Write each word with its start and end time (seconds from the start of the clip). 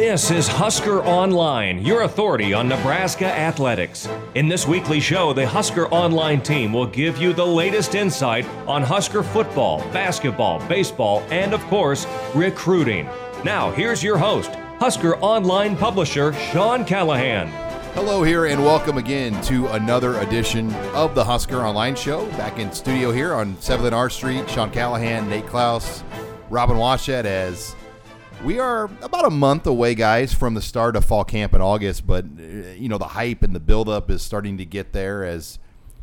This 0.00 0.30
is 0.30 0.48
Husker 0.48 1.02
Online, 1.02 1.84
your 1.84 2.04
authority 2.04 2.54
on 2.54 2.70
Nebraska 2.70 3.26
athletics. 3.26 4.08
In 4.34 4.48
this 4.48 4.66
weekly 4.66 4.98
show, 4.98 5.34
the 5.34 5.46
Husker 5.46 5.88
Online 5.88 6.40
team 6.40 6.72
will 6.72 6.86
give 6.86 7.18
you 7.18 7.34
the 7.34 7.46
latest 7.46 7.94
insight 7.94 8.46
on 8.66 8.82
Husker 8.82 9.22
football, 9.22 9.80
basketball, 9.92 10.66
baseball, 10.68 11.22
and 11.28 11.52
of 11.52 11.60
course, 11.64 12.06
recruiting. 12.34 13.10
Now, 13.44 13.72
here's 13.72 14.02
your 14.02 14.16
host, 14.16 14.50
Husker 14.78 15.18
Online 15.18 15.76
publisher 15.76 16.32
Sean 16.32 16.86
Callahan. 16.86 17.48
Hello, 17.92 18.22
here, 18.22 18.46
and 18.46 18.64
welcome 18.64 18.96
again 18.96 19.38
to 19.42 19.66
another 19.66 20.18
edition 20.20 20.74
of 20.94 21.14
the 21.14 21.24
Husker 21.24 21.60
Online 21.60 21.94
Show. 21.94 22.24
Back 22.38 22.58
in 22.58 22.72
studio 22.72 23.12
here 23.12 23.34
on 23.34 23.54
7th 23.56 23.84
and 23.84 23.94
R 23.94 24.08
Street, 24.08 24.48
Sean 24.48 24.70
Callahan, 24.70 25.28
Nate 25.28 25.46
Clouse, 25.46 26.02
Robin 26.48 26.78
Washut 26.78 27.26
as 27.26 27.76
we 28.44 28.58
are 28.58 28.84
about 29.02 29.26
a 29.26 29.30
month 29.30 29.66
away, 29.66 29.94
guys, 29.94 30.32
from 30.32 30.54
the 30.54 30.62
start 30.62 30.96
of 30.96 31.04
fall 31.04 31.24
camp 31.24 31.54
in 31.54 31.60
August. 31.60 32.06
But 32.06 32.24
uh, 32.24 32.42
you 32.76 32.88
know, 32.88 32.98
the 32.98 33.08
hype 33.08 33.42
and 33.42 33.54
the 33.54 33.60
buildup 33.60 34.10
is 34.10 34.22
starting 34.22 34.58
to 34.58 34.64
get 34.64 34.92
there. 34.92 35.24
As 35.24 35.58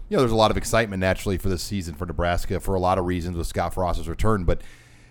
you 0.09 0.15
know, 0.15 0.21
there's 0.21 0.31
a 0.31 0.35
lot 0.35 0.51
of 0.51 0.57
excitement 0.57 1.01
naturally 1.01 1.37
for 1.37 1.49
this 1.49 1.63
season 1.63 1.95
for 1.95 2.05
Nebraska 2.05 2.59
for 2.59 2.75
a 2.75 2.79
lot 2.79 2.97
of 2.97 3.05
reasons 3.05 3.37
with 3.37 3.47
Scott 3.47 3.73
Frost's 3.73 4.07
return. 4.07 4.43
But 4.43 4.61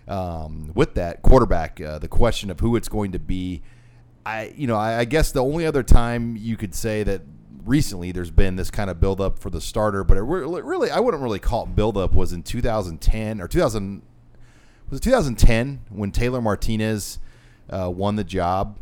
um, 0.08 0.70
with 0.74 0.94
that 0.94 1.22
quarterback, 1.22 1.80
uh, 1.80 1.98
the 1.98 2.08
question 2.08 2.50
of 2.50 2.60
who 2.60 2.76
it's 2.76 2.88
going 2.88 3.12
to 3.12 3.18
be, 3.18 3.62
I 4.24 4.52
you 4.56 4.66
know, 4.66 4.76
I, 4.76 5.00
I 5.00 5.04
guess 5.04 5.32
the 5.32 5.42
only 5.42 5.66
other 5.66 5.82
time 5.82 6.36
you 6.36 6.56
could 6.56 6.74
say 6.74 7.02
that 7.02 7.22
recently 7.64 8.12
there's 8.12 8.30
been 8.30 8.56
this 8.56 8.70
kind 8.70 8.88
of 8.88 9.00
buildup 9.00 9.40
for 9.40 9.50
the 9.50 9.60
starter, 9.60 10.04
but 10.04 10.16
it 10.16 10.22
really, 10.22 10.90
I 10.90 11.00
wouldn't 11.00 11.22
really 11.22 11.40
call 11.40 11.64
it 11.64 11.74
buildup 11.74 12.14
was 12.14 12.32
in 12.32 12.44
2010 12.44 13.40
or 13.40 13.48
2000 13.48 14.02
was 14.90 15.00
it 15.00 15.02
2010 15.02 15.80
when 15.90 16.12
Taylor 16.12 16.40
Martinez 16.40 17.18
uh, 17.70 17.90
won 17.90 18.16
the 18.16 18.24
job 18.24 18.78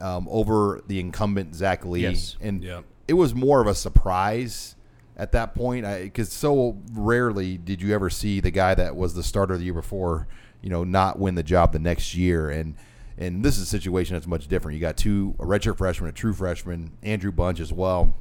um, 0.00 0.28
over 0.30 0.80
the 0.86 1.00
incumbent 1.00 1.54
Zac 1.54 1.84
Lee, 1.84 2.02
Yes. 2.02 2.36
and 2.40 2.62
Yep. 2.62 2.84
it 3.08 3.14
was 3.14 3.34
more 3.34 3.60
of 3.60 3.66
a 3.66 3.74
surprise 3.74 4.76
at 5.16 5.32
that 5.32 5.54
point 5.54 5.84
because 6.02 6.30
so 6.30 6.78
rarely 6.92 7.58
did 7.58 7.82
you 7.82 7.92
ever 7.94 8.08
see 8.08 8.38
the 8.40 8.52
guy 8.52 8.74
that 8.74 8.94
was 8.94 9.14
the 9.14 9.22
starter 9.24 9.56
the 9.56 9.64
year 9.64 9.74
before, 9.74 10.28
you 10.62 10.70
know, 10.70 10.84
not 10.84 11.18
win 11.18 11.34
the 11.34 11.42
job 11.42 11.72
the 11.72 11.78
next 11.78 12.14
year 12.14 12.50
and. 12.50 12.74
And 13.20 13.44
this 13.44 13.56
is 13.56 13.62
a 13.64 13.66
situation 13.66 14.14
that's 14.14 14.28
much 14.28 14.46
different. 14.46 14.76
You 14.76 14.80
got 14.80 14.96
two 14.96 15.34
a 15.40 15.44
redshirt 15.44 15.76
freshman, 15.76 16.08
a 16.08 16.12
true 16.12 16.32
freshman, 16.32 16.92
Andrew 17.02 17.32
Bunch 17.32 17.58
as 17.58 17.72
well 17.72 18.14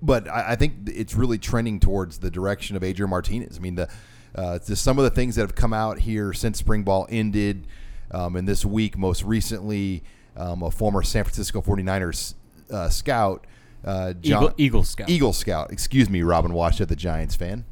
but 0.00 0.28
I, 0.28 0.52
I 0.52 0.56
think 0.56 0.88
it's 0.88 1.14
really 1.14 1.38
trending 1.38 1.78
towards 1.80 2.18
the 2.18 2.30
direction 2.30 2.76
of 2.76 2.82
Adrian 2.82 3.10
Martinez. 3.10 3.56
I 3.56 3.60
mean, 3.60 3.76
the 3.76 3.88
uh, 4.34 4.58
just 4.58 4.82
some 4.82 4.98
of 4.98 5.04
the 5.04 5.10
things 5.10 5.36
that 5.36 5.42
have 5.42 5.54
come 5.54 5.72
out 5.72 6.00
here 6.00 6.32
since 6.32 6.58
spring 6.58 6.82
ball 6.82 7.06
ended, 7.10 7.66
um, 8.10 8.36
and 8.36 8.46
this 8.48 8.64
week, 8.64 8.96
most 8.96 9.22
recently, 9.24 10.02
um, 10.36 10.62
a 10.62 10.70
former 10.70 11.02
San 11.02 11.24
Francisco 11.24 11.60
49ers 11.60 12.34
uh, 12.70 12.88
scout, 12.88 13.46
uh, 13.84 14.12
John, 14.14 14.44
Eagle, 14.44 14.54
Eagle 14.58 14.84
Scout. 14.84 15.10
Eagle 15.10 15.32
Scout, 15.32 15.72
excuse 15.72 16.08
me, 16.08 16.22
Robin 16.22 16.52
Washut, 16.52 16.88
the 16.88 16.96
Giants 16.96 17.34
fan. 17.34 17.64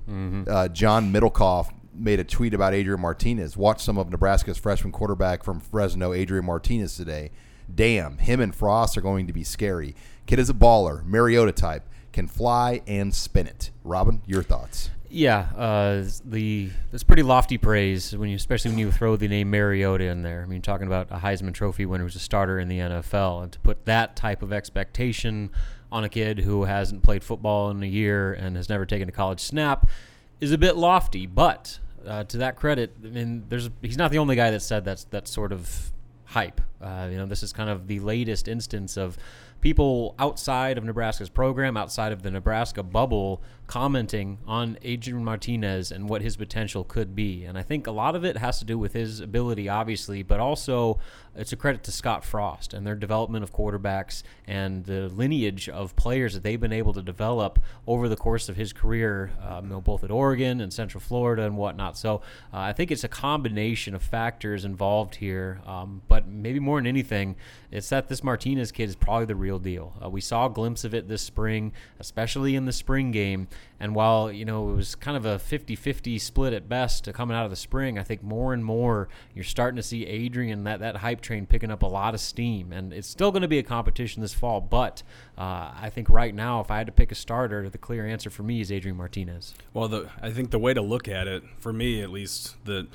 Uh, 0.48 0.68
John 0.68 1.12
Middlekauff 1.12 1.72
made 1.94 2.20
a 2.20 2.24
tweet 2.24 2.54
about 2.54 2.74
Adrian 2.74 3.00
Martinez. 3.00 3.56
Watch 3.56 3.82
some 3.82 3.98
of 3.98 4.10
Nebraska's 4.10 4.58
freshman 4.58 4.92
quarterback 4.92 5.44
from 5.44 5.60
Fresno, 5.60 6.12
Adrian 6.12 6.44
Martinez, 6.44 6.96
today. 6.96 7.30
Damn, 7.72 8.18
him 8.18 8.40
and 8.40 8.54
Frost 8.54 8.98
are 8.98 9.00
going 9.02 9.26
to 9.28 9.32
be 9.32 9.44
scary. 9.44 9.94
Kid 10.26 10.38
is 10.38 10.50
a 10.50 10.54
baller, 10.54 11.04
Mariota 11.04 11.52
type, 11.52 11.88
can 12.12 12.26
fly 12.26 12.82
and 12.86 13.14
spin 13.14 13.46
it. 13.46 13.70
Robin, 13.84 14.22
your 14.26 14.42
thoughts? 14.42 14.90
Yeah, 15.12 15.48
uh, 15.56 16.04
the 16.24 16.70
that's 16.92 17.02
pretty 17.02 17.24
lofty 17.24 17.58
praise 17.58 18.16
when 18.16 18.28
you, 18.28 18.36
especially 18.36 18.70
when 18.70 18.78
you 18.78 18.92
throw 18.92 19.16
the 19.16 19.26
name 19.26 19.50
Mariota 19.50 20.04
in 20.04 20.22
there. 20.22 20.42
I 20.42 20.46
mean, 20.46 20.62
talking 20.62 20.86
about 20.86 21.08
a 21.10 21.16
Heisman 21.16 21.52
Trophy 21.52 21.84
winner 21.84 22.04
who's 22.04 22.14
a 22.14 22.20
starter 22.20 22.60
in 22.60 22.68
the 22.68 22.78
NFL, 22.78 23.42
and 23.42 23.52
to 23.52 23.58
put 23.58 23.84
that 23.86 24.14
type 24.14 24.40
of 24.42 24.52
expectation 24.52 25.50
on 25.90 26.04
a 26.04 26.08
kid 26.08 26.38
who 26.38 26.64
hasn't 26.64 27.02
played 27.02 27.24
football 27.24 27.70
in 27.70 27.82
a 27.82 27.86
year 27.86 28.32
and 28.32 28.56
has 28.56 28.68
never 28.68 28.86
taken 28.86 29.08
a 29.08 29.12
college 29.12 29.40
snap 29.40 29.88
is 30.40 30.52
a 30.52 30.58
bit 30.58 30.76
lofty. 30.76 31.26
But 31.26 31.80
uh, 32.06 32.22
to 32.24 32.38
that 32.38 32.54
credit, 32.54 32.94
I 33.04 33.08
mean, 33.08 33.44
there's 33.48 33.68
he's 33.82 33.98
not 33.98 34.12
the 34.12 34.18
only 34.18 34.36
guy 34.36 34.52
that 34.52 34.62
said 34.62 34.84
that's 34.84 35.04
that 35.04 35.26
sort 35.26 35.52
of 35.52 35.90
hype. 36.26 36.60
Uh, 36.80 37.08
you 37.10 37.16
know, 37.16 37.26
this 37.26 37.42
is 37.42 37.52
kind 37.52 37.68
of 37.68 37.88
the 37.88 37.98
latest 37.98 38.46
instance 38.46 38.96
of 38.96 39.18
people 39.60 40.14
outside 40.18 40.78
of 40.78 40.84
Nebraska's 40.84 41.28
program, 41.28 41.76
outside 41.76 42.12
of 42.12 42.22
the 42.22 42.30
Nebraska 42.30 42.82
bubble, 42.82 43.42
commenting 43.70 44.36
on 44.48 44.76
Adrian 44.82 45.24
Martinez 45.24 45.92
and 45.92 46.08
what 46.08 46.22
his 46.22 46.36
potential 46.36 46.82
could 46.82 47.14
be. 47.14 47.44
And 47.44 47.56
I 47.56 47.62
think 47.62 47.86
a 47.86 47.92
lot 47.92 48.16
of 48.16 48.24
it 48.24 48.36
has 48.36 48.58
to 48.58 48.64
do 48.64 48.76
with 48.76 48.94
his 48.94 49.20
ability, 49.20 49.68
obviously, 49.68 50.24
but 50.24 50.40
also 50.40 50.98
it's 51.36 51.52
a 51.52 51.56
credit 51.56 51.84
to 51.84 51.92
Scott 51.92 52.24
Frost 52.24 52.74
and 52.74 52.84
their 52.84 52.96
development 52.96 53.44
of 53.44 53.52
quarterbacks 53.52 54.24
and 54.48 54.84
the 54.84 55.08
lineage 55.08 55.68
of 55.68 55.94
players 55.94 56.34
that 56.34 56.42
they've 56.42 56.60
been 56.60 56.72
able 56.72 56.92
to 56.92 57.00
develop 57.00 57.60
over 57.86 58.08
the 58.08 58.16
course 58.16 58.48
of 58.48 58.56
his 58.56 58.72
career, 58.72 59.30
um, 59.40 59.66
you 59.66 59.70
know, 59.70 59.80
both 59.80 60.02
at 60.02 60.10
Oregon 60.10 60.60
and 60.60 60.72
Central 60.72 61.00
Florida 61.00 61.44
and 61.44 61.56
whatnot. 61.56 61.96
So 61.96 62.16
uh, 62.52 62.58
I 62.58 62.72
think 62.72 62.90
it's 62.90 63.04
a 63.04 63.08
combination 63.08 63.94
of 63.94 64.02
factors 64.02 64.64
involved 64.64 65.14
here, 65.14 65.60
um, 65.64 66.02
but 66.08 66.26
maybe 66.26 66.58
more 66.58 66.78
than 66.80 66.88
anything, 66.88 67.36
it's 67.70 67.88
that 67.90 68.08
this 68.08 68.24
Martinez 68.24 68.72
kid 68.72 68.88
is 68.88 68.96
probably 68.96 69.26
the 69.26 69.36
real 69.36 69.60
deal. 69.60 69.94
Uh, 70.04 70.10
we 70.10 70.20
saw 70.20 70.46
a 70.46 70.50
glimpse 70.50 70.82
of 70.82 70.92
it 70.92 71.06
this 71.06 71.22
spring, 71.22 71.72
especially 72.00 72.56
in 72.56 72.64
the 72.64 72.72
spring 72.72 73.12
game. 73.12 73.46
And 73.78 73.94
while, 73.94 74.30
you 74.30 74.44
know, 74.44 74.70
it 74.70 74.74
was 74.74 74.94
kind 74.94 75.16
of 75.16 75.24
a 75.24 75.38
50 75.38 75.74
50 75.74 76.18
split 76.18 76.52
at 76.52 76.68
best 76.68 77.04
to 77.04 77.12
coming 77.12 77.36
out 77.36 77.44
of 77.44 77.50
the 77.50 77.56
spring, 77.56 77.98
I 77.98 78.02
think 78.02 78.22
more 78.22 78.52
and 78.52 78.64
more 78.64 79.08
you're 79.34 79.42
starting 79.42 79.76
to 79.76 79.82
see 79.82 80.06
Adrian, 80.06 80.64
that, 80.64 80.80
that 80.80 80.96
hype 80.96 81.22
train, 81.22 81.46
picking 81.46 81.70
up 81.70 81.82
a 81.82 81.86
lot 81.86 82.12
of 82.12 82.20
steam. 82.20 82.72
And 82.72 82.92
it's 82.92 83.08
still 83.08 83.30
going 83.32 83.42
to 83.42 83.48
be 83.48 83.58
a 83.58 83.62
competition 83.62 84.20
this 84.20 84.34
fall. 84.34 84.60
But 84.60 85.02
uh, 85.38 85.72
I 85.80 85.90
think 85.92 86.10
right 86.10 86.34
now, 86.34 86.60
if 86.60 86.70
I 86.70 86.78
had 86.78 86.86
to 86.88 86.92
pick 86.92 87.10
a 87.10 87.14
starter, 87.14 87.68
the 87.70 87.78
clear 87.78 88.06
answer 88.06 88.28
for 88.28 88.42
me 88.42 88.60
is 88.60 88.70
Adrian 88.70 88.98
Martinez. 88.98 89.54
Well, 89.72 89.88
the, 89.88 90.10
I 90.20 90.30
think 90.30 90.50
the 90.50 90.58
way 90.58 90.74
to 90.74 90.82
look 90.82 91.08
at 91.08 91.26
it, 91.26 91.42
for 91.58 91.72
me 91.72 92.02
at 92.02 92.10
least, 92.10 92.62
the 92.66 92.86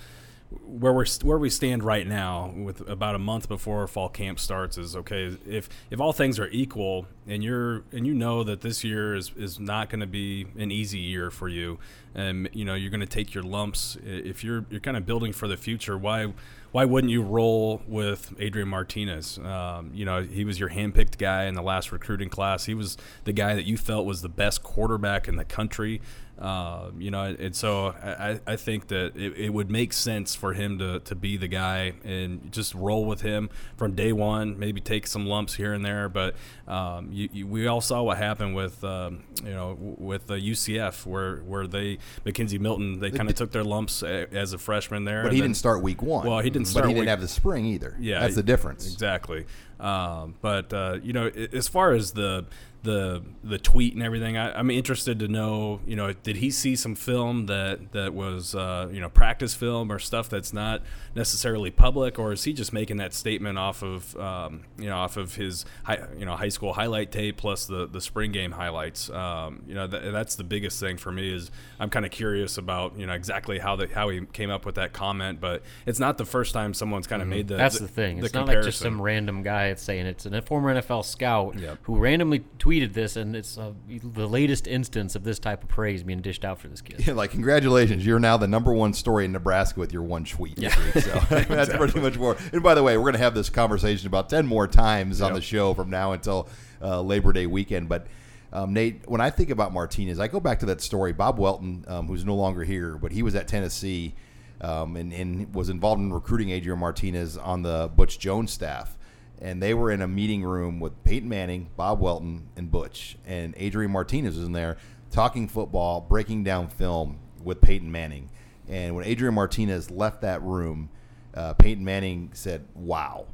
where 0.49 0.93
we're 0.93 1.05
where 1.23 1.37
we 1.37 1.49
stand 1.49 1.83
right 1.83 2.07
now, 2.07 2.53
with 2.55 2.87
about 2.87 3.15
a 3.15 3.19
month 3.19 3.47
before 3.47 3.87
fall 3.87 4.09
camp 4.09 4.39
starts, 4.39 4.77
is 4.77 4.95
okay. 4.95 5.37
If 5.47 5.69
if 5.89 5.99
all 5.99 6.13
things 6.13 6.39
are 6.39 6.47
equal, 6.49 7.07
and 7.27 7.43
you're 7.43 7.83
and 7.91 8.05
you 8.05 8.13
know 8.13 8.43
that 8.43 8.61
this 8.61 8.83
year 8.83 9.15
is 9.15 9.31
is 9.35 9.59
not 9.59 9.89
going 9.89 10.01
to 10.01 10.07
be 10.07 10.47
an 10.57 10.71
easy 10.71 10.99
year 10.99 11.31
for 11.31 11.47
you, 11.47 11.79
and 12.13 12.49
you 12.53 12.65
know 12.65 12.75
you're 12.75 12.91
going 12.91 12.99
to 13.01 13.05
take 13.05 13.33
your 13.33 13.43
lumps. 13.43 13.97
If 14.03 14.43
you're 14.43 14.65
you're 14.69 14.79
kind 14.79 14.97
of 14.97 15.05
building 15.05 15.33
for 15.33 15.47
the 15.47 15.57
future, 15.57 15.97
why 15.97 16.33
why 16.75 16.83
wouldn't 16.83 17.09
you 17.09 17.21
roll 17.21 17.81
with 17.87 18.33
Adrian 18.37 18.67
Martinez? 18.67 19.37
Um, 19.37 19.91
you 19.93 20.03
know, 20.03 20.23
he 20.23 20.43
was 20.43 20.59
your 20.59 20.69
handpicked 20.69 21.17
guy 21.17 21.45
in 21.45 21.53
the 21.53 21.61
last 21.61 21.91
recruiting 21.91 22.27
class. 22.27 22.65
He 22.65 22.73
was 22.73 22.97
the 23.23 23.31
guy 23.31 23.55
that 23.55 23.63
you 23.63 23.77
felt 23.77 24.05
was 24.05 24.21
the 24.21 24.27
best 24.27 24.61
quarterback 24.61 25.29
in 25.29 25.37
the 25.37 25.45
country. 25.45 26.01
Uh, 26.37 26.91
you 26.99 27.11
know, 27.11 27.23
and 27.39 27.55
so 27.55 27.87
I, 28.03 28.39
I 28.45 28.55
think 28.57 28.87
that 28.89 29.15
it, 29.15 29.37
it 29.37 29.49
would 29.53 29.71
make 29.71 29.93
sense 29.93 30.35
for 30.35 30.51
him 30.53 30.77
to, 30.79 30.99
to 30.99 31.15
be 31.15 31.37
the 31.37 31.47
guy 31.47 31.93
and 32.03 32.51
just 32.51 32.75
roll 32.75 33.05
with 33.05 33.21
him 33.21 33.49
from 33.77 33.93
day 33.95 34.11
one. 34.11 34.59
Maybe 34.59 34.81
take 34.81 35.07
some 35.07 35.25
lumps 35.27 35.55
here 35.55 35.71
and 35.71 35.85
there, 35.85 36.09
but 36.09 36.35
um, 36.67 37.09
you, 37.13 37.29
you, 37.31 37.47
we 37.47 37.67
all 37.67 37.79
saw 37.79 38.03
what 38.03 38.17
happened 38.17 38.53
with 38.53 38.83
um, 38.83 39.23
you 39.45 39.51
know 39.51 39.77
with 39.79 40.27
the 40.27 40.35
UCF 40.35 41.05
where 41.05 41.37
where 41.37 41.67
they 41.67 41.99
McKenzie 42.25 42.59
Milton 42.59 42.99
they 42.99 43.11
kind 43.11 43.29
of 43.29 43.35
took 43.35 43.51
their 43.51 43.63
lumps 43.63 44.03
a, 44.03 44.27
as 44.35 44.51
a 44.51 44.57
freshman 44.57 45.05
there. 45.05 45.23
But 45.23 45.31
he 45.31 45.39
then- 45.39 45.51
didn't 45.51 45.57
start 45.57 45.81
week 45.81 46.01
one. 46.01 46.27
Well, 46.27 46.39
he 46.39 46.49
didn't 46.49 46.65
But 46.65 46.71
start 46.71 46.87
he 46.87 46.93
didn't 46.95 47.01
week- 47.03 47.09
have 47.09 47.21
the 47.21 47.29
spring 47.29 47.65
either. 47.65 47.95
yeah, 47.97 48.19
that's 48.19 48.35
the 48.35 48.43
difference. 48.43 48.91
Exactly. 48.91 49.45
Um, 49.79 50.35
but 50.41 50.73
uh, 50.73 50.99
you 51.03 51.13
know, 51.13 51.27
as 51.27 51.67
far 51.67 51.91
as 51.91 52.11
the 52.11 52.45
the 52.85 53.23
the 53.43 53.57
tweet 53.57 53.93
and 53.93 54.01
everything, 54.01 54.37
I, 54.37 54.57
I'm 54.57 54.69
interested 54.69 55.19
to 55.19 55.27
know. 55.27 55.81
You 55.85 55.97
know, 55.97 56.13
did 56.13 56.37
he 56.37 56.51
see 56.51 56.75
some 56.75 56.95
film 56.95 57.47
that 57.47 57.91
that 57.91 58.13
was 58.13 58.55
uh, 58.55 58.87
you 58.91 59.01
know 59.01 59.09
practice 59.09 59.53
film 59.53 59.91
or 59.91 59.99
stuff 59.99 60.29
that's 60.29 60.53
not 60.53 60.81
necessarily 61.15 61.71
public, 61.71 62.17
or 62.17 62.31
is 62.31 62.43
he 62.43 62.53
just 62.53 62.71
making 62.71 62.97
that 62.97 63.13
statement 63.13 63.57
off 63.57 63.81
of 63.83 64.15
um, 64.17 64.63
you 64.77 64.87
know 64.87 64.95
off 64.95 65.17
of 65.17 65.35
his 65.35 65.65
high, 65.83 66.01
you 66.17 66.25
know 66.25 66.35
high 66.35 66.49
school 66.49 66.73
highlight 66.73 67.11
tape 67.11 67.35
plus 67.37 67.65
the 67.65 67.87
the 67.87 67.99
spring 67.99 68.31
game 68.31 68.51
highlights? 68.51 69.09
Um, 69.09 69.63
you 69.67 69.73
know, 69.73 69.87
th- 69.87 70.13
that's 70.13 70.35
the 70.35 70.43
biggest 70.43 70.79
thing 70.79 70.97
for 70.97 71.11
me 71.11 71.33
is 71.33 71.51
I'm 71.79 71.89
kind 71.89 72.05
of 72.05 72.11
curious 72.11 72.57
about 72.57 72.97
you 72.97 73.07
know 73.07 73.13
exactly 73.13 73.59
how 73.59 73.75
the 73.75 73.87
how 73.87 74.09
he 74.09 74.25
came 74.27 74.51
up 74.51 74.65
with 74.65 74.75
that 74.75 74.93
comment, 74.93 75.41
but 75.41 75.63
it's 75.85 75.99
not 75.99 76.17
the 76.17 76.25
first 76.25 76.53
time 76.53 76.73
someone's 76.73 77.07
kind 77.07 77.21
of 77.21 77.27
made 77.27 77.47
the 77.47 77.57
That's 77.57 77.79
the 77.79 77.87
thing. 77.87 78.23
It's 78.23 78.33
not 78.33 78.47
like 78.47 78.61
just 78.61 78.79
some 78.79 79.01
random 79.01 79.41
guy 79.41 79.64
that's 79.69 79.83
saying 79.83 80.05
it's 80.05 80.25
a 80.25 80.41
former 80.41 80.73
NFL 80.73 81.03
scout 81.05 81.59
Yep. 81.59 81.79
who 81.83 81.97
randomly 81.97 82.43
tweeted 82.59 82.93
this, 82.93 83.15
and 83.15 83.35
it's 83.35 83.57
uh, 83.57 83.73
the 83.87 84.27
latest 84.27 84.67
instance 84.67 85.15
of 85.15 85.23
this 85.23 85.39
type 85.39 85.63
of 85.63 85.69
praise 85.69 86.03
being 86.03 86.21
dished 86.21 86.43
out 86.45 86.59
for 86.59 86.67
this 86.67 86.81
kid. 86.81 87.05
Yeah, 87.05 87.13
like 87.13 87.31
congratulations, 87.31 88.05
you're 88.05 88.19
now 88.19 88.37
the 88.37 88.47
number 88.47 88.73
one 88.73 88.93
story 88.93 89.25
in 89.25 89.31
Nebraska 89.31 89.79
with 89.79 89.91
your 89.93 90.03
one 90.03 90.25
tweet. 90.25 90.55
this 90.55 90.75
week. 90.77 91.03
So 91.03 91.19
that's 91.29 91.73
pretty 91.75 91.99
much 91.99 92.17
more. 92.17 92.37
And 92.53 92.61
by 92.63 92.73
the 92.73 92.83
way, 92.83 92.97
we're 92.97 93.03
going 93.03 93.13
to 93.13 93.19
have 93.19 93.35
this 93.35 93.49
conversation 93.49 94.07
about 94.07 94.29
ten 94.29 94.45
more 94.45 94.67
times 94.67 95.21
on 95.21 95.33
the 95.33 95.41
show 95.41 95.73
from 95.73 95.89
now 95.89 96.11
until 96.13 96.47
uh, 96.81 97.01
Labor 97.01 97.33
Day 97.33 97.47
weekend. 97.47 97.89
But 97.89 98.07
um, 98.53 98.73
Nate, 98.73 99.07
when 99.09 99.21
I 99.21 99.29
think 99.29 99.49
about 99.49 99.73
Martinez, 99.73 100.19
I 100.19 100.27
go 100.27 100.39
back 100.39 100.59
to 100.59 100.65
that 100.67 100.81
story. 100.81 101.11
Bob 101.13 101.37
Welton, 101.39 101.83
um, 101.87 102.07
who's 102.07 102.23
no 102.23 102.35
longer 102.35 102.63
here, 102.63 102.97
but 102.97 103.11
he 103.11 103.21
was 103.21 103.35
at 103.35 103.47
Tennessee 103.47 104.13
um, 104.61 104.95
and, 104.95 105.11
and 105.11 105.53
was 105.53 105.69
involved 105.69 106.01
in 106.01 106.13
recruiting 106.13 106.51
Adrian 106.51 106.79
Martinez 106.79 107.37
on 107.37 107.63
the 107.63 107.91
Butch 107.95 108.17
Jones 108.19 108.51
staff. 108.51 108.97
And 109.41 109.61
they 109.61 109.73
were 109.73 109.91
in 109.91 110.01
a 110.01 110.07
meeting 110.07 110.43
room 110.43 110.79
with 110.79 111.03
Peyton 111.03 111.29
Manning, 111.29 111.69
Bob 111.75 111.99
Welton, 111.99 112.47
and 112.55 112.71
Butch, 112.71 113.17
and 113.25 113.53
Adrian 113.57 113.91
Martinez 113.91 114.35
was 114.37 114.45
in 114.45 114.53
there 114.53 114.77
talking 115.11 115.47
football, 115.47 116.01
breaking 116.01 116.43
down 116.43 116.67
film 116.67 117.19
with 117.43 117.61
Peyton 117.61 117.91
Manning. 117.91 118.29
And 118.67 118.95
when 118.95 119.05
Adrian 119.05 119.33
Martinez 119.33 119.91
left 119.91 120.21
that 120.21 120.41
room, 120.41 120.89
uh, 121.33 121.53
Peyton 121.53 121.85
Manning 121.85 122.31
said, 122.33 122.65
"Wow, 122.73 123.27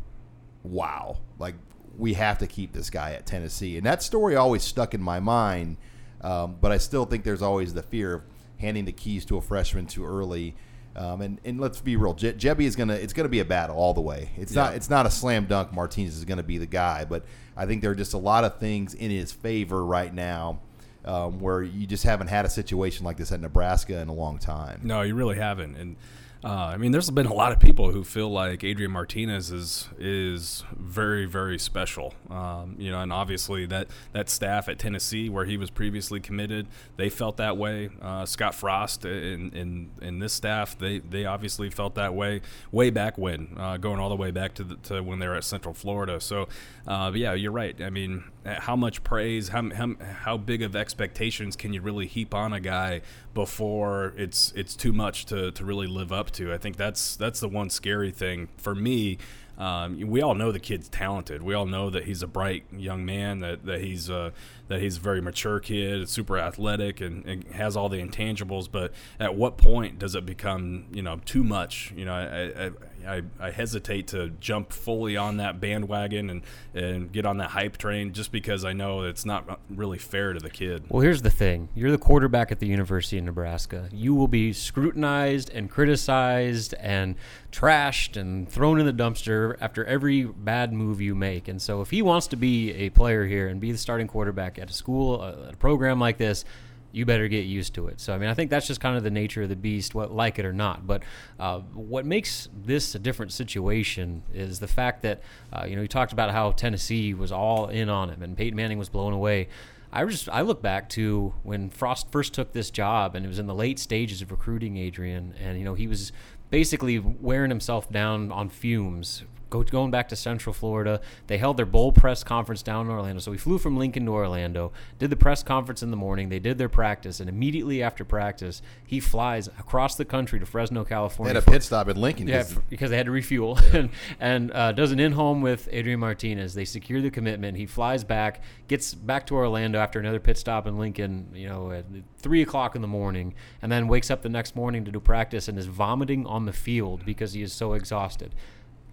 wow! 0.63 1.17
Like 1.39 1.55
we 1.97 2.13
have 2.15 2.37
to 2.39 2.47
keep 2.47 2.73
this 2.73 2.89
guy 2.89 3.13
at 3.13 3.25
Tennessee." 3.25 3.77
And 3.77 3.85
that 3.85 4.03
story 4.03 4.35
always 4.35 4.63
stuck 4.63 4.93
in 4.93 5.01
my 5.01 5.19
mind. 5.19 5.77
Um, 6.21 6.57
but 6.61 6.71
I 6.71 6.77
still 6.77 7.05
think 7.05 7.23
there's 7.23 7.41
always 7.41 7.73
the 7.73 7.81
fear 7.81 8.13
of 8.13 8.23
handing 8.57 8.85
the 8.85 8.91
keys 8.91 9.25
to 9.25 9.37
a 9.37 9.41
freshman 9.41 9.87
too 9.87 10.05
early. 10.05 10.55
Um, 10.95 11.21
and, 11.21 11.39
and 11.45 11.59
let's 11.59 11.79
be 11.79 11.95
real, 11.95 12.13
Je- 12.13 12.33
Jebby 12.33 12.61
is 12.61 12.75
gonna 12.75 12.95
it's 12.95 13.13
gonna 13.13 13.29
be 13.29 13.39
a 13.39 13.45
battle 13.45 13.77
all 13.77 13.93
the 13.93 14.01
way. 14.01 14.29
It's 14.37 14.53
not 14.53 14.75
it's 14.75 14.89
not 14.89 15.05
a 15.05 15.09
slam 15.09 15.45
dunk. 15.45 15.73
Martinez 15.73 16.17
is 16.17 16.25
gonna 16.25 16.43
be 16.43 16.57
the 16.57 16.65
guy, 16.65 17.05
but 17.05 17.23
I 17.55 17.65
think 17.65 17.81
there 17.81 17.91
are 17.91 17.95
just 17.95 18.13
a 18.13 18.17
lot 18.17 18.43
of 18.43 18.59
things 18.59 18.93
in 18.93 19.09
his 19.09 19.31
favor 19.31 19.85
right 19.85 20.13
now, 20.13 20.59
um, 21.05 21.39
where 21.39 21.63
you 21.63 21.87
just 21.87 22.03
haven't 22.03 22.27
had 22.27 22.45
a 22.45 22.49
situation 22.49 23.05
like 23.05 23.17
this 23.17 23.31
at 23.31 23.39
Nebraska 23.39 23.99
in 23.99 24.09
a 24.09 24.13
long 24.13 24.37
time. 24.37 24.81
No, 24.83 25.01
you 25.01 25.15
really 25.15 25.37
haven't. 25.37 25.77
And 25.77 25.95
uh, 26.43 26.71
I 26.73 26.77
mean, 26.77 26.91
there's 26.91 27.09
been 27.11 27.27
a 27.27 27.33
lot 27.33 27.51
of 27.51 27.59
people 27.59 27.91
who 27.91 28.03
feel 28.03 28.29
like 28.29 28.63
Adrian 28.63 28.91
Martinez 28.91 29.51
is 29.51 29.89
is 29.99 30.63
very 30.75 31.25
very 31.25 31.59
special. 31.59 32.15
Um, 32.31 32.75
you 32.79 32.89
know, 32.89 32.99
and 32.99 33.13
obviously 33.13 33.67
that 33.67 33.89
that 34.13 34.27
staff 34.27 34.67
at 34.67 34.79
Tennessee, 34.79 35.29
where 35.29 35.45
he 35.45 35.55
was 35.55 35.69
previously 35.69 36.19
committed, 36.19 36.65
they 36.97 37.09
felt 37.09 37.37
that 37.37 37.57
way. 37.57 37.89
Uh, 38.01 38.25
Scott 38.25 38.55
Frost 38.55 39.05
and 39.05 39.53
in, 39.53 39.91
in, 40.01 40.17
this 40.17 40.33
staff, 40.33 40.75
they 40.77 40.97
they 40.97 41.25
obviously 41.25 41.69
felt 41.69 41.93
that 41.93 42.15
way 42.15 42.41
way 42.71 42.89
back 42.89 43.19
when, 43.19 43.55
uh, 43.57 43.77
going 43.77 43.99
all 43.99 44.09
the 44.09 44.15
way 44.15 44.31
back 44.31 44.55
to 44.55 44.63
the, 44.63 44.75
to 44.77 45.03
when 45.03 45.19
they 45.19 45.27
were 45.27 45.35
at 45.35 45.43
Central 45.43 45.75
Florida. 45.75 46.19
So, 46.19 46.47
uh, 46.87 47.11
yeah, 47.13 47.33
you're 47.33 47.51
right. 47.51 47.79
I 47.79 47.91
mean, 47.91 48.23
how 48.45 48.75
much 48.75 49.03
praise, 49.03 49.49
how, 49.49 49.69
how 49.69 49.93
how 50.21 50.37
big 50.37 50.63
of 50.63 50.75
expectations 50.75 51.55
can 51.55 51.71
you 51.71 51.81
really 51.81 52.07
heap 52.07 52.33
on 52.33 52.51
a 52.51 52.59
guy 52.59 53.01
before 53.33 54.13
it's 54.17 54.51
it's 54.55 54.75
too 54.75 54.91
much 54.91 55.25
to, 55.27 55.51
to 55.51 55.63
really 55.63 55.87
live 55.87 56.11
up 56.11 56.30
to? 56.33 56.53
I 56.53 56.57
think 56.57 56.77
that's 56.77 57.15
that's 57.15 57.39
the 57.39 57.49
one 57.49 57.69
scary 57.69 58.11
thing 58.11 58.49
for 58.57 58.75
me. 58.75 59.17
Um, 59.57 59.99
we 60.09 60.21
all 60.21 60.33
know 60.33 60.51
the 60.51 60.59
kid's 60.59 60.89
talented. 60.89 61.43
We 61.43 61.53
all 61.53 61.67
know 61.67 61.91
that 61.91 62.05
he's 62.05 62.23
a 62.23 62.27
bright 62.27 62.63
young 62.71 63.05
man. 63.05 63.41
That 63.41 63.65
that 63.65 63.81
he's 63.81 64.09
uh, 64.09 64.31
that 64.69 64.81
he's 64.81 64.97
a 64.97 64.99
very 64.99 65.21
mature 65.21 65.59
kid, 65.59 66.09
super 66.09 66.39
athletic, 66.39 66.99
and, 66.99 67.25
and 67.25 67.43
has 67.49 67.77
all 67.77 67.87
the 67.87 68.01
intangibles. 68.01 68.67
But 68.71 68.91
at 69.19 69.35
what 69.35 69.57
point 69.57 69.99
does 69.99 70.15
it 70.15 70.25
become 70.25 70.85
you 70.91 71.03
know 71.03 71.19
too 71.25 71.43
much? 71.43 71.93
You 71.95 72.05
know, 72.05 72.13
I, 72.13 72.65
I, 72.65 72.71
I, 73.07 73.23
I 73.39 73.51
hesitate 73.51 74.07
to 74.07 74.29
jump 74.39 74.71
fully 74.73 75.17
on 75.17 75.37
that 75.37 75.59
bandwagon 75.59 76.29
and 76.29 76.41
and 76.73 77.11
get 77.11 77.25
on 77.25 77.37
that 77.37 77.51
hype 77.51 77.77
train 77.77 78.13
just 78.13 78.31
because 78.31 78.63
I 78.65 78.73
know 78.73 79.03
it's 79.03 79.25
not 79.25 79.59
really 79.69 79.97
fair 79.97 80.33
to 80.33 80.39
the 80.39 80.49
kid. 80.49 80.85
Well, 80.89 81.01
here's 81.01 81.21
the 81.21 81.29
thing. 81.29 81.69
You're 81.75 81.91
the 81.91 81.97
quarterback 81.97 82.51
at 82.51 82.59
the 82.59 82.67
University 82.67 83.17
of 83.17 83.25
Nebraska. 83.25 83.89
You 83.91 84.15
will 84.15 84.27
be 84.27 84.53
scrutinized 84.53 85.49
and 85.49 85.69
criticized 85.69 86.73
and 86.79 87.15
trashed 87.51 88.19
and 88.19 88.47
thrown 88.49 88.79
in 88.79 88.85
the 88.85 88.93
dumpster 88.93 89.57
after 89.59 89.83
every 89.85 90.23
bad 90.23 90.73
move 90.73 91.01
you 91.01 91.15
make. 91.15 91.47
And 91.47 91.61
so, 91.61 91.81
if 91.81 91.91
he 91.91 92.01
wants 92.01 92.27
to 92.27 92.35
be 92.35 92.71
a 92.73 92.89
player 92.89 93.25
here 93.25 93.47
and 93.47 93.59
be 93.59 93.71
the 93.71 93.77
starting 93.77 94.07
quarterback 94.07 94.57
at 94.57 94.69
a 94.69 94.73
school, 94.73 95.21
uh, 95.21 95.47
at 95.47 95.53
a 95.53 95.57
program 95.57 95.99
like 95.99 96.17
this, 96.17 96.45
you 96.91 97.05
better 97.05 97.27
get 97.27 97.45
used 97.45 97.73
to 97.75 97.87
it. 97.87 97.99
So, 97.99 98.13
I 98.13 98.17
mean, 98.17 98.29
I 98.29 98.33
think 98.33 98.49
that's 98.49 98.67
just 98.67 98.81
kind 98.81 98.97
of 98.97 99.03
the 99.03 99.11
nature 99.11 99.43
of 99.43 99.49
the 99.49 99.55
beast, 99.55 99.95
what 99.95 100.11
like 100.11 100.39
it 100.39 100.45
or 100.45 100.53
not. 100.53 100.85
But 100.85 101.03
uh, 101.39 101.59
what 101.59 102.05
makes 102.05 102.49
this 102.53 102.95
a 102.95 102.99
different 102.99 103.31
situation 103.31 104.23
is 104.33 104.59
the 104.59 104.67
fact 104.67 105.01
that, 105.03 105.21
uh, 105.53 105.65
you 105.65 105.75
know, 105.75 105.81
you 105.81 105.87
talked 105.87 106.13
about 106.13 106.31
how 106.31 106.51
Tennessee 106.51 107.13
was 107.13 107.31
all 107.31 107.67
in 107.67 107.89
on 107.89 108.09
him 108.09 108.21
and 108.21 108.37
Peyton 108.37 108.55
Manning 108.55 108.77
was 108.77 108.89
blown 108.89 109.13
away. 109.13 109.47
I 109.93 110.05
just 110.05 110.29
I 110.29 110.41
look 110.41 110.61
back 110.61 110.87
to 110.89 111.33
when 111.43 111.69
Frost 111.69 112.11
first 112.11 112.33
took 112.33 112.53
this 112.53 112.71
job, 112.71 113.13
and 113.13 113.25
it 113.25 113.27
was 113.27 113.39
in 113.39 113.47
the 113.47 113.53
late 113.53 113.77
stages 113.77 114.21
of 114.21 114.31
recruiting 114.31 114.77
Adrian, 114.77 115.33
and 115.37 115.57
you 115.59 115.65
know 115.65 115.73
he 115.73 115.87
was 115.87 116.13
basically 116.49 116.97
wearing 116.99 117.49
himself 117.49 117.89
down 117.91 118.31
on 118.31 118.47
fumes. 118.47 119.23
Go, 119.51 119.61
going 119.63 119.91
back 119.91 120.09
to 120.09 120.15
Central 120.15 120.53
Florida, 120.53 120.99
they 121.27 121.37
held 121.37 121.57
their 121.57 121.65
bowl 121.67 121.91
press 121.91 122.23
conference 122.23 122.63
down 122.63 122.87
in 122.87 122.91
Orlando. 122.91 123.19
So 123.19 123.29
we 123.31 123.37
flew 123.37 123.59
from 123.59 123.77
Lincoln 123.77 124.05
to 124.05 124.11
Orlando, 124.13 124.71
did 124.97 125.11
the 125.11 125.15
press 125.15 125.43
conference 125.43 125.83
in 125.83 125.91
the 125.91 125.97
morning. 125.97 126.29
They 126.29 126.39
did 126.39 126.57
their 126.57 126.69
practice, 126.69 127.19
and 127.19 127.29
immediately 127.29 127.83
after 127.83 128.03
practice, 128.03 128.63
he 128.87 128.99
flies 128.99 129.47
across 129.59 129.95
the 129.95 130.05
country 130.05 130.39
to 130.39 130.45
Fresno, 130.45 130.83
California. 130.85 131.33
They 131.33 131.39
had 131.41 131.47
a 131.47 131.51
pit 131.51 131.63
stop 131.63 131.87
in 131.89 131.97
Lincoln. 131.97 132.27
yeah, 132.27 132.37
'cause 132.43 132.57
f- 132.57 132.63
because 132.69 132.89
they 132.89 132.97
had 132.97 133.05
to 133.07 133.11
refuel, 133.11 133.59
and, 133.73 133.89
and 134.19 134.51
uh, 134.53 134.71
does 134.71 134.91
an 134.93 134.99
in-home 135.01 135.41
with 135.41 135.67
Adrian 135.71 135.99
Martinez. 135.99 136.53
They 136.55 136.65
secure 136.65 137.01
the 137.01 137.11
commitment. 137.11 137.57
He 137.57 137.65
flies 137.65 138.03
back, 138.05 138.41
gets 138.69 138.93
back 138.93 139.27
to 139.27 139.35
Orlando 139.35 139.79
after 139.79 139.99
another 139.99 140.21
pit 140.21 140.37
stop 140.37 140.65
in 140.65 140.79
Lincoln. 140.79 141.27
You 141.35 141.49
know, 141.49 141.71
at 141.71 141.85
three 142.19 142.41
o'clock 142.41 142.75
in 142.75 142.81
the 142.81 142.87
morning, 142.87 143.33
and 143.61 143.69
then 143.71 143.89
wakes 143.89 144.09
up 144.09 144.21
the 144.21 144.29
next 144.29 144.55
morning 144.55 144.85
to 144.85 144.91
do 144.91 145.01
practice 145.01 145.49
and 145.49 145.59
is 145.59 145.65
vomiting 145.65 146.25
on 146.25 146.45
the 146.45 146.53
field 146.53 147.03
because 147.05 147.33
he 147.33 147.41
is 147.41 147.51
so 147.51 147.73
exhausted. 147.73 148.33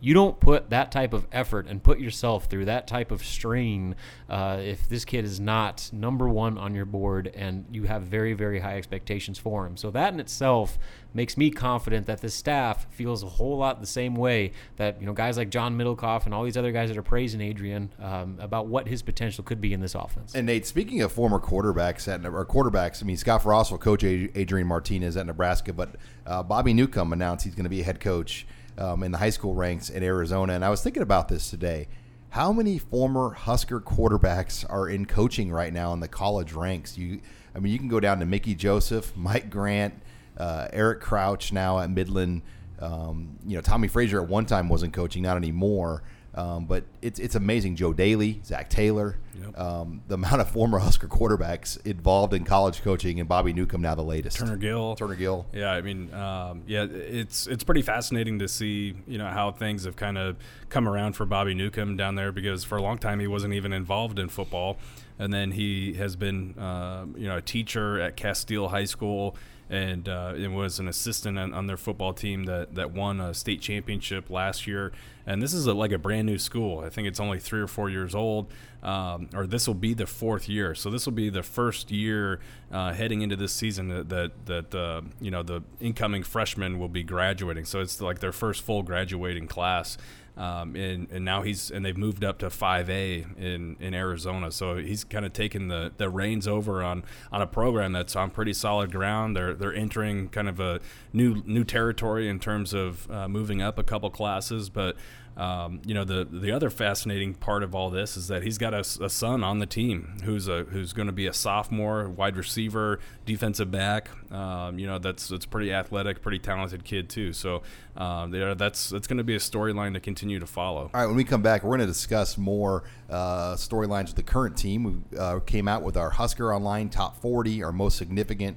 You 0.00 0.14
don't 0.14 0.38
put 0.38 0.70
that 0.70 0.92
type 0.92 1.12
of 1.12 1.26
effort 1.32 1.66
and 1.66 1.82
put 1.82 1.98
yourself 1.98 2.46
through 2.46 2.66
that 2.66 2.86
type 2.86 3.10
of 3.10 3.24
strain 3.24 3.96
uh, 4.28 4.58
if 4.60 4.88
this 4.88 5.04
kid 5.04 5.24
is 5.24 5.40
not 5.40 5.90
number 5.92 6.28
one 6.28 6.56
on 6.56 6.74
your 6.74 6.84
board 6.84 7.32
and 7.34 7.64
you 7.72 7.84
have 7.84 8.02
very, 8.02 8.32
very 8.32 8.60
high 8.60 8.76
expectations 8.76 9.38
for 9.38 9.66
him. 9.66 9.76
So 9.76 9.90
that 9.90 10.12
in 10.12 10.20
itself 10.20 10.78
makes 11.14 11.36
me 11.36 11.50
confident 11.50 12.06
that 12.06 12.20
the 12.20 12.28
staff 12.28 12.86
feels 12.90 13.22
a 13.22 13.26
whole 13.26 13.58
lot 13.58 13.80
the 13.80 13.86
same 13.86 14.14
way 14.14 14.52
that 14.76 15.00
you 15.00 15.06
know 15.06 15.12
guys 15.12 15.36
like 15.36 15.50
John 15.50 15.76
Middlekauff 15.76 16.26
and 16.26 16.34
all 16.34 16.44
these 16.44 16.56
other 16.56 16.70
guys 16.70 16.90
that 16.90 16.98
are 16.98 17.02
praising 17.02 17.40
Adrian 17.40 17.90
um, 18.00 18.36
about 18.40 18.66
what 18.66 18.86
his 18.86 19.02
potential 19.02 19.42
could 19.42 19.60
be 19.60 19.72
in 19.72 19.80
this 19.80 19.94
offense. 19.94 20.34
And 20.34 20.46
Nate, 20.46 20.66
speaking 20.66 21.02
of 21.02 21.10
former 21.10 21.40
quarterbacks 21.40 22.06
at 22.06 22.24
or 22.26 22.44
quarterbacks, 22.44 23.02
I 23.02 23.06
mean 23.06 23.16
Scott 23.16 23.42
Frost 23.42 23.70
will 23.70 23.78
coach 23.78 24.04
Adrian 24.04 24.66
Martinez 24.68 25.16
at 25.16 25.26
Nebraska, 25.26 25.72
but 25.72 25.96
uh, 26.26 26.42
Bobby 26.42 26.74
Newcombe 26.74 27.12
announced 27.12 27.44
he's 27.44 27.54
going 27.54 27.64
to 27.64 27.70
be 27.70 27.80
a 27.80 27.84
head 27.84 28.00
coach 28.00 28.46
um, 28.78 29.02
in 29.02 29.12
the 29.12 29.18
high 29.18 29.30
school 29.30 29.54
ranks 29.54 29.90
in 29.90 30.02
Arizona. 30.02 30.54
And 30.54 30.64
I 30.64 30.70
was 30.70 30.82
thinking 30.82 31.02
about 31.02 31.28
this 31.28 31.50
today. 31.50 31.88
How 32.30 32.52
many 32.52 32.78
former 32.78 33.30
Husker 33.30 33.80
quarterbacks 33.80 34.64
are 34.68 34.88
in 34.88 35.06
coaching 35.06 35.50
right 35.50 35.72
now 35.72 35.92
in 35.92 36.00
the 36.00 36.08
college 36.08 36.52
ranks? 36.52 36.96
You, 36.96 37.20
I 37.54 37.58
mean, 37.58 37.72
you 37.72 37.78
can 37.78 37.88
go 37.88 38.00
down 38.00 38.20
to 38.20 38.26
Mickey 38.26 38.54
Joseph, 38.54 39.16
Mike 39.16 39.50
Grant, 39.50 39.94
uh, 40.36 40.68
Eric 40.72 41.00
Crouch 41.00 41.52
now 41.52 41.78
at 41.80 41.90
Midland. 41.90 42.42
Um, 42.80 43.38
you 43.44 43.56
know, 43.56 43.60
Tommie 43.60 43.88
Frazier 43.88 44.22
at 44.22 44.28
one 44.28 44.46
time 44.46 44.68
wasn't 44.68 44.92
coaching, 44.92 45.22
not 45.22 45.36
anymore. 45.36 46.02
Um, 46.38 46.66
but 46.66 46.84
it's 47.02 47.18
it's 47.18 47.34
amazing. 47.34 47.74
Joe 47.74 47.92
Dailey, 47.92 48.44
Zac 48.46 48.70
Taylor, 48.70 49.16
Yep. 49.40 49.58
um, 49.58 50.02
the 50.08 50.14
amount 50.14 50.40
of 50.40 50.48
former 50.50 50.78
Husker 50.78 51.08
quarterbacks 51.08 51.84
involved 51.84 52.32
in 52.32 52.44
college 52.44 52.82
coaching, 52.82 53.18
and 53.18 53.28
Bobby 53.28 53.52
Newcombe 53.52 53.82
now 53.82 53.94
the 53.96 54.02
latest. 54.02 54.36
Turner 54.36 54.56
Gill. 54.56 54.94
Turner 54.94 55.14
Gill. 55.16 55.46
Yeah, 55.52 55.70
I 55.72 55.80
mean, 55.80 56.14
um, 56.14 56.62
yeah, 56.66 56.84
it's 56.84 57.46
it's 57.48 57.64
pretty 57.64 57.82
fascinating 57.82 58.38
to 58.38 58.46
see, 58.48 58.94
you 59.08 59.18
know, 59.18 59.26
how 59.28 59.50
things 59.50 59.84
have 59.84 59.96
kind 59.96 60.16
of 60.16 60.36
come 60.68 60.88
around 60.88 61.14
for 61.14 61.26
Bobby 61.26 61.54
Newcombe 61.54 61.96
down 61.96 62.14
there 62.14 62.30
because 62.30 62.62
for 62.62 62.76
a 62.78 62.82
long 62.82 62.98
time 62.98 63.18
he 63.20 63.26
wasn't 63.26 63.54
even 63.54 63.72
involved 63.72 64.18
in 64.20 64.28
football, 64.28 64.78
and 65.18 65.32
then 65.32 65.50
he 65.52 65.94
has 65.94 66.14
been, 66.14 66.56
uh, 66.58 67.04
you 67.16 67.26
know, 67.26 67.38
a 67.38 67.42
teacher 67.42 68.00
at 68.00 68.16
Casteel 68.16 68.70
High 68.70 68.84
School 68.86 69.36
and 69.70 70.08
uh, 70.08 70.32
it 70.36 70.48
was 70.48 70.78
an 70.78 70.88
assistant 70.88 71.38
on, 71.38 71.52
on 71.52 71.66
their 71.66 71.76
football 71.76 72.12
team 72.12 72.44
that, 72.44 72.74
that 72.74 72.92
won 72.92 73.20
a 73.20 73.34
state 73.34 73.60
championship 73.60 74.30
last 74.30 74.66
year. 74.66 74.92
And 75.26 75.42
this 75.42 75.52
is 75.52 75.66
a, 75.66 75.74
like 75.74 75.92
a 75.92 75.98
brand 75.98 76.26
new 76.26 76.38
school. 76.38 76.80
I 76.80 76.88
think 76.88 77.06
it's 77.06 77.20
only 77.20 77.38
three 77.38 77.60
or 77.60 77.66
four 77.66 77.90
years 77.90 78.14
old, 78.14 78.50
um, 78.82 79.28
or 79.34 79.46
this 79.46 79.66
will 79.66 79.74
be 79.74 79.92
the 79.92 80.06
fourth 80.06 80.48
year. 80.48 80.74
So 80.74 80.90
this 80.90 81.04
will 81.04 81.12
be 81.12 81.28
the 81.28 81.42
first 81.42 81.90
year 81.90 82.40
uh, 82.72 82.94
heading 82.94 83.20
into 83.20 83.36
this 83.36 83.52
season 83.52 83.88
that 83.88 84.08
that, 84.08 84.46
that 84.46 84.74
uh, 84.74 85.02
you 85.20 85.30
know 85.30 85.42
the 85.42 85.62
incoming 85.80 86.22
freshmen 86.22 86.78
will 86.78 86.88
be 86.88 87.02
graduating. 87.02 87.66
So 87.66 87.80
it's 87.80 88.00
like 88.00 88.20
their 88.20 88.32
first 88.32 88.62
full 88.62 88.82
graduating 88.82 89.48
class. 89.48 89.98
Um, 90.38 90.76
and, 90.76 91.08
and 91.10 91.24
now 91.24 91.42
he's 91.42 91.68
and 91.70 91.84
they've 91.84 91.96
moved 91.96 92.22
up 92.22 92.38
to 92.38 92.46
5A 92.46 93.36
in, 93.36 93.76
in 93.80 93.92
Arizona. 93.92 94.52
So 94.52 94.76
he's 94.76 95.02
kind 95.02 95.26
of 95.26 95.32
taken 95.32 95.66
the, 95.66 95.92
the 95.96 96.08
reins 96.08 96.46
over 96.46 96.80
on, 96.80 97.02
on 97.32 97.42
a 97.42 97.46
program 97.46 97.92
that's 97.92 98.14
on 98.14 98.30
pretty 98.30 98.52
solid 98.52 98.92
ground. 98.92 99.34
They're 99.34 99.52
they're 99.52 99.74
entering 99.74 100.28
kind 100.28 100.48
of 100.48 100.60
a 100.60 100.80
new 101.12 101.42
new 101.44 101.64
territory 101.64 102.28
in 102.28 102.38
terms 102.38 102.72
of 102.72 103.10
uh, 103.10 103.28
moving 103.28 103.60
up 103.60 103.78
a 103.78 103.82
couple 103.82 104.10
classes. 104.10 104.70
But 104.70 104.96
um, 105.38 105.80
you 105.86 105.94
know 105.94 106.04
the 106.04 106.26
the 106.30 106.50
other 106.50 106.68
fascinating 106.68 107.32
part 107.32 107.62
of 107.62 107.74
all 107.74 107.90
this 107.90 108.16
is 108.16 108.28
that 108.28 108.42
he's 108.42 108.58
got 108.58 108.74
a, 108.74 108.80
a 108.80 109.08
son 109.08 109.42
on 109.42 109.60
the 109.60 109.66
team 109.66 110.18
who's 110.24 110.48
a 110.48 110.64
who's 110.64 110.92
going 110.92 111.06
to 111.06 111.12
be 111.12 111.26
a 111.26 111.32
sophomore 111.32 112.08
wide 112.08 112.36
receiver, 112.36 112.98
defensive 113.24 113.70
back. 113.70 114.10
Um, 114.32 114.78
you 114.78 114.86
know 114.86 114.98
that's 114.98 115.28
that's 115.28 115.46
pretty 115.46 115.72
athletic, 115.72 116.20
pretty 116.20 116.40
talented 116.40 116.84
kid 116.84 117.08
too. 117.08 117.32
So 117.32 117.62
there, 117.96 118.54
that's 118.54 118.90
that's 118.90 119.06
going 119.06 119.18
to 119.18 119.24
be 119.24 119.36
a 119.36 119.40
storyline 119.40 119.94
to 119.94 120.00
continue 120.00 120.40
to 120.40 120.46
follow. 120.46 120.90
All 120.92 121.00
right, 121.00 121.06
when 121.06 121.16
we 121.16 121.24
come 121.24 121.42
back, 121.42 121.62
we're 121.62 121.70
going 121.70 121.80
to 121.80 121.86
discuss 121.86 122.36
more 122.36 122.84
uh, 123.08 123.54
storylines 123.54 124.06
with 124.06 124.16
the 124.16 124.22
current 124.22 124.56
team. 124.56 124.84
We 124.84 125.18
uh, 125.18 125.38
came 125.40 125.68
out 125.68 125.82
with 125.82 125.96
our 125.96 126.10
Husker 126.10 126.52
Online 126.52 126.88
Top 126.88 127.20
40, 127.22 127.62
our 127.62 127.72
most 127.72 127.96
significant 127.96 128.56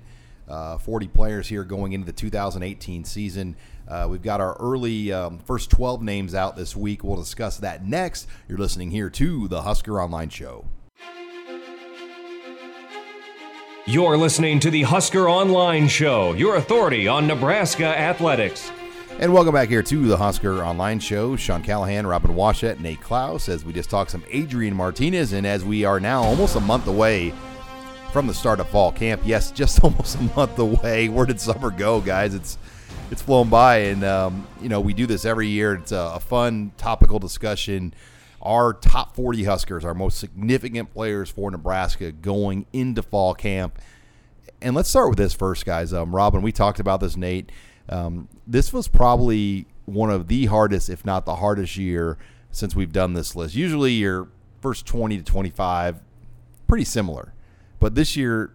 uh, 0.51 0.77
40 0.77 1.07
players 1.07 1.47
here 1.47 1.63
going 1.63 1.93
into 1.93 2.05
the 2.05 2.11
2018 2.11 3.05
season. 3.05 3.55
Uh, 3.91 4.07
we've 4.07 4.21
got 4.21 4.39
our 4.39 4.55
early 4.57 5.11
um, 5.11 5.37
first 5.39 5.69
12 5.69 6.01
names 6.01 6.33
out 6.33 6.55
this 6.55 6.77
week. 6.77 7.03
We'll 7.03 7.17
discuss 7.17 7.57
that 7.57 7.85
next. 7.85 8.25
You're 8.47 8.57
listening 8.57 8.89
here 8.89 9.09
to 9.09 9.49
the 9.49 9.63
Husker 9.63 10.01
Online 10.01 10.29
Show. 10.29 10.63
You're 13.85 14.15
listening 14.15 14.61
to 14.61 14.71
the 14.71 14.83
Husker 14.83 15.27
Online 15.27 15.89
Show, 15.89 16.31
your 16.33 16.55
authority 16.55 17.09
on 17.09 17.27
Nebraska 17.27 17.85
athletics. 17.85 18.71
And 19.19 19.33
welcome 19.33 19.53
back 19.53 19.67
here 19.67 19.83
to 19.83 20.07
the 20.07 20.15
Husker 20.15 20.63
Online 20.63 20.99
Show. 20.99 21.35
Sean 21.35 21.61
Callahan, 21.61 22.07
Robin 22.07 22.31
Washut, 22.31 22.79
Nate 22.79 23.01
Clouse, 23.01 23.49
as 23.49 23.65
we 23.65 23.73
just 23.73 23.89
talked 23.89 24.11
some 24.11 24.23
Adrian 24.31 24.73
Martinez, 24.73 25.33
and 25.33 25.45
as 25.45 25.65
we 25.65 25.83
are 25.83 25.99
now 25.99 26.23
almost 26.23 26.55
a 26.55 26.61
month 26.61 26.87
away 26.87 27.33
from 28.13 28.25
the 28.25 28.33
start 28.33 28.61
of 28.61 28.69
fall 28.69 28.93
camp. 28.93 29.21
Yes, 29.25 29.51
just 29.51 29.83
almost 29.83 30.15
a 30.15 30.21
month 30.33 30.57
away. 30.59 31.09
Where 31.09 31.25
did 31.25 31.41
summer 31.41 31.71
go, 31.71 31.99
guys? 31.99 32.33
It's 32.33 32.57
it's 33.11 33.21
flown 33.21 33.49
by, 33.49 33.77
and 33.79 34.03
um, 34.03 34.47
you 34.61 34.69
know 34.69 34.79
we 34.79 34.93
do 34.93 35.05
this 35.05 35.25
every 35.25 35.47
year. 35.47 35.75
It's 35.75 35.91
a, 35.91 36.13
a 36.15 36.19
fun 36.19 36.71
topical 36.77 37.19
discussion. 37.19 37.93
Our 38.41 38.73
top 38.73 39.15
40 39.15 39.43
Huskers, 39.43 39.85
our 39.85 39.93
most 39.93 40.17
significant 40.17 40.91
players 40.91 41.29
for 41.29 41.51
Nebraska 41.51 42.11
going 42.11 42.65
into 42.73 43.03
fall 43.03 43.35
camp. 43.35 43.77
And 44.63 44.75
let's 44.75 44.89
start 44.89 45.09
with 45.09 45.17
this 45.19 45.33
first, 45.33 45.63
guys. 45.63 45.93
Um, 45.93 46.15
Robin, 46.15 46.41
we 46.41 46.51
talked 46.51 46.79
about 46.79 47.01
this, 47.01 47.15
Nate. 47.15 47.51
Um, 47.87 48.29
this 48.47 48.73
was 48.73 48.87
probably 48.87 49.67
one 49.85 50.09
of 50.09 50.27
the 50.27 50.45
hardest, 50.45 50.89
if 50.89 51.05
not 51.05 51.25
the 51.25 51.35
hardest 51.35 51.77
year 51.77 52.17
since 52.49 52.75
we've 52.75 52.91
done 52.91 53.13
this 53.13 53.35
list. 53.35 53.53
Usually, 53.53 53.91
your 53.91 54.29
first 54.59 54.87
20 54.87 55.17
to 55.17 55.23
25, 55.23 55.99
pretty 56.67 56.85
similar. 56.85 57.33
But 57.79 57.93
this 57.93 58.15
year, 58.15 58.53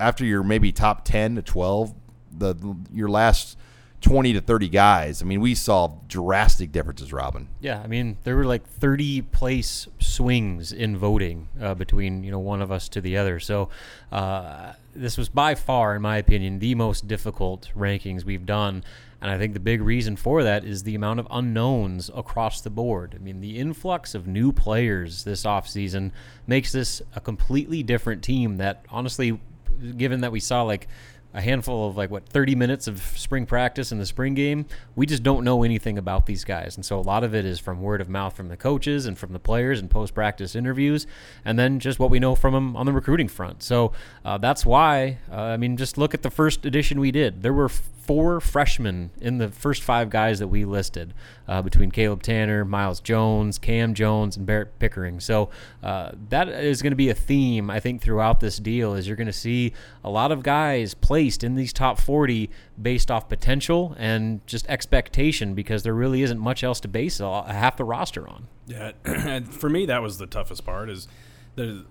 after 0.00 0.24
your 0.24 0.42
maybe 0.42 0.72
top 0.72 1.04
10 1.04 1.34
to 1.34 1.42
12, 1.42 1.94
the 2.38 2.76
your 2.92 3.08
last 3.08 3.58
20 4.00 4.34
to 4.34 4.40
30 4.40 4.68
guys, 4.68 5.22
I 5.22 5.24
mean, 5.24 5.40
we 5.40 5.54
saw 5.54 5.98
drastic 6.06 6.70
differences, 6.70 7.12
Robin. 7.12 7.48
Yeah, 7.60 7.80
I 7.80 7.86
mean, 7.86 8.18
there 8.24 8.36
were 8.36 8.44
like 8.44 8.66
30 8.66 9.22
place 9.22 9.88
swings 9.98 10.72
in 10.72 10.96
voting 10.96 11.48
uh, 11.60 11.74
between, 11.74 12.22
you 12.22 12.30
know, 12.30 12.38
one 12.38 12.62
of 12.62 12.70
us 12.70 12.88
to 12.90 13.00
the 13.00 13.16
other. 13.16 13.40
So 13.40 13.68
uh, 14.12 14.74
this 14.94 15.16
was 15.16 15.28
by 15.28 15.54
far, 15.54 15.96
in 15.96 16.02
my 16.02 16.18
opinion, 16.18 16.58
the 16.58 16.74
most 16.74 17.08
difficult 17.08 17.70
rankings 17.76 18.24
we've 18.24 18.46
done. 18.46 18.84
And 19.20 19.30
I 19.30 19.38
think 19.38 19.54
the 19.54 19.60
big 19.60 19.80
reason 19.80 20.14
for 20.16 20.42
that 20.42 20.64
is 20.64 20.82
the 20.82 20.94
amount 20.94 21.20
of 21.20 21.26
unknowns 21.30 22.10
across 22.14 22.60
the 22.60 22.70
board. 22.70 23.14
I 23.16 23.18
mean, 23.18 23.40
the 23.40 23.58
influx 23.58 24.14
of 24.14 24.26
new 24.26 24.52
players 24.52 25.24
this 25.24 25.44
offseason 25.44 26.12
makes 26.46 26.70
this 26.70 27.00
a 27.14 27.20
completely 27.20 27.82
different 27.82 28.22
team 28.22 28.58
that, 28.58 28.84
honestly, 28.90 29.40
given 29.96 30.20
that 30.20 30.32
we 30.32 30.40
saw 30.40 30.62
like 30.62 30.88
a 31.36 31.40
handful 31.42 31.86
of 31.86 31.96
like 31.96 32.10
what 32.10 32.26
30 32.26 32.54
minutes 32.54 32.88
of 32.88 33.00
spring 33.14 33.44
practice 33.44 33.92
in 33.92 33.98
the 33.98 34.06
spring 34.06 34.32
game 34.32 34.64
we 34.96 35.04
just 35.04 35.22
don't 35.22 35.44
know 35.44 35.62
anything 35.62 35.98
about 35.98 36.24
these 36.24 36.44
guys. 36.44 36.76
And 36.76 36.84
so 36.84 36.98
a 36.98 37.00
lot 37.00 37.22
of 37.22 37.34
it 37.34 37.44
is 37.44 37.60
from 37.60 37.82
word 37.82 38.00
of 38.00 38.08
mouth 38.08 38.34
from 38.34 38.48
the 38.48 38.56
coaches 38.56 39.04
and 39.04 39.18
from 39.18 39.34
the 39.34 39.38
players 39.38 39.78
and 39.78 39.90
post 39.90 40.14
practice 40.14 40.56
interviews 40.56 41.06
and 41.44 41.58
then 41.58 41.78
just 41.78 41.98
what 41.98 42.10
we 42.10 42.18
know 42.18 42.34
from 42.34 42.54
them 42.54 42.74
on 42.74 42.86
the 42.86 42.92
recruiting 42.92 43.28
front. 43.28 43.62
So 43.62 43.92
uh, 44.24 44.38
that's 44.38 44.64
why 44.64 45.18
uh, 45.30 45.34
i 45.34 45.56
mean 45.58 45.76
just 45.76 45.98
look 45.98 46.14
at 46.14 46.22
the 46.22 46.30
first 46.30 46.64
edition 46.64 46.98
we 46.98 47.10
did. 47.10 47.42
There 47.42 47.52
were 47.52 47.68
four 48.06 48.40
freshmen 48.40 49.10
in 49.20 49.38
the 49.38 49.48
first 49.48 49.82
five 49.82 50.10
guys 50.10 50.38
that 50.38 50.48
we 50.48 50.64
listed 50.64 51.12
uh, 51.48 51.62
between 51.62 51.90
Caleb 51.90 52.22
Tanner, 52.22 52.64
Miles 52.64 53.00
Jones, 53.00 53.58
Cam 53.58 53.94
Jones, 53.94 54.36
and 54.36 54.46
Barrett 54.46 54.78
Pickering. 54.78 55.20
So 55.20 55.50
uh, 55.82 56.12
that 56.28 56.48
is 56.48 56.82
going 56.82 56.92
to 56.92 56.96
be 56.96 57.08
a 57.08 57.14
theme, 57.14 57.70
I 57.70 57.80
think, 57.80 58.00
throughout 58.02 58.40
this 58.40 58.58
deal 58.58 58.94
is 58.94 59.06
you're 59.06 59.16
going 59.16 59.26
to 59.26 59.32
see 59.32 59.72
a 60.04 60.10
lot 60.10 60.32
of 60.32 60.42
guys 60.42 60.94
placed 60.94 61.42
in 61.42 61.54
these 61.54 61.72
top 61.72 62.00
40 62.00 62.50
based 62.80 63.10
off 63.10 63.28
potential 63.28 63.94
and 63.98 64.46
just 64.46 64.66
expectation 64.68 65.54
because 65.54 65.82
there 65.82 65.94
really 65.94 66.22
isn't 66.22 66.38
much 66.38 66.62
else 66.62 66.80
to 66.80 66.88
base 66.88 67.18
half 67.18 67.76
the 67.76 67.84
roster 67.84 68.28
on. 68.28 68.46
Yeah, 68.66 68.92
for 69.50 69.68
me, 69.68 69.86
that 69.86 70.02
was 70.02 70.18
the 70.18 70.26
toughest 70.26 70.64
part 70.64 70.90
is 70.90 71.08
there's 71.56 71.82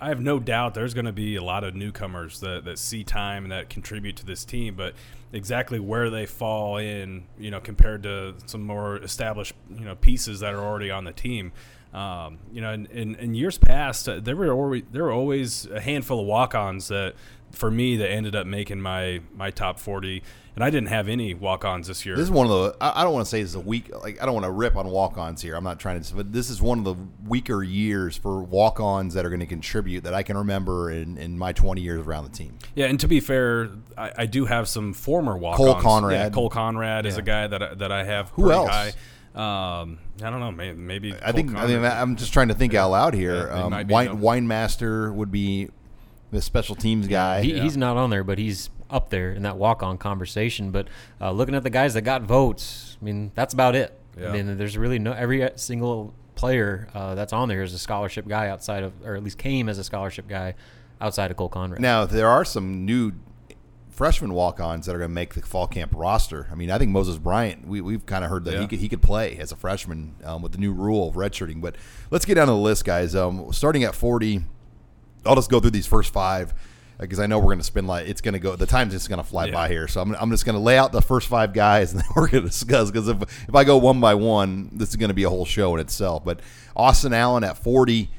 I 0.00 0.08
have 0.08 0.20
no 0.20 0.38
doubt 0.38 0.74
there's 0.74 0.94
going 0.94 1.06
to 1.06 1.12
be 1.12 1.36
a 1.36 1.42
lot 1.42 1.64
of 1.64 1.74
newcomers 1.74 2.40
that, 2.40 2.64
that 2.64 2.78
see 2.78 3.04
time 3.04 3.44
and 3.44 3.52
that 3.52 3.68
contribute 3.68 4.16
to 4.16 4.26
this 4.26 4.44
team, 4.44 4.74
but 4.74 4.94
exactly 5.32 5.78
where 5.78 6.10
they 6.10 6.26
fall 6.26 6.76
in, 6.76 7.24
you 7.38 7.50
know, 7.50 7.60
compared 7.60 8.02
to 8.04 8.34
some 8.46 8.62
more 8.62 8.96
established, 8.98 9.54
you 9.70 9.84
know, 9.84 9.94
pieces 9.94 10.40
that 10.40 10.54
are 10.54 10.60
already 10.60 10.90
on 10.90 11.04
the 11.04 11.12
team. 11.12 11.52
Um, 11.94 12.38
you 12.52 12.60
know, 12.60 12.72
in, 12.72 12.86
in, 12.86 13.14
in 13.16 13.34
years 13.34 13.56
past, 13.56 14.08
uh, 14.08 14.18
there 14.20 14.34
were 14.34 14.52
always, 14.52 14.82
there 14.90 15.04
were 15.04 15.12
always 15.12 15.66
a 15.66 15.80
handful 15.80 16.20
of 16.20 16.26
walk-ons 16.26 16.88
that, 16.88 17.14
for 17.52 17.70
me, 17.70 17.96
that 17.96 18.10
ended 18.10 18.34
up 18.34 18.46
making 18.46 18.80
my 18.80 19.20
my 19.34 19.50
top 19.50 19.78
forty 19.78 20.22
and 20.54 20.62
I 20.62 20.70
didn't 20.70 20.88
have 20.88 21.08
any 21.08 21.34
walk-ons 21.34 21.88
this 21.88 22.06
year. 22.06 22.14
This 22.14 22.24
is 22.24 22.30
one 22.30 22.46
of 22.46 22.52
the. 22.52 22.76
I 22.80 23.02
don't 23.02 23.12
want 23.12 23.26
to 23.26 23.30
say 23.30 23.40
it's 23.40 23.54
a 23.54 23.60
weak. 23.60 23.90
Like 24.02 24.22
I 24.22 24.26
don't 24.26 24.34
want 24.34 24.44
to 24.44 24.52
rip 24.52 24.76
on 24.76 24.86
walk-ons 24.86 25.42
here. 25.42 25.56
I'm 25.56 25.64
not 25.64 25.80
trying 25.80 26.00
to. 26.00 26.14
But 26.14 26.32
this 26.32 26.48
is 26.48 26.62
one 26.62 26.78
of 26.78 26.84
the 26.84 26.94
weaker 27.26 27.62
years 27.62 28.16
for 28.16 28.40
walk-ons 28.42 29.14
that 29.14 29.26
are 29.26 29.30
going 29.30 29.40
to 29.40 29.46
contribute 29.46 30.04
that 30.04 30.14
I 30.14 30.22
can 30.22 30.36
remember 30.36 30.90
in, 30.90 31.18
in 31.18 31.36
my 31.36 31.52
20 31.52 31.80
years 31.80 32.06
around 32.06 32.24
the 32.24 32.36
team. 32.36 32.56
Yeah, 32.76 32.86
and 32.86 33.00
to 33.00 33.08
be 33.08 33.18
fair, 33.18 33.70
I, 33.98 34.12
I 34.18 34.26
do 34.26 34.44
have 34.44 34.68
some 34.68 34.92
former 34.92 35.36
walk-ons. 35.36 35.72
Cole 35.72 35.82
Conrad. 35.82 36.12
Yeah, 36.12 36.30
Cole 36.30 36.50
Conrad 36.50 37.04
yeah. 37.04 37.10
is 37.10 37.16
a 37.16 37.22
guy 37.22 37.46
that 37.48 37.62
I, 37.62 37.74
that 37.74 37.90
I 37.90 38.04
have. 38.04 38.30
Who 38.30 38.52
else? 38.52 38.70
High. 38.70 38.92
Um, 39.34 39.98
I 40.22 40.30
don't 40.30 40.40
know. 40.40 40.52
Maybe, 40.52 40.78
maybe 40.78 41.14
I 41.22 41.32
think. 41.32 41.50
Conrad. 41.50 41.70
I 41.70 41.74
mean, 41.74 41.84
I'm 41.84 42.16
just 42.16 42.32
trying 42.32 42.48
to 42.48 42.54
think 42.54 42.72
yeah. 42.72 42.84
out 42.84 42.90
loud 42.90 43.14
here. 43.14 43.48
Yeah, 43.48 43.64
um, 43.64 43.88
Wine, 43.88 44.20
Weinmaster 44.20 45.12
would 45.12 45.32
be 45.32 45.70
the 46.30 46.40
special 46.40 46.74
teams 46.76 47.08
guy. 47.08 47.42
He, 47.42 47.54
yeah. 47.54 47.62
He's 47.62 47.76
not 47.76 47.96
on 47.96 48.10
there, 48.10 48.24
but 48.24 48.38
he's 48.38 48.70
up 48.90 49.10
there 49.10 49.32
in 49.32 49.42
that 49.42 49.56
walk 49.56 49.82
on 49.82 49.98
conversation. 49.98 50.70
But 50.70 50.88
uh, 51.20 51.32
looking 51.32 51.54
at 51.54 51.64
the 51.64 51.70
guys 51.70 51.94
that 51.94 52.02
got 52.02 52.22
votes, 52.22 52.96
I 53.00 53.04
mean, 53.04 53.32
that's 53.34 53.54
about 53.54 53.74
it. 53.74 53.98
Yeah. 54.18 54.28
I 54.28 54.32
mean, 54.32 54.56
there's 54.56 54.78
really 54.78 55.00
no 55.00 55.12
every 55.12 55.50
single 55.56 56.14
player 56.36 56.88
uh, 56.94 57.14
that's 57.14 57.32
on 57.32 57.48
there 57.48 57.62
is 57.62 57.74
a 57.74 57.78
scholarship 57.78 58.28
guy 58.28 58.48
outside 58.48 58.82
of, 58.82 58.92
or 59.04 59.16
at 59.16 59.22
least 59.22 59.38
came 59.38 59.68
as 59.68 59.78
a 59.78 59.84
scholarship 59.84 60.28
guy 60.28 60.54
outside 61.00 61.30
of 61.30 61.36
Cole 61.36 61.48
Conrad. 61.48 61.80
Now 61.80 62.04
there 62.04 62.28
are 62.28 62.44
some 62.44 62.84
new 62.84 63.12
freshman 63.94 64.34
walk-ons 64.34 64.86
that 64.86 64.94
are 64.94 64.98
going 64.98 65.10
to 65.10 65.14
make 65.14 65.34
the 65.34 65.42
fall 65.42 65.66
camp 65.66 65.92
roster. 65.94 66.48
I 66.50 66.56
mean, 66.56 66.70
I 66.70 66.78
think 66.78 66.90
Moses 66.90 67.16
Bryant. 67.16 67.66
We, 67.66 67.80
we've 67.80 68.04
kind 68.04 68.24
of 68.24 68.30
heard 68.30 68.44
that 68.44 68.54
yeah. 68.54 68.60
he 68.60 68.66
could 68.66 68.78
he 68.80 68.88
could 68.88 69.02
play 69.02 69.36
as 69.38 69.52
a 69.52 69.56
freshman 69.56 70.16
um, 70.24 70.42
with 70.42 70.52
the 70.52 70.58
new 70.58 70.72
rule 70.72 71.08
of 71.08 71.14
redshirting. 71.14 71.60
But 71.60 71.76
let's 72.10 72.24
get 72.24 72.34
down 72.34 72.48
to 72.48 72.52
the 72.52 72.58
list, 72.58 72.84
guys. 72.84 73.14
Um, 73.14 73.52
starting 73.52 73.84
at 73.84 73.94
40, 73.94 74.42
I'll 75.24 75.36
just 75.36 75.50
go 75.50 75.60
through 75.60 75.70
these 75.70 75.86
first 75.86 76.12
five 76.12 76.52
because 76.98 77.18
I 77.18 77.26
know 77.26 77.38
we're 77.38 77.46
going 77.46 77.58
to 77.58 77.64
spend 77.64 77.86
like 77.86 78.08
it's 78.08 78.20
going 78.20 78.34
to 78.34 78.40
go. 78.40 78.56
The 78.56 78.66
time's 78.66 78.92
just 78.92 79.08
going 79.08 79.18
to 79.18 79.24
fly 79.24 79.46
yeah. 79.46 79.52
by 79.52 79.68
here, 79.68 79.86
so 79.86 80.00
I'm, 80.00 80.14
I'm 80.16 80.30
just 80.30 80.44
going 80.44 80.56
to 80.56 80.62
lay 80.62 80.76
out 80.76 80.92
the 80.92 81.02
first 81.02 81.28
five 81.28 81.52
guys 81.52 81.92
and 81.92 82.00
then 82.00 82.08
we're 82.16 82.28
going 82.28 82.42
to 82.42 82.48
discuss. 82.48 82.90
Because 82.90 83.08
if 83.08 83.22
if 83.48 83.54
I 83.54 83.64
go 83.64 83.76
one 83.76 84.00
by 84.00 84.14
one, 84.14 84.70
this 84.72 84.90
is 84.90 84.96
going 84.96 85.08
to 85.08 85.14
be 85.14 85.24
a 85.24 85.30
whole 85.30 85.44
show 85.44 85.74
in 85.74 85.80
itself. 85.80 86.24
But 86.24 86.40
Austin 86.74 87.12
Allen 87.12 87.44
at 87.44 87.56
40, 87.58 88.10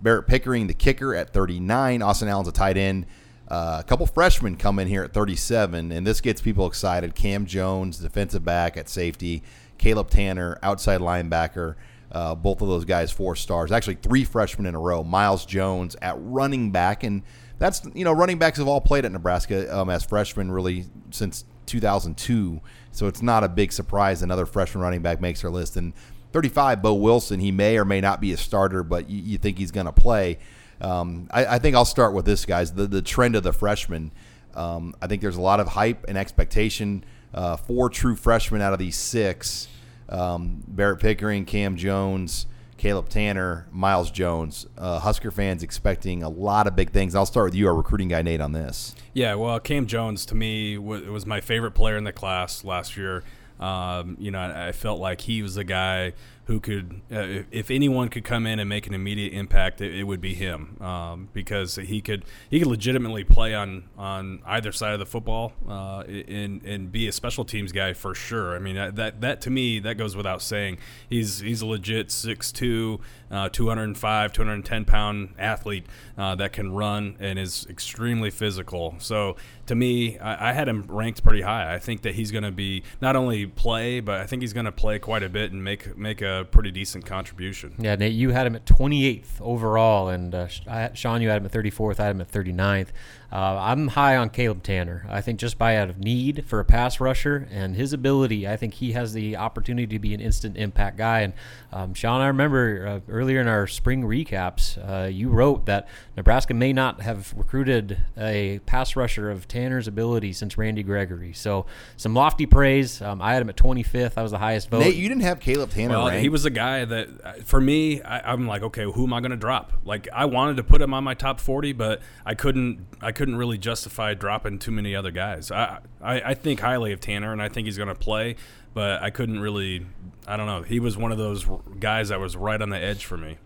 Barrett 0.00 0.26
Pickering 0.26 0.66
the 0.66 0.74
kicker 0.74 1.14
at 1.14 1.32
39. 1.32 2.02
Austin 2.02 2.28
Allen's 2.28 2.48
a 2.48 2.52
tight 2.52 2.76
end. 2.76 3.06
Uh, 3.50 3.78
a 3.80 3.82
couple 3.84 4.06
freshmen 4.06 4.56
come 4.56 4.78
in 4.78 4.86
here 4.86 5.02
at 5.02 5.12
37, 5.12 5.90
and 5.90 6.06
this 6.06 6.20
gets 6.20 6.40
people 6.40 6.66
excited. 6.66 7.14
Cam 7.16 7.46
Jones, 7.46 7.98
defensive 7.98 8.44
back 8.44 8.76
at 8.76 8.88
safety. 8.88 9.42
Caleb 9.76 10.08
Tanner, 10.08 10.58
outside 10.62 11.00
linebacker. 11.00 11.74
Uh, 12.12 12.34
both 12.34 12.60
of 12.60 12.68
those 12.68 12.84
guys, 12.84 13.10
four 13.10 13.34
stars. 13.34 13.72
Actually, 13.72 13.94
three 13.96 14.24
freshmen 14.24 14.66
in 14.66 14.74
a 14.74 14.80
row. 14.80 15.02
Miles 15.02 15.44
Jones 15.44 15.96
at 16.00 16.14
running 16.18 16.70
back, 16.70 17.02
and 17.02 17.22
that's 17.58 17.82
you 17.94 18.04
know 18.04 18.12
running 18.12 18.38
backs 18.38 18.58
have 18.58 18.68
all 18.68 18.80
played 18.80 19.04
at 19.04 19.12
Nebraska 19.12 19.76
um, 19.76 19.90
as 19.90 20.04
freshmen 20.04 20.50
really 20.50 20.86
since 21.10 21.44
2002. 21.66 22.60
So 22.92 23.06
it's 23.06 23.22
not 23.22 23.44
a 23.44 23.48
big 23.48 23.72
surprise 23.72 24.22
another 24.22 24.46
freshman 24.46 24.82
running 24.82 25.02
back 25.02 25.20
makes 25.20 25.42
their 25.42 25.50
list. 25.50 25.76
And 25.76 25.92
35, 26.32 26.82
Boe 26.82 26.94
Wilson, 26.94 27.40
he 27.40 27.50
may 27.50 27.78
or 27.78 27.84
may 27.84 28.00
not 28.00 28.20
be 28.20 28.32
a 28.32 28.36
starter, 28.36 28.82
but 28.82 29.08
you, 29.08 29.22
you 29.22 29.38
think 29.38 29.58
he's 29.58 29.70
going 29.70 29.86
to 29.86 29.92
play. 29.92 30.38
Um, 30.80 31.28
I, 31.30 31.46
I, 31.46 31.58
think 31.58 31.76
I'll 31.76 31.84
start 31.84 32.14
with 32.14 32.24
this, 32.24 32.46
guys. 32.46 32.72
The 32.72 32.86
the 32.86 33.02
trend 33.02 33.36
of 33.36 33.42
the 33.42 33.52
freshmen. 33.52 34.12
Um, 34.54 34.94
I 35.00 35.06
think 35.06 35.22
there's 35.22 35.36
a 35.36 35.40
lot 35.40 35.60
of 35.60 35.68
hype 35.68 36.06
and 36.08 36.16
expectation. 36.16 37.04
Uh, 37.32 37.56
four 37.56 37.88
true 37.90 38.16
freshmen 38.16 38.60
out 38.60 38.72
of 38.72 38.78
these 38.78 38.96
six: 38.96 39.68
um, 40.08 40.62
Barrett 40.66 41.00
Pickering, 41.00 41.44
Cam 41.44 41.76
Jones, 41.76 42.46
Caleb 42.80 43.10
Tanner, 43.10 43.66
Miles 43.70 44.10
Jones. 44.10 44.66
Uh, 44.78 44.98
Husker 45.00 45.30
fans 45.30 45.62
expecting 45.62 46.22
a 46.22 46.30
lot 46.30 46.66
of 46.66 46.74
big 46.74 46.90
things. 46.90 47.14
I'll 47.14 47.26
start 47.26 47.48
with 47.48 47.54
you, 47.54 47.68
our 47.68 47.74
recruiting 47.74 48.08
guy, 48.08 48.22
Nate, 48.22 48.40
on 48.40 48.52
this. 48.52 48.94
Yeah, 49.12 49.34
well, 49.34 49.60
Cam 49.60 49.86
Jones 49.86 50.24
to 50.26 50.34
me 50.34 50.76
w- 50.76 51.12
was 51.12 51.26
my 51.26 51.42
favorite 51.42 51.72
player 51.72 51.98
in 51.98 52.04
the 52.04 52.12
class 52.12 52.64
last 52.64 52.96
year. 52.96 53.22
Um, 53.60 54.16
you 54.18 54.30
know, 54.30 54.40
I 54.40 54.72
felt 54.72 54.98
like 54.98 55.20
he 55.20 55.42
was 55.42 55.56
the 55.56 55.64
guy 55.64 56.14
who 56.50 56.58
could, 56.58 57.00
uh, 57.12 57.44
if 57.52 57.70
anyone 57.70 58.08
could 58.08 58.24
come 58.24 58.44
in 58.44 58.58
and 58.58 58.68
make 58.68 58.88
an 58.88 58.92
immediate 58.92 59.32
impact, 59.32 59.80
it, 59.80 59.94
it 59.94 60.02
would 60.02 60.20
be 60.20 60.34
him 60.34 60.76
um, 60.82 61.28
because 61.32 61.76
he 61.76 62.00
could 62.00 62.24
he 62.50 62.58
could 62.58 62.66
legitimately 62.66 63.22
play 63.22 63.54
on 63.54 63.84
on 63.96 64.42
either 64.44 64.72
side 64.72 64.92
of 64.92 64.98
the 64.98 65.06
football 65.06 65.52
uh, 65.68 66.00
and 66.00 66.60
and 66.64 66.90
be 66.90 67.06
a 67.06 67.12
special 67.12 67.44
teams 67.44 67.70
guy 67.70 67.92
for 67.92 68.16
sure. 68.16 68.56
I 68.56 68.58
mean 68.58 68.74
that 68.74 69.20
that 69.20 69.40
to 69.42 69.50
me 69.50 69.78
that 69.78 69.94
goes 69.94 70.16
without 70.16 70.42
saying. 70.42 70.78
He's 71.08 71.38
he's 71.38 71.62
a 71.62 71.66
legit 71.66 72.08
6'2", 72.08 72.98
uh, 73.30 73.48
205, 73.48 74.32
210 74.32 74.84
pound 74.84 75.34
athlete 75.38 75.86
uh, 76.18 76.34
that 76.34 76.52
can 76.52 76.72
run 76.72 77.16
and 77.20 77.38
is 77.38 77.66
extremely 77.70 78.30
physical. 78.30 78.94
So 78.98 79.36
to 79.66 79.74
me, 79.74 80.18
I, 80.18 80.50
I, 80.50 80.52
had 80.52 80.68
him 80.68 80.84
ranked 80.88 81.22
pretty 81.22 81.42
high. 81.42 81.72
I 81.72 81.78
think 81.78 82.02
that 82.02 82.16
he's 82.16 82.32
going 82.32 82.42
to 82.42 82.50
be 82.50 82.82
not 83.00 83.14
only 83.14 83.46
play, 83.46 84.00
but 84.00 84.20
I 84.20 84.26
think 84.26 84.42
he's 84.42 84.52
going 84.52 84.66
to 84.66 84.72
play 84.72 84.98
quite 84.98 85.22
a 85.22 85.28
bit 85.28 85.52
and 85.52 85.62
make 85.62 85.96
make 85.96 86.22
a 86.22 86.46
pretty 86.50 86.70
decent 86.70 87.06
contribution. 87.06 87.74
Yeah, 87.78 87.94
Nate, 87.94 88.12
you 88.12 88.30
had 88.30 88.46
him 88.46 88.56
at 88.56 88.66
28th 88.66 89.40
overall, 89.40 90.08
and 90.08 90.34
uh, 90.34 90.92
Sean, 90.94 91.22
you 91.22 91.28
had 91.28 91.38
him 91.38 91.46
at 91.46 91.52
34th. 91.52 92.00
I 92.00 92.06
had 92.06 92.16
him 92.16 92.20
at 92.20 92.30
39th. 92.30 92.88
Uh, 93.32 93.58
I'm 93.60 93.88
high 93.88 94.16
on 94.16 94.30
Caleb 94.30 94.62
Tanner. 94.62 95.06
I 95.08 95.20
think 95.20 95.38
just 95.38 95.56
by 95.56 95.76
out 95.76 95.88
of 95.88 95.98
need 95.98 96.44
for 96.46 96.58
a 96.58 96.64
pass 96.64 96.98
rusher 96.98 97.46
and 97.50 97.76
his 97.76 97.92
ability, 97.92 98.48
I 98.48 98.56
think 98.56 98.74
he 98.74 98.92
has 98.92 99.12
the 99.12 99.36
opportunity 99.36 99.86
to 99.86 99.98
be 100.00 100.14
an 100.14 100.20
instant 100.20 100.56
impact 100.56 100.96
guy. 100.96 101.20
And 101.20 101.32
um, 101.72 101.94
Sean, 101.94 102.20
I 102.20 102.26
remember 102.26 102.86
uh, 102.86 103.12
earlier 103.12 103.40
in 103.40 103.46
our 103.46 103.68
spring 103.68 104.02
recaps, 104.02 104.78
uh, 104.78 105.06
you 105.06 105.28
wrote 105.28 105.66
that 105.66 105.86
Nebraska 106.16 106.54
may 106.54 106.72
not 106.72 107.02
have 107.02 107.32
recruited 107.36 107.98
a 108.18 108.58
pass 108.66 108.96
rusher 108.96 109.30
of 109.30 109.46
Tanner's 109.46 109.86
ability 109.86 110.32
since 110.32 110.58
Randy 110.58 110.82
Gregory. 110.82 111.32
So 111.32 111.66
some 111.96 112.14
lofty 112.14 112.46
praise. 112.46 113.00
Um, 113.00 113.22
I 113.22 113.32
had 113.32 113.42
him 113.42 113.48
at 113.48 113.56
25th. 113.56 114.14
I 114.16 114.22
was 114.22 114.32
the 114.32 114.38
highest 114.38 114.70
vote. 114.70 114.80
Nate, 114.80 114.96
you 114.96 115.08
didn't 115.08 115.22
have 115.22 115.38
Caleb 115.38 115.70
Tanner. 115.70 115.94
Well, 115.94 116.08
ranked. 116.08 116.22
he 116.22 116.28
was 116.28 116.44
a 116.44 116.50
guy 116.50 116.84
that, 116.84 117.08
uh, 117.22 117.32
for 117.44 117.60
me, 117.60 118.02
I, 118.02 118.32
I'm 118.32 118.48
like, 118.48 118.62
okay, 118.62 118.82
who 118.84 119.04
am 119.04 119.12
I 119.12 119.20
going 119.20 119.30
to 119.30 119.36
drop? 119.36 119.72
Like, 119.84 120.08
I 120.12 120.24
wanted 120.24 120.56
to 120.56 120.64
put 120.64 120.82
him 120.82 120.92
on 120.92 121.04
my 121.04 121.14
top 121.14 121.38
40, 121.38 121.74
but 121.74 122.02
I 122.26 122.34
couldn't. 122.34 122.86
I 123.00 123.12
couldn't 123.12 123.19
really 123.28 123.58
justify 123.58 124.14
dropping 124.14 124.58
too 124.58 124.70
many 124.70 124.94
other 124.94 125.10
guys. 125.10 125.50
I, 125.50 125.80
I, 126.00 126.20
I 126.20 126.34
think 126.34 126.60
highly 126.60 126.92
of 126.92 127.00
Tanner, 127.00 127.32
and 127.32 127.42
I 127.42 127.48
think 127.48 127.66
he's 127.66 127.76
going 127.76 127.88
to 127.88 127.94
play, 127.94 128.36
but 128.74 129.02
I 129.02 129.10
couldn't 129.10 129.40
really. 129.40 129.86
I 130.26 130.36
don't 130.36 130.46
know. 130.46 130.62
He 130.62 130.80
was 130.80 130.96
one 130.96 131.12
of 131.12 131.18
those 131.18 131.46
guys 131.78 132.10
that 132.10 132.20
was 132.20 132.36
right 132.36 132.60
on 132.60 132.70
the 132.70 132.78
edge 132.78 133.04
for 133.04 133.16
me. 133.16 133.38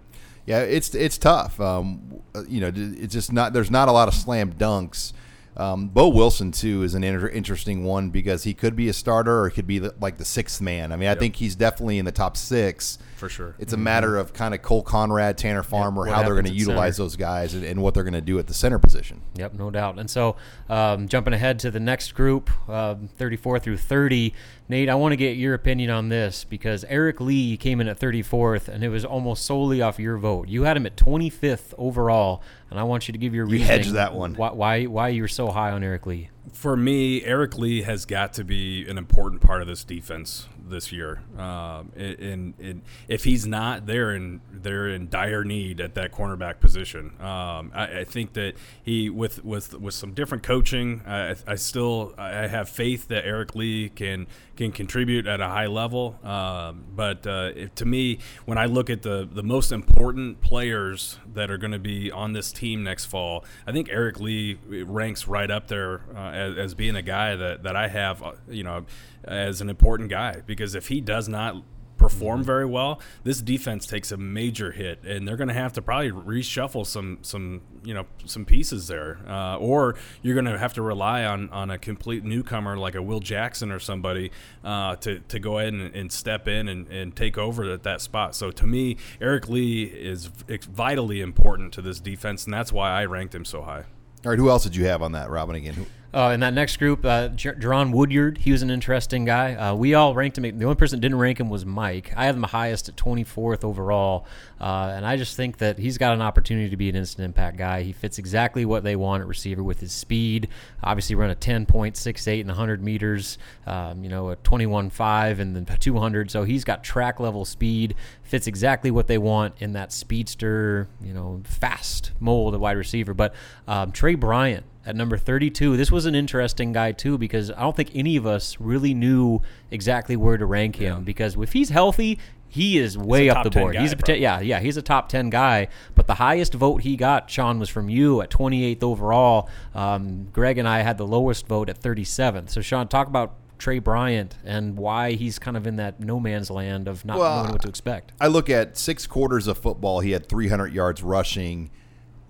Yeah, 0.47 0.61
it's 0.61 0.95
it's 0.95 1.17
tough. 1.17 1.61
Um, 1.61 2.23
you 2.49 2.61
know, 2.61 2.73
it's 2.75 3.13
just 3.13 3.33
not. 3.33 3.53
There's 3.53 3.71
not 3.71 3.89
a 3.89 3.93
lot 3.93 4.09
of 4.09 4.15
slam 4.15 4.53
dunks 4.53 5.13
um, 5.57 5.89
Boe 5.89 6.09
Wilson 6.09 6.53
too 6.53 6.83
is 6.83 6.95
an 6.95 7.05
inter- 7.05 7.29
interesting 7.29 7.85
one 7.85 8.11
because 8.11 8.45
he 8.45 8.55
could 8.55 8.75
be 8.75 8.89
a 8.89 8.93
starter 8.93 9.41
or 9.41 9.49
he 9.49 9.55
could 9.55 9.67
be 9.67 9.79
the, 9.79 9.95
like 10.01 10.19
the 10.19 10.25
sixth 10.25 10.61
man. 10.61 10.93
I 10.93 10.97
mean, 10.97 11.09
I 11.09 11.13
yep. 11.13 11.21
think 11.21 11.37
he's 11.37 11.55
definitely 11.55 11.99
in 11.99 12.05
the 12.05 12.13
top 12.13 12.37
six 12.37 12.99
for 13.17 13.29
sure. 13.29 13.55
It's 13.59 13.73
a 13.73 13.77
mm-hmm. 13.77 13.85
matter 13.85 14.17
of 14.17 14.33
kind 14.33 14.55
of 14.55 14.63
Cole 14.63 14.83
Conrad, 14.83 15.39
Tanner 15.39 15.63
Farmer, 15.63 16.07
yep, 16.07 16.17
how 16.17 16.23
they're 16.23 16.35
going 16.35 16.45
to 16.47 16.53
utilize 16.53 16.97
center. 16.97 17.05
those 17.05 17.17
guys 17.17 17.55
and, 17.55 17.65
and, 17.65 17.81
what 17.81 17.95
they're 17.95 18.05
going 18.05 18.15
to 18.15 18.21
do 18.21 18.39
at 18.39 18.47
the 18.47 18.55
center 18.55 18.79
position. 18.79 19.23
Yep, 19.37 19.55
no 19.55 19.71
doubt. 19.71 19.99
And 19.99 20.11
so, 20.11 20.37
um, 20.69 21.09
jumping 21.09 21.33
ahead 21.33 21.59
to 21.61 21.71
the 21.71 21.81
next 21.81 22.13
group, 22.13 22.51
uh, 22.69 22.97
34 23.17 23.61
through 23.61 23.77
30, 23.79 24.35
Nate, 24.67 24.89
I 24.89 24.95
want 24.95 25.13
to 25.13 25.17
get 25.17 25.37
your 25.37 25.53
opinion 25.53 25.91
on 25.91 26.09
this 26.09 26.45
because 26.45 26.85
Eric 26.85 27.21
Lee 27.21 27.59
came 27.59 27.83
in 27.83 27.89
at 27.89 27.99
34th, 27.99 28.69
and 28.69 28.83
it 28.83 28.89
was 28.89 29.05
almost 29.05 29.45
solely 29.45 29.83
off 29.83 29.99
your 29.99 30.17
vote. 30.17 30.49
You 30.49 30.63
had 30.63 30.77
him 30.77 30.87
at 30.87 30.97
25th 30.97 31.75
overall, 31.77 32.43
and 32.71 32.81
I 32.81 32.83
want 32.85 33.07
you 33.07 33.13
to 33.13 33.19
give 33.19 33.35
your 33.35 33.47
you 33.47 33.59
reasoning. 33.59 33.93
that 33.93 34.15
one. 34.15 34.35
Why, 34.35 34.51
why, 34.53 34.85
why 34.85 35.09
you're 35.09 35.29
so 35.29 35.51
high 35.51 35.71
on 35.71 35.85
Eric 35.85 36.07
Lee? 36.07 36.31
For 36.53 36.79
me, 36.79 37.23
Eric 37.25 37.59
Lee 37.59 37.83
has 37.83 38.07
got 38.07 38.33
to 38.35 38.45
be 38.45 38.89
an 38.89 38.97
important 38.97 39.43
part 39.43 39.61
of 39.61 39.69
this 39.69 39.85
defense 39.85 40.49
this 40.69 40.93
year. 40.93 41.21
Um, 41.39 41.93
and, 41.97 42.55
and, 42.59 42.83
if 43.09 43.25
he's 43.25 43.47
not, 43.47 43.87
they're 43.87 44.15
in 44.15 44.41
they're 44.53 44.89
in 44.89 45.09
dire 45.09 45.45
need 45.45 45.81
at 45.81 45.95
that 45.95 46.13
cornerback 46.13 46.61
position. 46.61 47.13
Um, 47.21 47.71
I, 47.75 48.01
I, 48.01 48.05
think 48.05 48.33
that 48.35 48.55
he 48.83 49.11
with 49.11 49.45
with 49.45 49.75
with 49.75 49.95
some 49.95 50.15
different 50.15 50.43
coaching, 50.43 51.03
I, 51.07 51.35
I, 51.47 51.55
still 51.57 52.15
I 52.17 52.47
have 52.47 52.69
faith 52.69 53.09
that 53.09 53.25
Eric 53.25 53.55
Lee 53.55 53.91
can 53.91 54.27
can 54.57 54.73
contribute 54.73 55.27
at 55.27 55.41
a 55.41 55.49
high 55.49 55.67
level. 55.67 56.19
Um, 56.23 56.85
but 56.95 57.27
uh, 57.27 57.53
to 57.75 57.85
me, 57.85 58.19
when 58.45 58.59
I 58.59 58.67
look 58.67 58.91
at 58.91 59.03
the 59.03 59.29
the 59.31 59.43
most 59.43 59.73
important 59.73 60.41
players 60.41 61.19
that 61.35 61.51
are 61.51 61.59
going 61.59 61.73
to 61.73 61.79
be 61.79 62.11
on 62.11 62.33
this 62.33 62.53
team 62.53 62.83
next 62.83 63.07
fall, 63.07 63.45
I 63.67 63.73
think 63.73 63.89
Eric 63.91 64.21
Lee 64.21 64.59
ranks 64.67 65.29
right 65.29 65.51
up 65.51 65.69
there 65.69 66.03
uh, 66.15 66.31
as, 66.31 66.59
as 66.59 66.75
being 66.75 66.97
a 66.97 67.03
guy 67.03 67.37
that 67.37 67.63
that 67.65 67.77
I 67.77 67.89
have, 67.89 68.23
uh, 68.23 68.33
you 68.49 68.63
know 68.63 68.87
as 69.25 69.61
an 69.61 69.69
important 69.69 70.11
guy 70.11 70.43
because 70.47 70.75
if 70.75 70.89
he 70.89 71.01
does 71.01 71.29
not 71.29 71.63
perform 71.97 72.41
mm-hmm. 72.41 72.47
very 72.47 72.67
well, 72.67 73.01
this 73.23 73.41
defense 73.41 73.87
takes 73.87 74.13
a 74.13 74.17
major 74.17 74.73
hit, 74.73 75.03
and 75.05 75.27
they're 75.27 75.37
going 75.37 75.49
to 75.49 75.55
have 75.55 75.73
to 75.73 75.83
probably 75.83 76.11
reshuffle 76.11 76.87
some 76.87 77.19
some 77.23 77.63
you 77.83 77.95
know 77.95 78.07
some 78.27 78.45
pieces 78.45 78.89
there, 78.89 79.19
uh, 79.29 79.57
or 79.57 79.97
you're 80.23 80.35
going 80.35 80.45
to 80.47 80.59
have 80.59 80.75
to 80.75 80.83
rely 80.83 81.25
on 81.25 81.49
on 81.51 81.71
a 81.71 81.79
complete 81.79 82.25
newcomer 82.25 82.77
like 82.77 82.95
a 82.95 83.03
Will 83.03 83.21
Jackson 83.21 83.71
or 83.71 83.79
somebody 83.79 84.31
uh, 84.63 84.97
to 84.97 85.21
to 85.21 85.39
go 85.39 85.59
ahead 85.59 85.73
and, 85.73 85.95
and 85.95 86.13
step 86.13 86.49
in 86.49 86.69
and, 86.69 86.89
and 86.89 87.17
take 87.17 87.39
over 87.39 87.73
at 87.73 87.83
that 87.85 88.01
spot. 88.01 88.35
So 88.35 88.51
to 88.51 88.67
me, 88.67 88.97
Eric 89.21 89.49
Lee 89.49 89.85
is 89.85 90.27
vitally 90.27 91.21
important 91.21 91.73
to 91.75 91.83
this 91.83 92.01
defense, 92.01 92.45
and 92.45 92.53
that's 92.53 92.73
why 92.73 92.91
I 92.91 93.05
ranked 93.07 93.35
him 93.35 93.45
so 93.45 93.63
high. 93.63 93.85
All 94.25 94.31
right, 94.31 94.39
who 94.39 94.49
else 94.49 94.65
did 94.65 94.75
you 94.75 94.87
have 94.87 95.03
on 95.03 95.13
that, 95.13 95.29
Robin? 95.29 95.55
Again, 95.55 95.87
uh, 96.15 96.31
in 96.31 96.41
that 96.41 96.55
next 96.55 96.77
group, 96.77 97.05
uh, 97.05 97.29
J- 97.29 97.55
Jaron 97.55 97.93
Woodyard, 97.93 98.39
he 98.39 98.53
was 98.53 98.63
an 98.63 98.71
interesting 98.71 99.25
guy. 99.25 99.55
Uh, 99.55 99.75
we 99.75 99.95
all 99.95 100.15
ranked 100.15 100.39
him. 100.39 100.43
The 100.59 100.65
only 100.65 100.77
person 100.77 100.99
that 100.99 101.01
didn't 101.01 101.19
rank 101.19 101.41
him 101.41 101.49
was 101.51 101.67
Mike. 101.67 102.13
I 102.17 102.27
had 102.27 102.37
him 102.37 102.45
highest 102.45 102.89
at 102.89 102.95
24th 102.95 103.65
overall, 103.65 104.25
uh, 104.61 104.93
and 104.95 105.05
I 105.05 105.17
just 105.17 105.37
think 105.37 105.59
that 105.59 105.79
he's 105.79 105.99
got 105.99 106.15
an 106.15 106.23
opportunity 106.23 106.71
to 106.71 106.77
be 106.77 106.89
an 106.89 106.95
instant 106.95 107.25
impact 107.25 107.57
guy. 107.57 107.83
He 107.83 107.93
fits 107.93 108.19
exactly 108.19 108.65
what 108.65 108.85
they 108.85 108.95
want 108.95 109.23
at 109.23 109.27
receiver 109.27 109.65
with 109.65 109.81
his 109.81 109.93
speed. 109.93 110.47
Obviously, 110.85 111.17
run 111.17 111.31
a 111.31 111.35
10.68 111.35 112.41
in 112.41 112.47
the 112.47 112.53
100 112.53 112.81
meters, 112.81 113.37
um, 113.67 114.05
you 114.05 114.09
know, 114.09 114.31
a 114.31 114.37
21.5 114.37 115.41
and 115.41 115.57
the 115.57 115.77
200. 115.77 116.31
So 116.31 116.45
he's 116.45 116.63
got 116.63 116.85
track 116.85 117.19
level 117.19 117.45
speed. 117.45 117.97
Fits 118.23 118.47
exactly 118.47 118.93
what 118.93 119.09
they 119.09 119.19
want 119.19 119.55
in 119.59 119.73
that 119.73 119.93
speedster, 119.93 120.87
you 121.03 121.13
know, 121.13 121.43
fast 121.43 122.13
mold 122.21 122.55
of 122.55 122.61
wide 122.61 122.77
receiver. 122.77 123.15
But 123.15 123.35
um, 123.67 123.91
Tre 123.91 124.15
Bryant 124.15 124.65
at 124.87 124.97
number 124.97 125.17
32. 125.17 125.77
This 125.77 125.91
was 125.91 126.07
an 126.07 126.15
interesting 126.15 126.73
guy 126.73 126.93
too 126.93 127.19
because 127.19 127.51
I 127.51 127.61
don't 127.61 127.77
think 127.77 127.91
any 127.95 128.17
of 128.17 128.27
us 128.27 128.59
really 128.61 128.95
knew 128.95 129.41
exactly 129.71 130.17
where 130.17 130.37
to 130.37 130.47
rank 130.47 130.77
him 130.77 130.99
yeah. 130.99 131.01
because 131.01 131.37
if 131.37 131.53
he's 131.53 131.71
healthy, 131.71 132.19
he 132.55 132.79
is 132.79 132.97
way 132.97 133.29
up 133.31 133.43
the 133.43 133.51
board. 133.51 133.75
Guy, 133.75 133.83
he's 133.83 133.93
a 133.93 134.19
yeah, 134.19 134.39
yeah, 134.39 134.61
he's 134.61 134.77
a 134.77 134.83
top 134.83 135.09
10 135.09 135.29
guy, 135.29 135.67
but 135.97 136.07
the 136.07 136.15
highest 136.15 136.55
vote 136.55 136.83
he 136.83 136.97
got, 136.97 137.29
Sean, 137.29 137.59
was 137.59 137.69
from 137.69 137.89
you 137.89 138.21
at 138.21 138.31
28th 138.31 138.85
overall. 138.85 139.49
Um, 139.75 140.29
Greg 140.33 140.59
and 140.59 140.69
I 140.69 140.83
had 140.83 140.97
the 140.97 141.07
lowest 141.07 141.49
vote 141.49 141.69
at 141.69 141.81
37th. 141.81 142.51
So 142.51 142.61
Sean, 142.61 142.87
talk 142.87 143.09
about 143.09 143.35
Tre 143.59 143.81
Bryant 143.81 144.37
and 144.45 144.77
why 144.77 145.13
he's 145.13 145.39
kind 145.41 145.57
of 145.57 145.67
in 145.67 145.77
that 145.77 145.99
no 145.99 146.21
man's 146.21 146.49
land 146.49 146.87
of 146.87 147.05
not 147.05 147.19
well, 147.19 147.39
knowing 147.39 147.53
what 147.53 147.63
to 147.63 147.69
expect. 147.69 148.13
I 148.21 148.29
look 148.29 148.49
at 148.49 148.79
6 148.79 149.07
quarters 149.09 149.49
of 149.49 149.59
football, 149.59 149.99
he 150.01 150.13
had 150.13 150.29
300 150.29 150.73
yards 150.73 151.03
rushing 151.03 151.71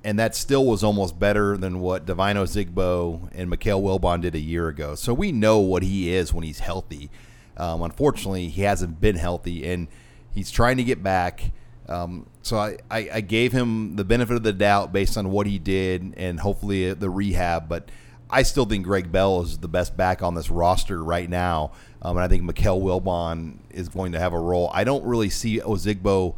and 0.05 0.19
that 0.19 0.37
still 0.37 0.67
was 0.67 0.85
almost 0.85 1.19
better 1.19 1.57
than 1.57 1.81
what 1.81 2.05
Devine 2.05 2.37
Ozigbo 2.37 3.31
and 3.35 3.49
Mikael 3.49 3.81
Wilbon 3.81 4.21
did 4.21 4.35
a 4.35 4.41
year 4.41 4.69
ago. 4.69 4.95
So 4.95 5.15
we 5.15 5.33
know 5.33 5.59
what 5.59 5.83
he 5.83 6.13
is 6.13 6.33
when 6.33 6.45
he's 6.45 6.59
healthy. 6.59 7.11
Um, 7.57 7.83
unfortunately, 7.83 8.49
he 8.49 8.63
hasn't 8.63 9.01
been 9.01 9.17
healthy, 9.17 9.67
and 9.67 9.89
he's 10.33 10.51
trying 10.51 10.77
to 10.77 10.85
get 10.85 11.03
back. 11.03 11.53
Um, 11.89 12.27
so 12.43 12.59
I, 12.59 12.77
I, 12.91 13.09
I, 13.15 13.21
gave 13.21 13.53
him 13.53 13.97
the 13.97 14.05
benefit 14.05 14.37
of 14.37 14.43
the 14.43 14.55
doubt 14.55 14.91
based 14.91 15.19
on 15.19 15.31
what 15.31 15.47
he 15.47 15.59
did 15.59 16.15
and 16.17 16.41
hopefully 16.41 16.95
the 16.95 17.11
rehab. 17.11 17.69
But 17.69 17.91
I 18.31 18.43
still 18.43 18.65
think 18.65 18.87
Greg 18.87 19.13
Bell 19.13 19.43
is 19.43 19.59
the 19.59 19.69
best 19.69 19.95
back 19.95 20.23
on 20.23 20.35
this 20.35 20.49
roster 20.49 21.05
right 21.05 21.29
now. 21.29 21.73
Um, 22.01 22.17
and 22.17 22.25
I 22.25 22.29
think 22.29 22.43
Mikael 22.43 22.81
Wilbon 22.81 23.59
is 23.71 23.91
going 23.91 24.13
to 24.13 24.19
have 24.19 24.33
a 24.33 24.39
role. 24.39 24.71
I 24.73 24.85
don't 24.85 25.05
really 25.05 25.29
see 25.29 25.61
Ozigbo 25.61 26.37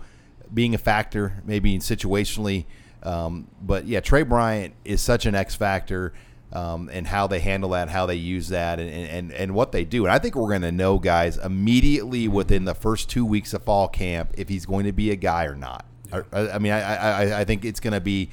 being 0.52 0.74
a 0.74 0.78
factor, 0.78 1.40
maybe 1.44 1.76
in 1.76 1.80
situationally. 1.80 2.64
Um, 3.06 3.46
but 3.62 3.86
yeah, 3.86 4.00
Tre 4.00 4.22
Bryant 4.22 4.74
is 4.84 5.00
such 5.00 5.26
an 5.26 5.34
X 5.34 5.54
factor. 5.54 6.12
Um, 6.52 6.88
and 6.92 7.08
how 7.08 7.26
they 7.26 7.40
handle 7.40 7.70
that, 7.70 7.88
how 7.88 8.06
they 8.06 8.14
use 8.14 8.48
that, 8.48 8.78
and, 8.78 8.88
and, 8.88 9.32
and 9.32 9.52
what 9.52 9.72
they 9.72 9.84
do. 9.84 10.04
And 10.06 10.12
I 10.12 10.20
think 10.20 10.36
we're 10.36 10.48
going 10.48 10.62
to 10.62 10.70
know, 10.70 10.96
guys, 10.98 11.36
immediately 11.38 12.28
within 12.28 12.64
the 12.64 12.74
first 12.74 13.10
two 13.10 13.26
weeks 13.26 13.52
of 13.52 13.64
fall 13.64 13.88
camp 13.88 14.32
if 14.38 14.48
he's 14.48 14.64
going 14.64 14.86
to 14.86 14.92
be 14.92 15.10
a 15.10 15.16
guy 15.16 15.46
or 15.46 15.56
not. 15.56 15.84
I, 16.12 16.22
I, 16.32 16.58
mean, 16.58 16.72
I, 16.72 16.80
I, 16.80 17.40
I 17.40 17.44
think 17.44 17.64
it's 17.64 17.80
going 17.80 17.92
to 17.92 18.00
be 18.00 18.30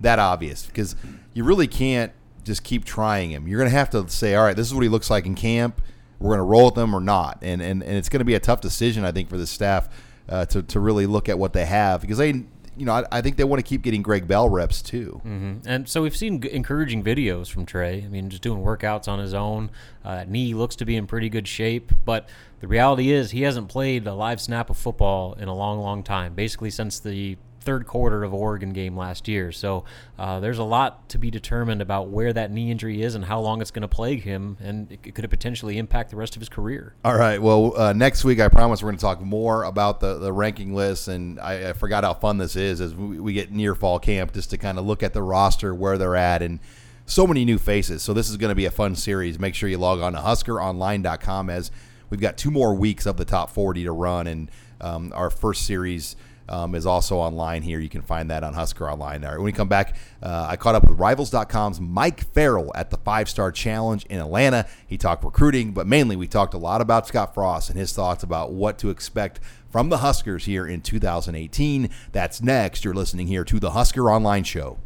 that 0.00 0.18
obvious 0.18 0.66
because 0.66 0.94
you 1.32 1.42
really 1.42 1.66
can't 1.66 2.12
just 2.44 2.62
keep 2.62 2.84
trying 2.84 3.30
him. 3.30 3.48
You're 3.48 3.58
going 3.58 3.70
to 3.70 3.76
have 3.76 3.90
to 3.90 4.08
say, 4.08 4.34
all 4.34 4.44
right, 4.44 4.56
this 4.56 4.66
is 4.66 4.74
what 4.74 4.82
he 4.82 4.88
looks 4.88 5.10
like 5.10 5.26
in 5.26 5.34
camp. 5.34 5.80
We're 6.18 6.36
going 6.36 6.38
to 6.38 6.44
roll 6.44 6.66
with 6.66 6.78
him 6.78 6.94
or 6.94 7.00
not. 7.00 7.38
And, 7.42 7.60
and, 7.60 7.82
and 7.82 7.96
it's 7.96 8.08
going 8.08 8.20
to 8.20 8.24
be 8.24 8.34
a 8.34 8.40
tough 8.40 8.60
decision, 8.60 9.04
I 9.04 9.12
think, 9.12 9.28
for 9.28 9.38
the 9.38 9.46
staff 9.46 9.88
uh, 10.28 10.44
to, 10.46 10.62
to 10.62 10.80
really 10.80 11.06
look 11.06 11.28
at 11.28 11.38
what 11.38 11.52
they 11.54 11.64
have 11.66 12.02
because 12.02 12.18
they 12.18 12.44
you 12.76 12.84
know, 12.84 12.92
I, 12.92 13.04
I, 13.12 13.20
think 13.20 13.36
they 13.36 13.44
want 13.44 13.60
to 13.60 13.68
keep 13.68 13.82
getting 13.82 14.02
Greg 14.02 14.26
Bell 14.26 14.48
reps 14.48 14.82
too. 14.82 15.20
Mm-hmm. 15.24 15.68
And 15.68 15.88
so 15.88 16.02
we've 16.02 16.16
seen 16.16 16.42
encouraging 16.44 17.02
videos 17.02 17.50
from 17.50 17.66
Trey. 17.66 18.02
I 18.04 18.08
mean, 18.08 18.30
just 18.30 18.42
doing 18.42 18.62
workouts 18.62 19.08
on 19.08 19.18
his 19.18 19.34
own. 19.34 19.70
Uh, 20.04 20.24
knee 20.26 20.54
looks 20.54 20.76
to 20.76 20.84
be 20.84 20.96
in 20.96 21.06
pretty 21.06 21.28
good 21.28 21.46
shape, 21.48 21.92
but 22.04 22.28
the 22.60 22.68
reality 22.68 23.10
is 23.10 23.30
he 23.30 23.42
hasn't 23.42 23.68
played 23.68 24.06
a 24.06 24.14
live 24.14 24.40
snap 24.40 24.70
of 24.70 24.76
football 24.76 25.34
in 25.34 25.48
a 25.48 25.54
long, 25.54 25.78
long 25.80 26.02
time. 26.02 26.34
Basically, 26.34 26.70
since 26.70 26.98
the 26.98 27.36
third 27.64 27.86
quarter 27.86 28.22
of 28.22 28.32
Oregon 28.32 28.72
game 28.72 28.96
last 28.96 29.26
year. 29.26 29.50
So 29.50 29.84
uh, 30.18 30.40
there's 30.40 30.58
a 30.58 30.64
lot 30.64 31.08
to 31.08 31.18
be 31.18 31.30
determined 31.30 31.82
about 31.82 32.08
where 32.08 32.32
that 32.32 32.50
knee 32.50 32.70
injury 32.70 33.02
is 33.02 33.14
and 33.14 33.24
how 33.24 33.40
long 33.40 33.60
it's 33.60 33.70
going 33.70 33.82
to 33.82 33.88
plague 33.88 34.22
him, 34.22 34.56
and 34.62 34.90
it 34.92 35.14
could 35.14 35.28
potentially 35.28 35.78
impact 35.78 36.10
the 36.10 36.16
rest 36.16 36.36
of 36.36 36.40
his 36.40 36.48
career. 36.48 36.94
All 37.04 37.16
right. 37.16 37.40
Well, 37.40 37.76
uh, 37.76 37.92
next 37.92 38.24
week 38.24 38.40
I 38.40 38.48
promise 38.48 38.82
we're 38.82 38.90
going 38.90 38.98
to 38.98 39.02
talk 39.02 39.20
more 39.20 39.64
about 39.64 40.00
the, 40.00 40.18
the 40.18 40.32
ranking 40.32 40.74
list, 40.74 41.08
and 41.08 41.40
I, 41.40 41.70
I 41.70 41.72
forgot 41.72 42.04
how 42.04 42.14
fun 42.14 42.38
this 42.38 42.56
is 42.56 42.80
as 42.80 42.94
we, 42.94 43.18
we 43.18 43.32
get 43.32 43.50
near 43.50 43.74
fall 43.74 43.98
camp 43.98 44.32
just 44.32 44.50
to 44.50 44.58
kind 44.58 44.78
of 44.78 44.84
look 44.84 45.02
at 45.02 45.12
the 45.12 45.22
roster 45.22 45.74
where 45.74 45.98
they're 45.98 46.16
at 46.16 46.42
and 46.42 46.60
so 47.06 47.26
many 47.26 47.44
new 47.44 47.58
faces. 47.58 48.02
So 48.02 48.12
this 48.14 48.30
is 48.30 48.36
going 48.36 48.50
to 48.50 48.54
be 48.54 48.66
a 48.66 48.70
fun 48.70 48.94
series. 48.96 49.38
Make 49.38 49.54
sure 49.54 49.68
you 49.68 49.78
log 49.78 50.00
on 50.00 50.12
to 50.14 50.20
HuskerOnline.com 50.20 51.50
as 51.50 51.70
we've 52.10 52.20
got 52.20 52.36
two 52.36 52.50
more 52.50 52.74
weeks 52.74 53.06
of 53.06 53.16
the 53.16 53.24
top 53.24 53.50
40 53.50 53.84
to 53.84 53.92
run, 53.92 54.26
and 54.26 54.50
um, 54.80 55.12
our 55.14 55.30
first 55.30 55.66
series. 55.66 56.16
Um, 56.46 56.74
is 56.74 56.84
also 56.84 57.16
online 57.16 57.62
here. 57.62 57.80
You 57.80 57.88
can 57.88 58.02
find 58.02 58.30
that 58.30 58.44
on 58.44 58.52
Husker 58.52 58.90
Online. 58.90 59.24
All 59.24 59.30
right, 59.30 59.38
when 59.38 59.46
we 59.46 59.52
come 59.52 59.68
back, 59.68 59.96
uh, 60.22 60.46
I 60.48 60.56
caught 60.56 60.74
up 60.74 60.86
with 60.86 60.98
Rivals.com's 60.98 61.80
Mike 61.80 62.26
Farrell 62.34 62.70
at 62.74 62.90
the 62.90 62.98
Five 62.98 63.30
Star 63.30 63.50
Challenge 63.50 64.04
in 64.06 64.20
Atlanta. 64.20 64.66
He 64.86 64.98
talked 64.98 65.24
recruiting, 65.24 65.72
but 65.72 65.86
mainly 65.86 66.16
we 66.16 66.28
talked 66.28 66.52
a 66.52 66.58
lot 66.58 66.82
about 66.82 67.06
Scott 67.06 67.32
Frost 67.32 67.70
and 67.70 67.78
his 67.78 67.94
thoughts 67.94 68.22
about 68.22 68.52
what 68.52 68.78
to 68.80 68.90
expect 68.90 69.40
from 69.70 69.88
the 69.88 69.98
Huskers 69.98 70.44
here 70.44 70.66
in 70.66 70.82
2018. 70.82 71.88
That's 72.12 72.42
next. 72.42 72.84
You're 72.84 72.94
listening 72.94 73.26
here 73.26 73.44
to 73.44 73.58
the 73.58 73.70
Husker 73.70 74.10
Online 74.10 74.44
Show. 74.44 74.78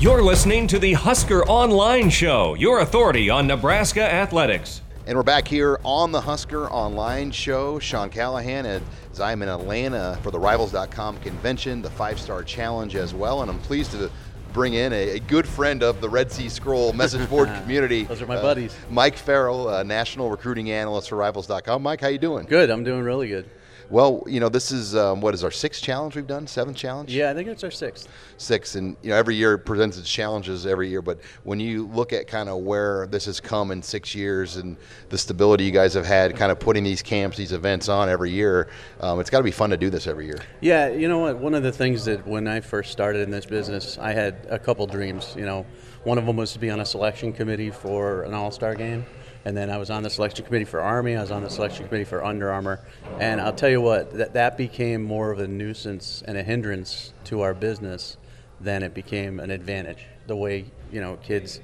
You're 0.00 0.22
listening 0.22 0.68
to 0.68 0.78
the 0.78 0.92
Husker 0.92 1.44
Online 1.46 2.08
Show, 2.08 2.54
your 2.54 2.78
authority 2.78 3.28
on 3.28 3.48
Nebraska 3.48 4.02
athletics. 4.02 4.82
And 5.08 5.16
we're 5.16 5.22
back 5.22 5.48
here 5.48 5.80
on 5.84 6.12
the 6.12 6.20
Husker 6.20 6.68
Online 6.68 7.30
Show. 7.30 7.78
Sean 7.78 8.10
Callahan, 8.10 8.66
as 8.66 8.82
I'm 9.18 9.40
in 9.40 9.48
Atlanta 9.48 10.18
for 10.22 10.30
the 10.30 10.38
Rivals.com 10.38 11.16
convention, 11.20 11.80
the 11.80 11.88
Five 11.88 12.20
Star 12.20 12.42
Challenge 12.44 12.94
as 12.94 13.14
well. 13.14 13.40
And 13.40 13.50
I'm 13.50 13.58
pleased 13.60 13.92
to 13.92 14.10
bring 14.52 14.74
in 14.74 14.92
a, 14.92 15.16
a 15.16 15.18
good 15.20 15.48
friend 15.48 15.82
of 15.82 16.02
the 16.02 16.10
Red 16.10 16.30
Sea 16.30 16.50
Scroll 16.50 16.92
message 16.92 17.26
board 17.30 17.48
community. 17.62 18.04
Those 18.04 18.20
are 18.20 18.26
my 18.26 18.36
uh, 18.36 18.42
buddies. 18.42 18.76
Mike 18.90 19.16
Farrell, 19.16 19.68
uh, 19.68 19.82
national 19.82 20.28
recruiting 20.28 20.70
analyst 20.70 21.08
for 21.08 21.16
Rivals.com. 21.16 21.82
Mike, 21.82 22.02
how 22.02 22.08
you 22.08 22.18
doing? 22.18 22.44
Good. 22.44 22.68
I'm 22.68 22.84
doing 22.84 23.02
really 23.02 23.28
good. 23.28 23.48
Well, 23.90 24.22
you 24.26 24.38
know, 24.38 24.50
this 24.50 24.70
is 24.70 24.94
um, 24.94 25.22
what 25.22 25.32
is 25.32 25.42
our 25.42 25.50
sixth 25.50 25.82
challenge 25.82 26.14
we've 26.14 26.26
done, 26.26 26.46
seventh 26.46 26.76
challenge. 26.76 27.14
Yeah, 27.14 27.30
I 27.30 27.34
think 27.34 27.48
it's 27.48 27.64
our 27.64 27.70
sixth. 27.70 28.08
Six, 28.36 28.74
and 28.74 28.96
you 29.02 29.10
know, 29.10 29.16
every 29.16 29.34
year 29.34 29.56
presents 29.56 29.96
its 29.96 30.10
challenges 30.10 30.66
every 30.66 30.90
year. 30.90 31.00
But 31.00 31.20
when 31.44 31.58
you 31.58 31.86
look 31.86 32.12
at 32.12 32.26
kind 32.26 32.50
of 32.50 32.58
where 32.58 33.06
this 33.06 33.24
has 33.24 33.40
come 33.40 33.70
in 33.70 33.82
six 33.82 34.14
years 34.14 34.56
and 34.56 34.76
the 35.08 35.16
stability 35.16 35.64
you 35.64 35.70
guys 35.70 35.94
have 35.94 36.04
had, 36.04 36.36
kind 36.36 36.52
of 36.52 36.60
putting 36.60 36.84
these 36.84 37.00
camps, 37.00 37.38
these 37.38 37.52
events 37.52 37.88
on 37.88 38.10
every 38.10 38.30
year, 38.30 38.68
um, 39.00 39.20
it's 39.20 39.30
got 39.30 39.38
to 39.38 39.44
be 39.44 39.50
fun 39.50 39.70
to 39.70 39.78
do 39.78 39.88
this 39.88 40.06
every 40.06 40.26
year. 40.26 40.38
Yeah, 40.60 40.88
you 40.88 41.08
know 41.08 41.20
what? 41.20 41.38
One 41.38 41.54
of 41.54 41.62
the 41.62 41.72
things 41.72 42.04
that 42.04 42.26
when 42.26 42.46
I 42.46 42.60
first 42.60 42.92
started 42.92 43.22
in 43.22 43.30
this 43.30 43.46
business, 43.46 43.96
I 43.96 44.12
had 44.12 44.46
a 44.50 44.58
couple 44.58 44.86
dreams. 44.86 45.34
You 45.34 45.46
know, 45.46 45.64
one 46.04 46.18
of 46.18 46.26
them 46.26 46.36
was 46.36 46.52
to 46.52 46.58
be 46.58 46.68
on 46.68 46.80
a 46.80 46.86
selection 46.86 47.32
committee 47.32 47.70
for 47.70 48.22
an 48.24 48.34
All-Star 48.34 48.74
game 48.74 49.06
and 49.48 49.56
then 49.56 49.70
I 49.70 49.78
was 49.78 49.88
on 49.88 50.02
the 50.02 50.10
selection 50.10 50.44
committee 50.44 50.66
for 50.66 50.82
Army. 50.82 51.16
I 51.16 51.22
was 51.22 51.30
on 51.30 51.42
the 51.42 51.48
selection 51.48 51.86
committee 51.88 52.04
for 52.04 52.22
Under 52.22 52.52
Armour, 52.52 52.80
and 53.18 53.40
I'll 53.40 53.54
tell 53.54 53.70
you 53.70 53.80
what, 53.80 54.12
that 54.18 54.34
that 54.34 54.58
became 54.58 55.02
more 55.02 55.30
of 55.30 55.38
a 55.38 55.48
nuisance 55.48 56.22
and 56.26 56.36
a 56.36 56.42
hindrance 56.42 57.14
to 57.24 57.40
our 57.40 57.54
business 57.54 58.18
than 58.60 58.82
it 58.82 58.92
became 58.92 59.40
an 59.40 59.50
advantage. 59.50 60.04
The 60.26 60.36
way 60.36 60.66
you 60.92 61.00
know 61.00 61.16
kids 61.22 61.60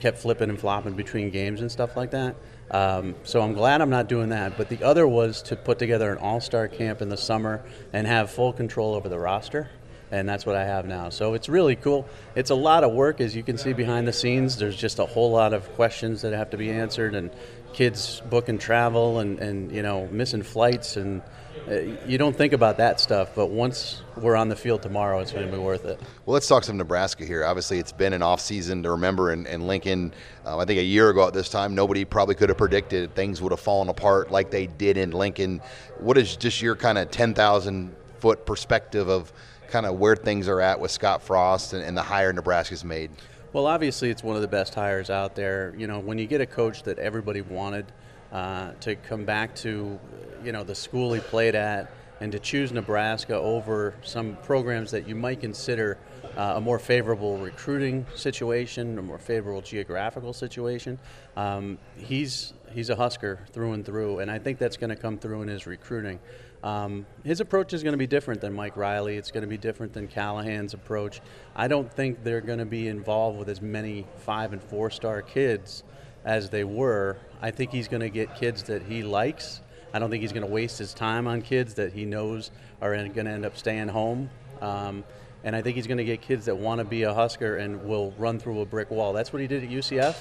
kept 0.00 0.18
flipping 0.18 0.50
and 0.50 0.58
flopping 0.58 0.94
between 0.94 1.30
games 1.30 1.60
and 1.60 1.70
stuff 1.70 1.96
like 1.96 2.10
that. 2.10 2.34
Um, 2.72 3.14
so 3.22 3.40
I'm 3.40 3.52
glad 3.52 3.82
I'm 3.82 3.88
not 3.88 4.08
doing 4.08 4.30
that. 4.30 4.58
But 4.58 4.68
the 4.68 4.82
other 4.82 5.06
was 5.06 5.40
to 5.42 5.54
put 5.54 5.78
together 5.78 6.10
an 6.10 6.18
all-star 6.18 6.66
camp 6.66 7.00
in 7.00 7.08
the 7.08 7.16
summer 7.16 7.62
and 7.92 8.04
have 8.04 8.32
full 8.32 8.52
control 8.52 8.96
over 8.96 9.08
the 9.08 9.18
roster 9.18 9.70
and 10.10 10.28
that's 10.28 10.46
what 10.46 10.56
I 10.56 10.64
have 10.64 10.86
now. 10.86 11.10
So 11.10 11.34
it's 11.34 11.48
really 11.48 11.76
cool. 11.76 12.06
It's 12.34 12.50
a 12.50 12.54
lot 12.54 12.84
of 12.84 12.92
work, 12.92 13.20
as 13.20 13.36
you 13.36 13.42
can 13.42 13.58
see 13.58 13.72
behind 13.72 14.08
the 14.08 14.12
scenes. 14.12 14.56
There's 14.56 14.76
just 14.76 14.98
a 14.98 15.06
whole 15.06 15.30
lot 15.30 15.52
of 15.52 15.72
questions 15.74 16.22
that 16.22 16.32
have 16.32 16.50
to 16.50 16.56
be 16.56 16.70
answered, 16.70 17.14
and 17.14 17.30
kids 17.72 18.22
booking 18.30 18.58
travel 18.58 19.18
and, 19.18 19.38
and 19.38 19.72
you 19.72 19.82
know 19.82 20.08
missing 20.10 20.42
flights, 20.42 20.96
and 20.96 21.22
uh, 21.68 21.80
you 22.06 22.16
don't 22.16 22.34
think 22.34 22.52
about 22.52 22.78
that 22.78 23.00
stuff. 23.00 23.34
But 23.34 23.50
once 23.50 24.02
we're 24.16 24.36
on 24.36 24.48
the 24.48 24.56
field 24.56 24.82
tomorrow, 24.82 25.20
it's 25.20 25.32
going 25.32 25.46
to 25.46 25.52
be 25.52 25.58
worth 25.58 25.84
it. 25.84 26.00
Well, 26.24 26.34
let's 26.34 26.48
talk 26.48 26.64
some 26.64 26.76
Nebraska 26.76 27.24
here. 27.24 27.44
Obviously, 27.44 27.78
it's 27.78 27.92
been 27.92 28.12
an 28.12 28.22
off 28.22 28.40
season 28.40 28.82
to 28.84 28.92
remember 28.92 29.32
in, 29.32 29.46
in 29.46 29.66
Lincoln. 29.66 30.14
Um, 30.46 30.58
I 30.58 30.64
think 30.64 30.78
a 30.80 30.84
year 30.84 31.10
ago 31.10 31.26
at 31.26 31.34
this 31.34 31.48
time, 31.48 31.74
nobody 31.74 32.04
probably 32.04 32.34
could 32.34 32.48
have 32.48 32.58
predicted 32.58 33.14
things 33.14 33.42
would 33.42 33.52
have 33.52 33.60
fallen 33.60 33.88
apart 33.88 34.30
like 34.30 34.50
they 34.50 34.66
did 34.66 34.96
in 34.96 35.10
Lincoln. 35.10 35.60
What 35.98 36.16
is 36.16 36.36
just 36.36 36.62
your 36.62 36.76
kind 36.76 36.96
of 36.96 37.10
ten 37.10 37.34
thousand 37.34 37.94
foot 38.18 38.46
perspective 38.46 39.08
of 39.08 39.32
kind 39.68 39.86
of 39.86 39.98
where 39.98 40.16
things 40.16 40.48
are 40.48 40.60
at 40.60 40.80
with 40.80 40.90
Scott 40.90 41.22
Frost 41.22 41.72
and, 41.72 41.82
and 41.82 41.96
the 41.96 42.02
hire 42.02 42.32
Nebraska's 42.32 42.84
made? 42.84 43.10
Well, 43.52 43.66
obviously, 43.66 44.10
it's 44.10 44.22
one 44.22 44.36
of 44.36 44.42
the 44.42 44.48
best 44.48 44.74
hires 44.74 45.10
out 45.10 45.34
there. 45.34 45.74
You 45.76 45.86
know, 45.86 46.00
when 46.00 46.18
you 46.18 46.26
get 46.26 46.40
a 46.40 46.46
coach 46.46 46.82
that 46.82 46.98
everybody 46.98 47.40
wanted 47.40 47.86
uh, 48.32 48.72
to 48.80 48.94
come 48.96 49.24
back 49.24 49.54
to, 49.56 49.98
you 50.44 50.52
know, 50.52 50.64
the 50.64 50.74
school 50.74 51.12
he 51.12 51.20
played 51.20 51.54
at, 51.54 51.90
and 52.20 52.32
to 52.32 52.38
choose 52.38 52.72
Nebraska 52.72 53.34
over 53.34 53.94
some 54.02 54.36
programs 54.42 54.90
that 54.90 55.08
you 55.08 55.14
might 55.14 55.40
consider 55.40 55.98
uh, 56.36 56.54
a 56.56 56.60
more 56.60 56.78
favorable 56.78 57.38
recruiting 57.38 58.04
situation, 58.14 58.98
a 58.98 59.02
more 59.02 59.18
favorable 59.18 59.60
geographical 59.60 60.32
situation. 60.32 60.98
Um, 61.36 61.78
he's 61.96 62.52
he's 62.72 62.90
a 62.90 62.96
Husker 62.96 63.38
through 63.52 63.72
and 63.72 63.84
through, 63.84 64.18
and 64.18 64.30
I 64.30 64.38
think 64.38 64.58
that's 64.58 64.76
going 64.76 64.90
to 64.90 64.96
come 64.96 65.18
through 65.18 65.42
in 65.42 65.48
his 65.48 65.66
recruiting. 65.66 66.18
Um, 66.62 67.06
his 67.24 67.40
approach 67.40 67.72
is 67.72 67.82
going 67.82 67.92
to 67.92 67.98
be 67.98 68.06
different 68.06 68.40
than 68.40 68.52
Mike 68.52 68.76
Riley. 68.76 69.16
It's 69.16 69.30
going 69.30 69.42
to 69.42 69.48
be 69.48 69.56
different 69.56 69.92
than 69.92 70.08
Callahan's 70.08 70.74
approach. 70.74 71.20
I 71.54 71.68
don't 71.68 71.92
think 71.92 72.24
they're 72.24 72.40
going 72.40 72.58
to 72.58 72.64
be 72.64 72.88
involved 72.88 73.38
with 73.38 73.48
as 73.48 73.62
many 73.62 74.06
five 74.18 74.52
and 74.52 74.62
four 74.62 74.90
star 74.90 75.22
kids 75.22 75.84
as 76.24 76.50
they 76.50 76.64
were. 76.64 77.16
I 77.40 77.50
think 77.50 77.70
he's 77.70 77.88
going 77.88 78.00
to 78.00 78.10
get 78.10 78.34
kids 78.34 78.64
that 78.64 78.82
he 78.82 79.02
likes. 79.02 79.60
I 79.94 79.98
don't 79.98 80.10
think 80.10 80.22
he's 80.22 80.32
going 80.32 80.46
to 80.46 80.52
waste 80.52 80.78
his 80.78 80.92
time 80.92 81.26
on 81.26 81.42
kids 81.42 81.74
that 81.74 81.92
he 81.92 82.04
knows 82.04 82.50
are 82.82 82.94
going 82.94 83.26
to 83.26 83.30
end 83.30 83.46
up 83.46 83.56
staying 83.56 83.88
home. 83.88 84.28
Um, 84.60 85.04
and 85.44 85.54
I 85.54 85.62
think 85.62 85.76
he's 85.76 85.86
going 85.86 85.98
to 85.98 86.04
get 86.04 86.20
kids 86.20 86.46
that 86.46 86.56
want 86.56 86.80
to 86.80 86.84
be 86.84 87.04
a 87.04 87.14
Husker 87.14 87.56
and 87.56 87.84
will 87.84 88.12
run 88.18 88.38
through 88.38 88.60
a 88.60 88.66
brick 88.66 88.90
wall. 88.90 89.12
That's 89.12 89.32
what 89.32 89.40
he 89.40 89.48
did 89.48 89.62
at 89.62 89.70
UCF. 89.70 90.16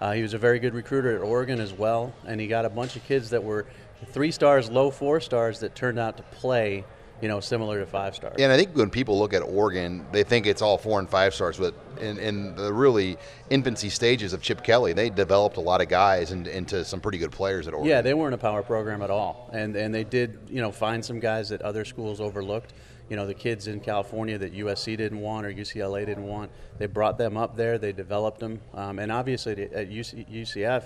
Uh, 0.00 0.12
he 0.12 0.22
was 0.22 0.34
a 0.34 0.38
very 0.38 0.58
good 0.58 0.74
recruiter 0.74 1.14
at 1.14 1.22
Oregon 1.22 1.60
as 1.60 1.72
well, 1.72 2.12
and 2.26 2.40
he 2.40 2.48
got 2.48 2.64
a 2.64 2.70
bunch 2.70 2.96
of 2.96 3.04
kids 3.04 3.30
that 3.30 3.44
were 3.44 3.66
three 4.06 4.30
stars, 4.30 4.70
low 4.70 4.90
four 4.90 5.20
stars 5.20 5.60
that 5.60 5.74
turned 5.74 5.98
out 5.98 6.16
to 6.16 6.22
play 6.22 6.84
you 7.22 7.28
know, 7.28 7.38
similar 7.38 7.78
to 7.78 7.86
five 7.86 8.16
stars. 8.16 8.34
Yeah, 8.36 8.46
and 8.46 8.52
I 8.52 8.56
think 8.56 8.76
when 8.76 8.90
people 8.90 9.16
look 9.16 9.32
at 9.32 9.42
Oregon, 9.42 10.04
they 10.10 10.24
think 10.24 10.44
it's 10.44 10.60
all 10.60 10.76
four 10.76 10.98
and 10.98 11.08
five 11.08 11.32
stars, 11.32 11.56
but 11.56 11.72
in, 12.00 12.18
in 12.18 12.56
the 12.56 12.72
really 12.72 13.16
infancy 13.48 13.90
stages 13.90 14.32
of 14.32 14.42
Chip 14.42 14.64
Kelly, 14.64 14.92
they 14.92 15.08
developed 15.08 15.56
a 15.56 15.60
lot 15.60 15.80
of 15.80 15.88
guys 15.88 16.32
and, 16.32 16.48
into 16.48 16.84
some 16.84 17.00
pretty 17.00 17.18
good 17.18 17.30
players 17.30 17.68
at 17.68 17.74
Oregon. 17.74 17.88
Yeah, 17.88 18.02
they 18.02 18.12
weren't 18.12 18.34
a 18.34 18.38
power 18.38 18.64
program 18.64 19.02
at 19.02 19.10
all, 19.10 19.48
and 19.52 19.76
and 19.76 19.94
they 19.94 20.02
did, 20.02 20.36
you 20.48 20.60
know, 20.60 20.72
find 20.72 21.04
some 21.04 21.20
guys 21.20 21.48
that 21.50 21.62
other 21.62 21.84
schools 21.84 22.20
overlooked. 22.20 22.72
You 23.08 23.14
know, 23.14 23.26
the 23.26 23.34
kids 23.34 23.68
in 23.68 23.78
California 23.78 24.36
that 24.38 24.52
USC 24.54 24.96
didn't 24.96 25.20
want 25.20 25.46
or 25.46 25.52
UCLA 25.52 26.04
didn't 26.04 26.26
want, 26.26 26.50
they 26.78 26.86
brought 26.86 27.18
them 27.18 27.36
up 27.36 27.56
there, 27.56 27.78
they 27.78 27.92
developed 27.92 28.40
them, 28.40 28.60
um, 28.74 28.98
and 28.98 29.12
obviously 29.12 29.52
at 29.52 29.90
UC, 29.90 30.28
UCF, 30.28 30.84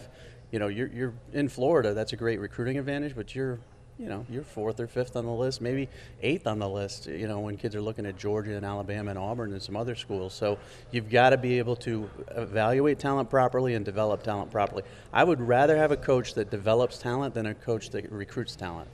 you 0.50 0.58
know, 0.58 0.68
you're, 0.68 0.88
you're 0.88 1.14
in 1.32 1.48
Florida. 1.48 1.94
That's 1.94 2.12
a 2.12 2.16
great 2.16 2.40
recruiting 2.40 2.78
advantage, 2.78 3.14
but 3.16 3.34
you're, 3.34 3.58
you 3.98 4.08
know, 4.08 4.26
you're 4.28 4.42
fourth 4.42 4.78
or 4.78 4.86
fifth 4.86 5.16
on 5.16 5.24
the 5.24 5.32
list, 5.32 5.60
maybe 5.60 5.88
eighth 6.22 6.46
on 6.46 6.58
the 6.58 6.68
list. 6.68 7.06
You 7.06 7.26
know, 7.26 7.40
when 7.40 7.56
kids 7.56 7.74
are 7.74 7.80
looking 7.80 8.06
at 8.06 8.16
Georgia 8.16 8.54
and 8.54 8.64
Alabama 8.64 9.10
and 9.10 9.18
Auburn 9.18 9.52
and 9.52 9.62
some 9.62 9.76
other 9.76 9.94
schools. 9.94 10.34
So 10.34 10.58
you've 10.90 11.10
got 11.10 11.30
to 11.30 11.38
be 11.38 11.58
able 11.58 11.76
to 11.76 12.08
evaluate 12.36 12.98
talent 12.98 13.30
properly 13.30 13.74
and 13.74 13.84
develop 13.84 14.22
talent 14.22 14.50
properly. 14.50 14.82
I 15.12 15.24
would 15.24 15.40
rather 15.40 15.76
have 15.76 15.92
a 15.92 15.96
coach 15.96 16.34
that 16.34 16.50
develops 16.50 16.98
talent 16.98 17.34
than 17.34 17.46
a 17.46 17.54
coach 17.54 17.90
that 17.90 18.10
recruits 18.12 18.54
talent. 18.54 18.88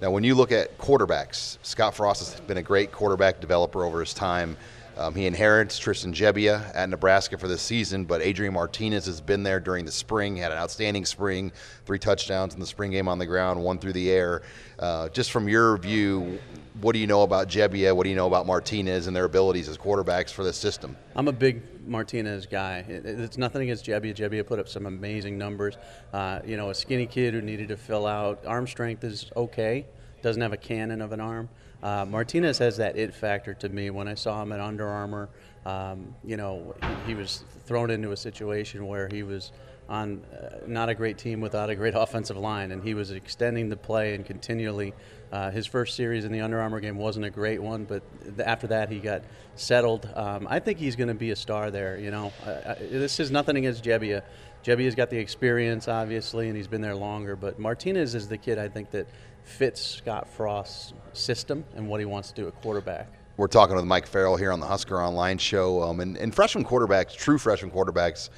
Now, 0.00 0.10
when 0.10 0.24
you 0.24 0.34
look 0.34 0.50
at 0.50 0.78
quarterbacks, 0.78 1.58
Scott 1.62 1.94
Frost 1.94 2.32
has 2.32 2.40
been 2.40 2.56
a 2.56 2.62
great 2.62 2.90
quarterback 2.90 3.38
developer 3.38 3.84
over 3.84 4.00
his 4.00 4.14
time. 4.14 4.56
Um, 5.00 5.14
he 5.14 5.24
inherits 5.24 5.78
Tristan 5.78 6.12
Gebbia 6.12 6.70
at 6.74 6.90
Nebraska 6.90 7.38
for 7.38 7.48
this 7.48 7.62
season, 7.62 8.04
but 8.04 8.20
Adrian 8.20 8.52
Martinez 8.52 9.06
has 9.06 9.22
been 9.22 9.42
there 9.42 9.58
during 9.58 9.86
the 9.86 9.90
spring, 9.90 10.36
had 10.36 10.52
an 10.52 10.58
outstanding 10.58 11.06
spring, 11.06 11.52
three 11.86 11.98
touchdowns 11.98 12.52
in 12.52 12.60
the 12.60 12.66
spring 12.66 12.90
game 12.90 13.08
on 13.08 13.18
the 13.18 13.24
ground, 13.24 13.64
one 13.64 13.78
through 13.78 13.94
the 13.94 14.10
air. 14.10 14.42
Uh, 14.78 15.08
just 15.08 15.32
from 15.32 15.48
your 15.48 15.78
view, 15.78 16.38
what 16.82 16.92
do 16.92 16.98
you 16.98 17.06
know 17.06 17.22
about 17.22 17.48
Gebbia? 17.48 17.96
What 17.96 18.04
do 18.04 18.10
you 18.10 18.16
know 18.16 18.26
about 18.26 18.46
Martinez 18.46 19.06
and 19.06 19.16
their 19.16 19.24
abilities 19.24 19.70
as 19.70 19.78
quarterbacks 19.78 20.30
for 20.30 20.44
this 20.44 20.58
system? 20.58 20.94
I'm 21.16 21.28
a 21.28 21.32
big 21.32 21.62
Martinez 21.88 22.44
guy. 22.44 22.84
it's 22.86 23.38
nothing 23.38 23.62
against 23.62 23.86
Gebbia. 23.86 24.14
Gebbia 24.14 24.46
put 24.46 24.58
up 24.58 24.68
some 24.68 24.84
amazing 24.84 25.38
numbers. 25.38 25.78
Uh, 26.12 26.40
you 26.44 26.58
know, 26.58 26.68
a 26.68 26.74
skinny 26.74 27.06
kid 27.06 27.32
who 27.32 27.40
needed 27.40 27.68
to 27.68 27.76
fill 27.78 28.06
out. 28.06 28.44
Arm 28.44 28.66
strength 28.66 29.02
is 29.02 29.30
okay. 29.34 29.86
Doesn't 30.20 30.42
have 30.42 30.52
a 30.52 30.58
cannon 30.58 31.00
of 31.00 31.12
an 31.12 31.20
arm. 31.20 31.48
Uh, 31.82 32.04
Martinez 32.04 32.58
has 32.58 32.76
that 32.76 32.96
it 32.96 33.14
factor 33.14 33.54
to 33.54 33.68
me. 33.68 33.90
When 33.90 34.08
I 34.08 34.14
saw 34.14 34.42
him 34.42 34.52
at 34.52 34.60
Under 34.60 34.86
Armour, 34.86 35.28
um, 35.64 36.14
you 36.24 36.36
know, 36.36 36.74
he, 36.82 37.12
he, 37.12 37.14
was 37.14 37.44
thrown 37.66 37.90
into 37.90 38.12
a 38.12 38.16
situation 38.16 38.86
where 38.86 39.08
he 39.08 39.22
was 39.22 39.52
on 39.88 40.22
uh, 40.32 40.56
not 40.66 40.88
a 40.88 40.94
great 40.94 41.18
team 41.18 41.40
without 41.40 41.68
a 41.68 41.74
great 41.74 41.94
offensive 41.96 42.36
line, 42.36 42.72
and 42.72 42.82
he 42.82 42.94
was 42.94 43.10
extending 43.10 43.68
the 43.68 43.76
play 43.76 44.14
and 44.14 44.24
continually. 44.24 44.94
Uh, 45.32 45.50
his 45.50 45.64
first 45.64 45.94
series 45.94 46.24
in 46.24 46.32
the 46.32 46.40
Under 46.40 46.60
Armour 46.60 46.80
game 46.80 46.96
wasn't 46.96 47.24
a 47.24 47.30
great 47.30 47.62
one, 47.62 47.84
but 47.84 48.02
th- 48.24 48.40
after 48.40 48.66
that 48.66 48.88
he 48.88 48.98
got 48.98 49.22
settled. 49.54 50.08
Um, 50.14 50.46
I 50.50 50.58
think 50.58 50.78
he's 50.78 50.96
going 50.96 51.08
to 51.08 51.14
be 51.14 51.30
a 51.30 51.36
star 51.36 51.70
there. 51.70 51.98
You 51.98 52.10
know, 52.10 52.32
this 52.80 53.20
is 53.20 53.30
nothing 53.30 53.56
against 53.56 53.84
Gebbia. 53.84 54.22
Gebbia's 54.64 54.94
got 54.94 55.08
the 55.08 55.18
experience, 55.18 55.88
obviously, 55.88 56.48
and 56.48 56.56
he's 56.56 56.66
been 56.66 56.80
there 56.82 56.96
longer. 56.96 57.36
But 57.36 57.58
Martinez 57.58 58.14
is 58.14 58.28
the 58.28 58.36
kid 58.36 58.58
I 58.58 58.68
think 58.68 58.90
that 58.90 59.06
fits 59.50 59.80
Scott 59.80 60.28
Frost's 60.28 60.94
system 61.12 61.64
and 61.74 61.88
what 61.88 62.00
he 62.00 62.06
wants 62.06 62.28
to 62.30 62.34
do 62.34 62.48
at 62.48 62.60
quarterback. 62.62 63.08
We're 63.36 63.46
talking 63.46 63.76
with 63.76 63.84
Mike 63.84 64.06
Farrell 64.06 64.36
here 64.36 64.52
on 64.52 64.60
the 64.60 64.66
Husker 64.66 65.00
Online 65.00 65.38
show. 65.38 65.82
Um, 65.82 66.00
and, 66.00 66.16
and 66.16 66.34
freshman 66.34 66.64
quarterbacks, 66.64 67.14
true 67.14 67.38
freshman 67.38 67.70
quarterbacks, 67.70 68.30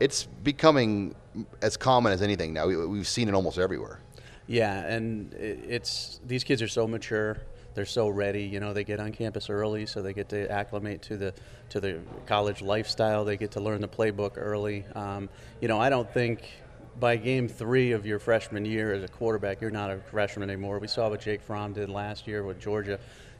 it's 0.00 0.24
becoming 0.24 1.14
as 1.62 1.76
common 1.76 2.12
as 2.12 2.22
anything 2.22 2.52
now. 2.52 2.66
We, 2.66 2.98
have 2.98 3.08
seen 3.08 3.28
it 3.28 3.34
almost 3.34 3.58
everywhere. 3.58 4.00
Yeah, 4.46 4.84
and 4.86 5.34
it's 5.34 6.20
these 6.26 6.42
kids 6.42 6.62
are 6.62 6.68
so 6.68 6.86
mature. 6.86 7.38
They're 7.74 7.84
so 7.84 8.08
ready. 8.08 8.42
You 8.44 8.60
know, 8.60 8.72
they 8.72 8.82
get 8.82 8.98
on 8.98 9.12
campus 9.12 9.50
early, 9.50 9.86
so 9.86 10.00
they 10.02 10.12
get 10.12 10.28
to 10.30 10.50
acclimate 10.50 11.02
to 11.02 11.16
the 11.16 11.34
to 11.68 11.80
the 11.80 12.00
college 12.26 12.62
lifestyle. 12.62 13.24
They 13.24 13.36
get 13.36 13.52
to 13.52 13.60
learn 13.60 13.80
the 13.80 13.88
playbook 13.88 14.32
early. 14.36 14.84
Um, 14.94 15.28
you 15.60 15.68
know, 15.68 15.78
I 15.78 15.90
don't 15.90 16.10
think 16.12 16.42
by 16.98 17.16
game 17.16 17.48
three 17.48 17.92
of 17.92 18.06
your 18.06 18.18
freshman 18.18 18.64
year 18.64 18.92
as 18.92 19.02
a 19.02 19.08
quarterback, 19.08 19.60
you're 19.60 19.70
not 19.70 19.90
a 19.90 19.98
freshman 19.98 20.50
anymore. 20.50 20.78
We 20.78 20.88
saw 20.88 21.08
what 21.08 21.20
Jake 21.20 21.42
Fromm 21.42 21.72
did 21.72 21.88
last 21.88 22.26
year 22.26 22.42
with 22.42 22.60
Georgia 22.60 22.98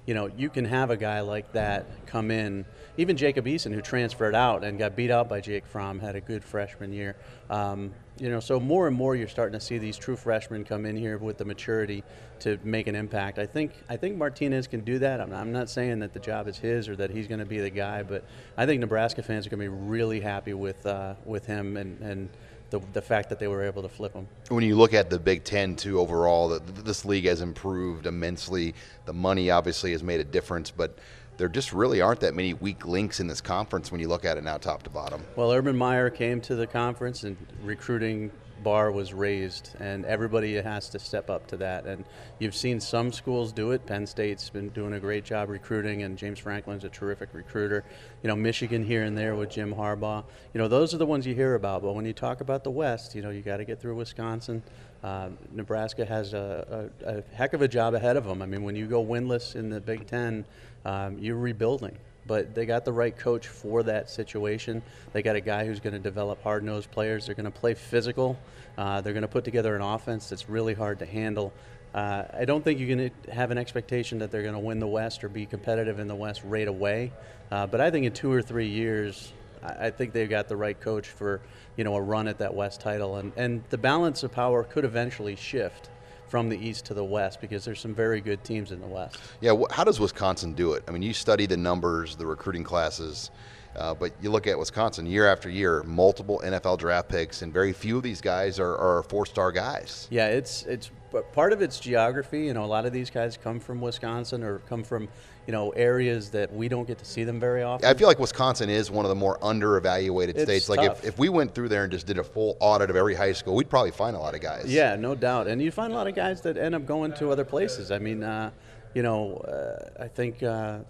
you 0.09 0.15
know, 0.15 0.31
you 0.39 0.49
can 0.49 0.65
have 0.65 0.89
a 0.89 0.97
guy 0.97 1.21
like 1.21 1.53
that 1.53 1.85
come 2.07 2.31
in. 2.31 2.65
Even 2.97 3.15
Jacob 3.15 3.45
Eason, 3.45 3.75
who 3.75 3.83
transferred 3.83 4.35
out 4.35 4.65
and 4.65 4.79
got 4.79 4.97
beat 4.97 5.11
out 5.11 5.29
by 5.29 5.43
Jake 5.43 5.67
Fromm, 5.67 6.01
had 6.01 6.17
a 6.17 6.21
good 6.23 6.43
freshman 6.43 6.95
year. 6.95 7.15
Um, 7.51 7.93
you 8.19 8.31
know, 8.31 8.41
so 8.41 8.59
more 8.59 8.87
and 8.87 8.97
more 8.97 9.15
you're 9.15 9.29
starting 9.29 9.53
to 9.53 9.65
see 9.65 9.77
these 9.77 9.99
true 9.99 10.17
freshmen 10.17 10.65
come 10.65 10.87
in 10.87 10.97
here 10.97 11.19
with 11.19 11.37
the 11.37 11.45
maturity 11.45 12.05
to 12.41 12.59
make 12.65 12.87
an 12.87 12.95
impact. 12.95 13.39
I 13.39 13.45
think 13.45 13.73
I 13.91 13.99
think 13.99 14.17
Martinez 14.17 14.67
can 14.67 14.81
do 14.81 14.99
that. 15.01 15.21
I'm, 15.21 15.35
I'm 15.35 15.53
not 15.53 15.69
saying 15.69 15.99
that 15.99 16.15
the 16.15 16.21
job 16.21 16.49
is 16.49 16.57
his 16.57 16.89
or 16.89 16.97
that 16.97 17.11
he's 17.11 17.27
going 17.29 17.41
to 17.41 17.47
be 17.47 17.61
the 17.61 17.69
guy, 17.69 18.03
but 18.03 18.25
I 18.57 18.65
think 18.65 18.81
Nebraska 18.81 19.23
fans 19.23 19.47
are 19.47 19.51
going 19.51 19.61
to 19.61 19.71
be 19.71 19.77
really 19.77 20.21
happy 20.21 20.55
with 20.55 20.87
uh, 20.87 21.17
with 21.27 21.45
him 21.45 21.77
and 21.77 22.01
and 22.01 22.31
the, 22.71 22.81
the 22.93 23.03
fact 23.03 23.29
that 23.31 23.39
they 23.39 23.49
were 23.49 23.63
able 23.63 23.83
to 23.83 23.89
flip 23.89 24.13
them. 24.13 24.29
When 24.49 24.65
you 24.65 24.77
look 24.77 24.95
at 24.95 25.11
the 25.11 25.19
Big 25.19 25.45
Ten, 25.45 25.77
too, 25.77 25.99
overall, 26.01 26.49
the, 26.49 26.61
this 26.83 27.05
league 27.05 27.25
has 27.25 27.41
improved 27.41 28.07
immensely. 28.07 28.75
The 29.07 29.13
money 29.13 29.51
obviously 29.51 29.93
has 29.93 30.03
made 30.03 30.21
a 30.21 30.25
difference, 30.25 30.71
but 30.71 30.99
there 31.39 31.49
just 31.49 31.73
really 31.73 32.01
aren't 32.01 32.21
that 32.21 32.35
many 32.35 32.55
weak 32.55 32.87
links 32.87 33.21
in 33.21 33.27
this 33.27 33.41
conference 33.41 33.91
when 33.91 34.01
you 34.01 34.09
look 34.09 34.25
at 34.25 34.37
it 34.37 34.45
now, 34.45 34.59
top 34.59 34.83
to 34.83 34.91
bottom. 34.91 35.23
Well, 35.37 35.53
Urban 35.53 35.77
Meyer 35.77 36.11
came 36.11 36.41
to 36.43 36.57
the 36.57 36.67
conference 36.67 37.23
and 37.23 37.37
recruiting 37.63 38.31
bar 38.69 38.93
was 38.93 39.15
raised, 39.15 39.71
and 39.81 40.05
everybody 40.05 40.57
has 40.57 40.91
to 40.91 40.99
step 40.99 41.31
up 41.31 41.47
to 41.47 41.57
that. 41.57 41.87
And 41.87 42.05
you've 42.39 42.55
seen 42.55 42.81
some 42.81 43.11
schools 43.13 43.51
do 43.51 43.71
it. 43.71 43.87
Penn 43.87 44.07
State's 44.07 44.51
been 44.51 44.69
doing 44.69 44.93
a 44.93 45.01
great 45.01 45.25
job 45.25 45.49
recruiting, 45.49 46.03
and 46.03 46.19
James 46.19 46.39
Franklin's 46.39 46.85
a 46.85 46.91
terrific 46.91 47.31
recruiter. 47.33 47.83
You 48.23 48.29
know, 48.29 48.37
Michigan 48.37 48.85
here 48.85 49.05
and 49.05 49.17
there 49.17 49.35
with 49.37 49.49
Jim 49.49 49.73
Harbaugh. 49.73 50.23
You 50.53 50.59
know, 50.59 50.69
those 50.69 50.93
are 50.93 50.99
the 50.99 51.07
ones 51.07 51.27
you 51.27 51.35
hear 51.35 51.55
about. 51.55 51.81
But 51.81 51.95
when 51.95 52.05
you 52.05 52.13
talk 52.13 52.43
about 52.43 52.63
the 52.63 52.71
West, 52.71 53.15
you 53.15 53.23
know, 53.23 53.31
you 53.31 53.41
got 53.41 53.57
to 53.57 53.65
get 53.65 53.81
through 53.81 53.95
Wisconsin. 53.95 54.63
Uh, 55.03 55.31
Nebraska 55.51 56.05
has 56.05 56.35
a, 56.35 56.91
a, 57.07 57.19
a, 57.19 57.23
heck 57.35 57.55
of 57.55 57.63
a 57.63 57.69
job 57.69 57.95
ahead 57.95 58.19
of 58.19 58.27
them. 58.27 58.43
I 58.43 58.47
mean, 58.47 58.65
when 58.65 58.77
you 58.77 58.87
go 58.87 59.03
winless 59.03 59.57
in 59.57 59.71
the 59.71 59.81
Big 59.81 60.07
Ten, 60.07 60.45
um, 60.85 61.17
you're 61.19 61.39
rebuilding 61.39 61.97
but 62.29 62.55
they 62.55 62.67
got 62.67 62.85
the 62.85 62.93
right 62.93 63.17
coach 63.17 63.49
for 63.49 63.83
that 63.83 64.09
situation. 64.09 64.83
They 65.13 65.23
got 65.23 65.35
a 65.35 65.41
guy 65.41 65.67
who's 65.67 65.81
going 65.81 65.95
to 65.95 65.99
develop 65.99 66.41
hard 66.45 66.63
nosed 66.63 66.93
players. 66.93 67.27
They're 67.27 67.35
going 67.35 67.47
to 67.47 67.51
play 67.51 67.75
physical. 67.75 68.39
Uh, 68.77 69.01
they're 69.01 69.15
going 69.15 69.23
to 69.23 69.29
put 69.29 69.45
together 69.45 69.75
an 69.75 69.83
offense 69.83 70.29
that's 70.29 70.49
really 70.49 70.75
hard 70.75 71.01
to 71.01 71.07
handle. 71.07 71.53
Uh, 71.93 72.25
I 72.33 72.45
don't 72.45 72.63
think 72.63 72.79
you 72.79 72.87
can 72.87 73.11
have 73.33 73.51
an 73.51 73.59
expectation 73.59 74.19
that 74.19 74.31
they're 74.31 74.43
going 74.43 74.55
to 74.55 74.61
win 74.61 74.79
the 74.79 74.87
West 74.87 75.25
or 75.25 75.29
be 75.29 75.47
competitive 75.47 75.99
in 75.99 76.07
the 76.07 76.15
West 76.15 76.43
right 76.45 76.69
away. 76.69 77.11
Uh, 77.51 77.67
but 77.67 77.81
I 77.81 77.91
think 77.91 78.07
in 78.07 78.13
two 78.13 78.31
or 78.31 78.43
three 78.43 78.69
years, 78.69 79.33
I 79.63 79.91
think 79.91 80.13
they've 80.13 80.29
got 80.29 80.49
the 80.49 80.57
right 80.57 80.79
coach 80.79 81.09
for 81.09 81.41
you 81.77 81.85
know 81.85 81.97
a 81.97 82.01
run 82.01 82.29
at 82.29 82.39
that 82.39 82.55
West 82.55 82.81
title, 82.81 83.17
and 83.17 83.33
and 83.37 83.65
the 83.71 83.79
balance 83.79 84.23
of 84.23 84.31
power 84.31 84.63
could 84.63 84.85
eventually 84.85 85.35
shift 85.35 85.91
from 86.29 86.49
the 86.49 86.59
east 86.59 86.85
to 86.87 86.95
the 86.95 87.05
west 87.05 87.41
because 87.41 87.65
there's 87.65 87.81
some 87.81 87.95
very 87.95 88.21
good 88.21 88.45
teams 88.45 88.71
in 88.71 88.81
the 88.81 88.87
west. 88.87 89.19
Yeah, 89.41 89.55
how 89.71 89.85
does 89.85 89.99
Wisconsin 89.99 90.53
do 90.53 90.75
it? 90.75 90.85
I 90.87 90.91
mean, 90.91 91.03
you 91.03 91.13
study 91.13 91.47
the 91.47 91.57
numbers, 91.57 92.17
the 92.17 92.27
recruiting 92.27 92.65
classes, 92.65 93.31
uh, 93.77 93.95
but 93.95 94.13
you 94.21 94.31
look 94.31 94.47
at 94.47 94.59
Wisconsin 94.59 95.07
year 95.07 95.27
after 95.27 95.49
year, 95.49 95.83
multiple 95.85 96.41
NFL 96.45 96.79
draft 96.79 97.09
picks, 97.09 97.43
and 97.43 97.53
very 97.53 97.73
few 97.73 97.97
of 97.99 98.03
these 98.03 98.21
guys 98.21 98.59
are, 98.59 98.77
are 98.77 99.03
four-star 99.05 99.53
guys. 99.53 100.09
Yeah, 100.11 100.29
it's 100.29 100.65
it's 100.65 100.91
part 101.33 101.53
of 101.53 101.63
it's 101.63 101.79
geography. 101.79 102.47
You 102.47 102.55
know, 102.55 102.65
a 102.65 102.67
lot 102.67 102.87
of 102.87 102.93
these 102.93 103.11
guys 103.11 103.37
come 103.37 103.61
from 103.61 103.81
Wisconsin 103.81 104.43
or 104.43 104.59
come 104.61 104.83
from 104.83 105.09
you 105.49 105.53
know 105.53 105.71
areas 105.71 106.29
that 106.29 106.53
we 106.53 106.69
don't 106.69 106.87
get 106.87 106.99
to 106.99 107.07
see 107.07 107.25
them 107.25 107.41
very 107.41 107.63
often. 107.63 107.89
I 107.89 107.95
feel 107.95 108.07
like 108.07 108.19
Wisconsin 108.19 108.69
is 108.69 108.91
one 108.91 109.07
of 109.07 109.09
the 109.09 109.15
more 109.15 109.39
under-evaluated 109.43 110.37
it's 110.37 110.45
states. 110.45 110.69
Like 110.69 110.83
if, 110.83 111.03
if 111.07 111.19
we 111.19 111.31
went 111.31 111.55
through 111.55 111.71
there 111.71 111.85
and 111.85 111.91
just 111.91 112.07
did 112.07 112.19
a 112.19 112.23
full 112.23 112.59
audit 112.61 112.91
of 112.91 112.97
every 112.97 113.15
high 113.15 113.33
school, 113.33 113.55
we'd 113.57 113.71
probably 113.71 113.91
find 113.91 114.15
a 114.15 114.19
lot 114.19 114.35
of 114.35 114.43
guys. 114.43 114.67
Yeah, 114.67 114.95
no 114.97 115.15
doubt, 115.15 115.47
and 115.49 115.63
you 115.63 115.71
find 115.71 115.91
a 115.91 115.97
lot 115.97 116.07
of 116.07 116.15
guys 116.15 116.43
that 116.43 116.59
end 116.59 116.75
up 116.75 116.85
going 116.85 117.15
to 117.15 117.31
other 117.33 117.47
places. 117.47 117.91
I 117.91 117.99
mean, 117.99 118.23
uh, 118.23 118.51
you 118.95 119.03
know, 119.03 119.39
uh, 119.39 120.05
I 120.05 120.09
think. 120.09 120.43
Uh, 120.43 120.81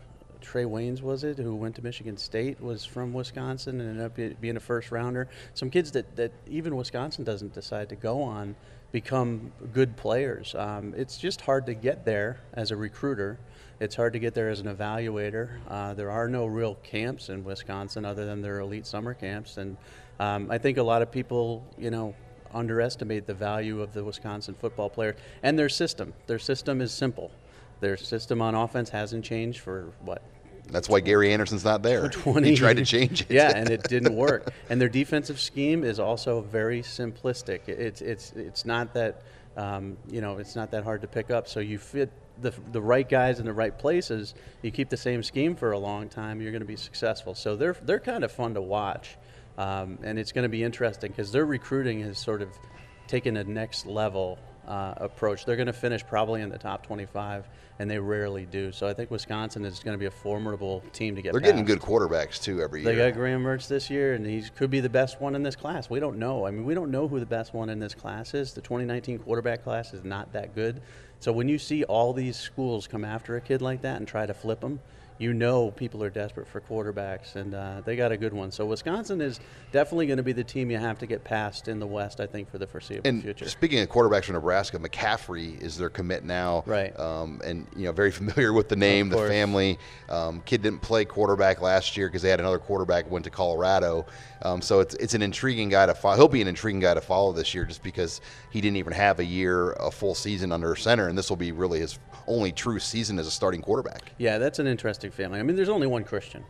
Trae 0.41 0.65
Waynes 0.65 1.03
was 1.03 1.25
it 1.25 1.37
who 1.37 1.57
went 1.57 1.75
to 1.75 1.83
Michigan 1.83 2.17
State 2.17 2.61
was 2.61 2.85
from 2.85 3.13
Wisconsin 3.13 3.81
and 3.81 3.91
ended 3.91 4.35
up 4.37 4.41
being 4.41 4.57
a 4.57 4.61
first 4.61 4.93
rounder. 4.93 5.29
Some 5.55 5.69
kids 5.69 5.91
that, 5.91 6.15
that 6.15 6.31
even 6.47 6.77
Wisconsin 6.77 7.25
doesn't 7.25 7.55
decide 7.55 7.89
to 7.89 7.97
go 7.97 8.23
on 8.23 8.55
become 8.93 9.53
good 9.73 9.97
players. 9.97 10.55
Um, 10.55 10.95
it's 10.97 11.19
just 11.19 11.41
hard 11.41 11.67
to 11.67 11.75
get 11.75 12.05
there 12.05 12.39
as 12.55 12.71
a 12.71 12.77
recruiter. 12.77 13.41
It's 13.81 13.95
hard 13.95 14.13
to 14.15 14.19
get 14.19 14.35
there 14.35 14.49
as 14.49 14.61
an 14.61 14.67
evaluator. 14.67 15.51
Uh, 15.69 15.95
there 15.95 16.11
are 16.11 16.29
no 16.29 16.47
real 16.47 16.75
camps 16.77 17.29
in 17.29 17.45
Wisconsin 17.45 18.05
other 18.05 18.27
than 18.27 18.43
their 18.43 18.59
elite 18.61 18.87
summer 18.87 19.15
camps, 19.15 19.57
and 19.57 19.77
um, 20.19 20.51
I 20.51 20.59
think 20.59 20.79
a 20.79 20.83
lot 20.83 21.01
of 21.01 21.13
people, 21.13 21.65
you 21.79 21.91
know, 21.91 22.15
underestimate 22.53 23.27
the 23.27 23.35
value 23.35 23.81
of 23.81 23.93
the 23.93 24.03
Wisconsin 24.03 24.55
football 24.55 24.91
player 24.91 25.15
and 25.43 25.59
their 25.59 25.69
system. 25.69 26.13
Their 26.27 26.39
system 26.39 26.81
is 26.81 26.93
simple. 26.93 27.31
Their 27.81 27.97
system 27.97 28.43
on 28.43 28.55
offense 28.55 28.91
hasn't 28.91 29.25
changed 29.25 29.61
for 29.61 29.93
what 30.01 30.23
that's 30.71 30.89
why 30.89 31.01
Gary 31.01 31.33
Anderson's 31.33 31.65
not 31.65 31.83
there. 31.83 32.09
20, 32.09 32.51
he 32.51 32.55
tried 32.55 32.77
to 32.77 32.85
change 32.85 33.23
it. 33.23 33.31
Yeah, 33.31 33.53
and 33.55 33.71
it 33.71 33.85
didn't 33.85 34.15
work. 34.15 34.53
and 34.71 34.81
their 34.81 34.89
defensive 34.89 35.41
scheme 35.41 35.83
is 35.83 35.99
also 35.99 36.43
very 36.43 36.83
simplistic. 36.83 37.69
It's 37.69 38.03
it's 38.03 38.33
it's 38.33 38.67
not 38.67 38.93
that 38.95 39.23
um, 39.57 39.97
you 40.11 40.21
know 40.21 40.39
it's 40.39 40.55
not 40.57 40.71
that 40.73 40.85
hard 40.85 41.01
to 41.03 41.09
pick 41.09 41.31
up. 41.31 41.49
So 41.49 41.61
you 41.61 41.79
fit 41.79 42.11
the 42.41 42.53
the 42.73 42.81
right 42.81 43.09
guys 43.09 43.39
in 43.41 43.47
the 43.47 43.53
right 43.53 43.77
places. 43.77 44.35
You 44.63 44.71
keep 44.71 44.89
the 44.89 44.97
same 44.97 45.23
scheme 45.23 45.57
for 45.57 45.73
a 45.73 45.79
long 45.79 46.09
time. 46.09 46.41
You're 46.41 46.53
going 46.53 46.63
to 46.63 46.67
be 46.67 46.77
successful. 46.77 47.35
So 47.35 47.57
they're 47.57 47.77
they're 47.83 48.01
kind 48.01 48.25
of 48.25 48.33
fun 48.33 48.55
to 48.55 48.63
watch, 48.63 49.17
um, 49.57 49.99
and 50.03 50.19
it's 50.19 50.33
going 50.33 50.45
to 50.45 50.49
be 50.49 50.63
interesting 50.63 51.11
because 51.11 51.33
their 51.33 51.47
recruiting 51.47 52.01
has 52.03 52.19
sort 52.19 52.43
of 52.43 52.49
taken 53.07 53.37
a 53.37 53.45
next 53.45 53.87
level 53.87 54.39
uh, 54.69 54.95
approach. 54.99 55.45
They're 55.45 55.57
going 55.57 55.67
to 55.67 55.73
finish 55.73 56.07
probably 56.07 56.43
in 56.43 56.51
the 56.51 56.59
top 56.59 56.87
25, 56.87 57.49
and 57.79 57.91
they 57.91 57.99
rarely 57.99 58.45
do. 58.45 58.71
So 58.71 58.87
I 58.87 58.93
think 58.93 59.11
Wisconsin 59.11 59.65
is 59.65 59.81
going 59.81 59.95
to 59.95 59.99
be 59.99 60.07
a 60.07 60.11
formidable 60.11 60.85
team 60.93 61.17
to 61.17 61.23
get. 61.23 61.33
They're 61.33 61.41
past. 61.41 61.53
getting 61.53 61.65
good 61.65 61.81
quarterbacks 61.81 62.41
too 62.41 62.61
every 62.61 62.85
they 62.85 62.93
year. 62.93 63.05
They 63.05 63.11
got 63.11 63.17
Graham 63.17 63.43
Mertz 63.43 63.67
this 63.67 63.89
year, 63.89 64.15
and 64.15 64.27
he 64.27 64.43
could 64.57 64.71
be 64.71 64.81
the 64.81 64.91
best 64.91 65.21
one 65.21 65.35
in 65.35 65.43
this 65.43 65.57
class. 65.57 65.89
We 65.89 66.01
don't 66.01 66.19
know. 66.19 66.47
I 66.47 66.51
mean, 66.51 66.65
we 66.65 66.75
don't 66.75 66.91
know 66.91 67.09
who 67.09 67.19
the 67.19 67.27
best 67.27 67.55
one 67.55 67.71
in 67.71 67.79
this 67.81 67.95
class 67.95 68.35
is. 68.35 68.53
The 68.53 68.61
2019 68.61 69.21
quarterback 69.21 69.65
class 69.65 69.95
is 69.95 70.05
not 70.05 70.33
that 70.35 70.55
good. 70.55 70.83
So 71.21 71.33
when 71.33 71.49
you 71.49 71.59
see 71.59 71.85
all 71.85 72.13
these 72.13 72.37
schools 72.37 72.87
come 72.87 73.05
after 73.05 73.37
a 73.37 73.41
kid 73.41 73.61
like 73.61 73.83
that 73.83 73.97
and 73.97 74.07
try 74.07 74.27
to 74.27 74.35
flip 74.35 74.63
him, 74.63 74.81
you 75.19 75.33
know 75.35 75.73
people 75.73 76.03
are 76.03 76.11
desperate 76.11 76.47
for 76.47 76.61
quarterbacks, 76.61 77.35
and 77.35 77.53
uh, 77.53 77.83
they 77.85 77.97
got 77.97 78.13
a 78.13 78.17
good 78.17 78.33
one. 78.33 78.53
So 78.53 78.65
Wisconsin 78.67 79.21
is 79.21 79.41
definitely 79.73 80.07
going 80.07 80.19
to 80.19 80.23
be 80.23 80.33
the 80.33 80.45
team 80.45 80.71
you 80.71 80.79
have 80.79 80.99
to 81.01 81.07
get 81.07 81.25
past 81.25 81.67
in 81.67 81.81
the 81.81 81.87
West, 81.87 82.21
I 82.21 82.27
think, 82.27 82.49
for 82.49 82.59
the 82.59 82.67
foreseeable 82.67 83.09
and 83.09 83.23
future. 83.23 83.49
Speaking 83.49 83.81
of 83.81 83.89
quarterbacks 83.89 84.27
from 84.27 84.35
Nebraska, 84.35 84.79
McCaffrey 84.79 85.61
is 85.61 85.77
their 85.77 85.91
commit 85.91 86.25
now, 86.25 86.63
right? 86.67 86.99
Um, 86.99 87.41
and 87.45 87.67
you 87.75 87.87
know, 87.87 87.93
very 87.93 88.11
familiar 88.13 88.53
with 88.53 88.69
the 88.69 88.77
name, 88.77 89.09
the 89.09 89.17
family. 89.17 89.79
Um, 90.09 90.41
kid 90.47 90.63
didn't 90.63 90.83
play 90.83 91.05
quarterback 91.05 91.61
last 91.61 91.97
year 91.97 92.09
because 92.09 92.23
they 92.23 92.31
had 92.31 92.41
another 92.41 92.61
quarterback 92.61 93.11
went 93.11 93.25
to 93.25 93.31
Colorado. 93.31 94.07
Um, 94.43 94.63
so 94.63 94.81
it's 94.81 94.95
it's 94.97 95.15
an 95.15 95.23
intriguing 95.23 95.69
guy 95.69 95.87
to 95.87 95.95
follow. 95.95 96.17
He'll 96.17 96.29
be 96.29 96.43
an 96.43 96.49
intriguing 96.49 96.81
guy 96.81 96.95
to 96.95 97.01
follow 97.01 97.33
this 97.33 97.55
year, 97.55 97.65
just 97.65 97.83
because 97.83 98.21
he 98.51 98.61
didn't 98.61 98.77
even 98.77 98.93
have 98.93 99.19
a 99.19 99.25
year, 99.25 99.73
a 99.73 99.91
full 99.91 100.15
season 100.15 100.53
under 100.53 100.75
center, 100.77 101.09
and 101.09 101.19
this 101.19 101.29
will 101.29 101.37
be 101.37 101.53
really 101.53 101.81
his 101.81 101.99
only 102.27 102.53
true 102.53 102.79
season 102.79 103.19
as 103.19 103.27
a 103.27 103.31
starting 103.31 103.63
quarterback. 103.63 104.13
Yeah, 104.19 104.39
that's 104.39 104.59
an 104.59 104.67
interesting 104.67 105.11
family. 105.11 105.41
I 105.41 105.43
mean, 105.43 105.57
there's 105.57 105.69
only 105.69 105.87
one 105.87 106.05
Christian. 106.05 106.45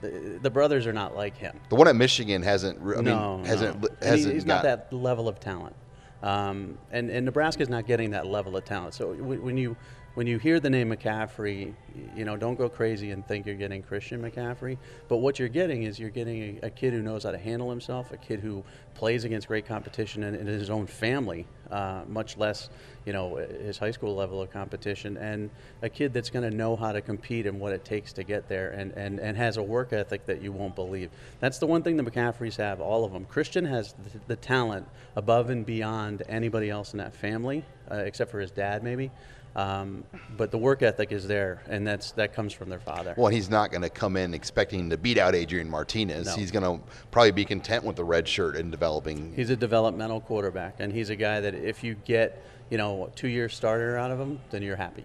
The, 0.00 0.38
the 0.42 0.50
brothers 0.50 0.86
are 0.86 0.92
not 0.92 1.16
like 1.16 1.36
him. 1.36 1.58
The 1.70 1.74
one 1.74 1.88
at 1.88 1.96
Michigan 1.96 2.42
hasn't. 2.42 2.78
I 2.80 3.00
no, 3.00 3.36
mean, 3.38 3.46
hasn't. 3.46 3.82
No. 3.82 3.88
hasn't 4.00 4.34
he's 4.34 4.44
got, 4.44 4.54
not 4.54 4.62
that 4.64 4.92
level 4.92 5.28
of 5.28 5.40
talent. 5.40 5.74
Um, 6.22 6.78
and 6.90 7.10
and 7.10 7.24
Nebraska's 7.24 7.68
not 7.68 7.86
getting 7.86 8.10
that 8.10 8.26
level 8.26 8.56
of 8.56 8.64
talent. 8.64 8.94
So 8.94 9.14
when 9.14 9.56
you 9.56 9.76
when 10.14 10.26
you 10.26 10.38
hear 10.38 10.58
the 10.58 10.70
name 10.70 10.90
McCaffrey, 10.90 11.74
you 12.16 12.24
know, 12.24 12.36
don't 12.36 12.56
go 12.56 12.68
crazy 12.68 13.12
and 13.12 13.26
think 13.26 13.46
you're 13.46 13.54
getting 13.54 13.82
Christian 13.82 14.20
McCaffrey. 14.20 14.76
But 15.08 15.18
what 15.18 15.38
you're 15.38 15.48
getting 15.48 15.84
is 15.84 15.98
you're 15.98 16.10
getting 16.10 16.58
a, 16.62 16.66
a 16.66 16.70
kid 16.70 16.92
who 16.92 17.02
knows 17.02 17.24
how 17.24 17.30
to 17.30 17.38
handle 17.38 17.70
himself, 17.70 18.10
a 18.12 18.16
kid 18.16 18.40
who 18.40 18.64
plays 18.94 19.24
against 19.24 19.46
great 19.46 19.64
competition 19.64 20.24
in, 20.24 20.34
in 20.34 20.46
his 20.46 20.70
own 20.70 20.86
family, 20.86 21.46
uh, 21.70 22.02
much 22.08 22.36
less, 22.36 22.68
you 23.06 23.12
know, 23.12 23.36
his 23.36 23.78
high 23.78 23.92
school 23.92 24.16
level 24.16 24.42
of 24.42 24.50
competition, 24.50 25.16
and 25.18 25.50
a 25.82 25.88
kid 25.88 26.12
that's 26.12 26.30
going 26.30 26.50
to 26.50 26.56
know 26.56 26.74
how 26.74 26.90
to 26.90 27.00
compete 27.00 27.46
and 27.46 27.60
what 27.60 27.72
it 27.72 27.84
takes 27.84 28.12
to 28.12 28.24
get 28.24 28.48
there, 28.48 28.70
and, 28.70 28.90
and, 28.92 29.20
and 29.20 29.36
has 29.36 29.56
a 29.56 29.62
work 29.62 29.92
ethic 29.92 30.26
that 30.26 30.42
you 30.42 30.50
won't 30.50 30.74
believe. 30.74 31.10
That's 31.38 31.58
the 31.58 31.66
one 31.66 31.82
thing 31.82 31.96
the 31.96 32.02
McCaffreys 32.02 32.56
have, 32.56 32.80
all 32.80 33.04
of 33.04 33.12
them. 33.12 33.24
Christian 33.24 33.64
has 33.66 33.92
the, 33.92 34.18
the 34.26 34.36
talent 34.36 34.88
above 35.14 35.50
and 35.50 35.64
beyond 35.64 36.24
anybody 36.28 36.68
else 36.68 36.92
in 36.92 36.98
that 36.98 37.14
family. 37.14 37.64
uh, 37.90 37.96
except 37.96 38.30
for 38.30 38.40
his 38.40 38.50
dad, 38.50 38.82
maybe. 38.82 39.10
Um, 39.58 40.04
but 40.36 40.52
the 40.52 40.58
work 40.58 40.82
ethic 40.82 41.10
is 41.10 41.26
there, 41.26 41.64
and 41.68 41.84
that's 41.84 42.12
that 42.12 42.32
comes 42.32 42.52
from 42.52 42.68
their 42.68 42.78
father. 42.78 43.12
Well, 43.16 43.26
he's 43.26 43.50
not 43.50 43.72
going 43.72 43.82
to 43.82 43.90
come 43.90 44.16
in 44.16 44.32
expecting 44.32 44.88
to 44.90 44.96
beat 44.96 45.18
out 45.18 45.34
Adrian 45.34 45.68
Martinez. 45.68 46.26
No. 46.26 46.34
He's 46.36 46.52
going 46.52 46.62
to 46.62 46.86
probably 47.10 47.32
be 47.32 47.44
content 47.44 47.82
with 47.82 47.96
the 47.96 48.04
red 48.04 48.28
shirt 48.28 48.54
and 48.54 48.70
developing. 48.70 49.32
He's 49.34 49.50
a 49.50 49.56
developmental 49.56 50.20
quarterback, 50.20 50.76
and 50.78 50.92
he's 50.92 51.10
a 51.10 51.16
guy 51.16 51.40
that 51.40 51.56
if 51.56 51.82
you 51.82 51.96
get 52.04 52.40
you 52.70 52.78
know 52.78 53.06
a 53.06 53.10
two-year 53.16 53.48
starter 53.48 53.98
out 53.98 54.12
of 54.12 54.20
him, 54.20 54.38
then 54.50 54.62
you're 54.62 54.76
happy. 54.76 55.04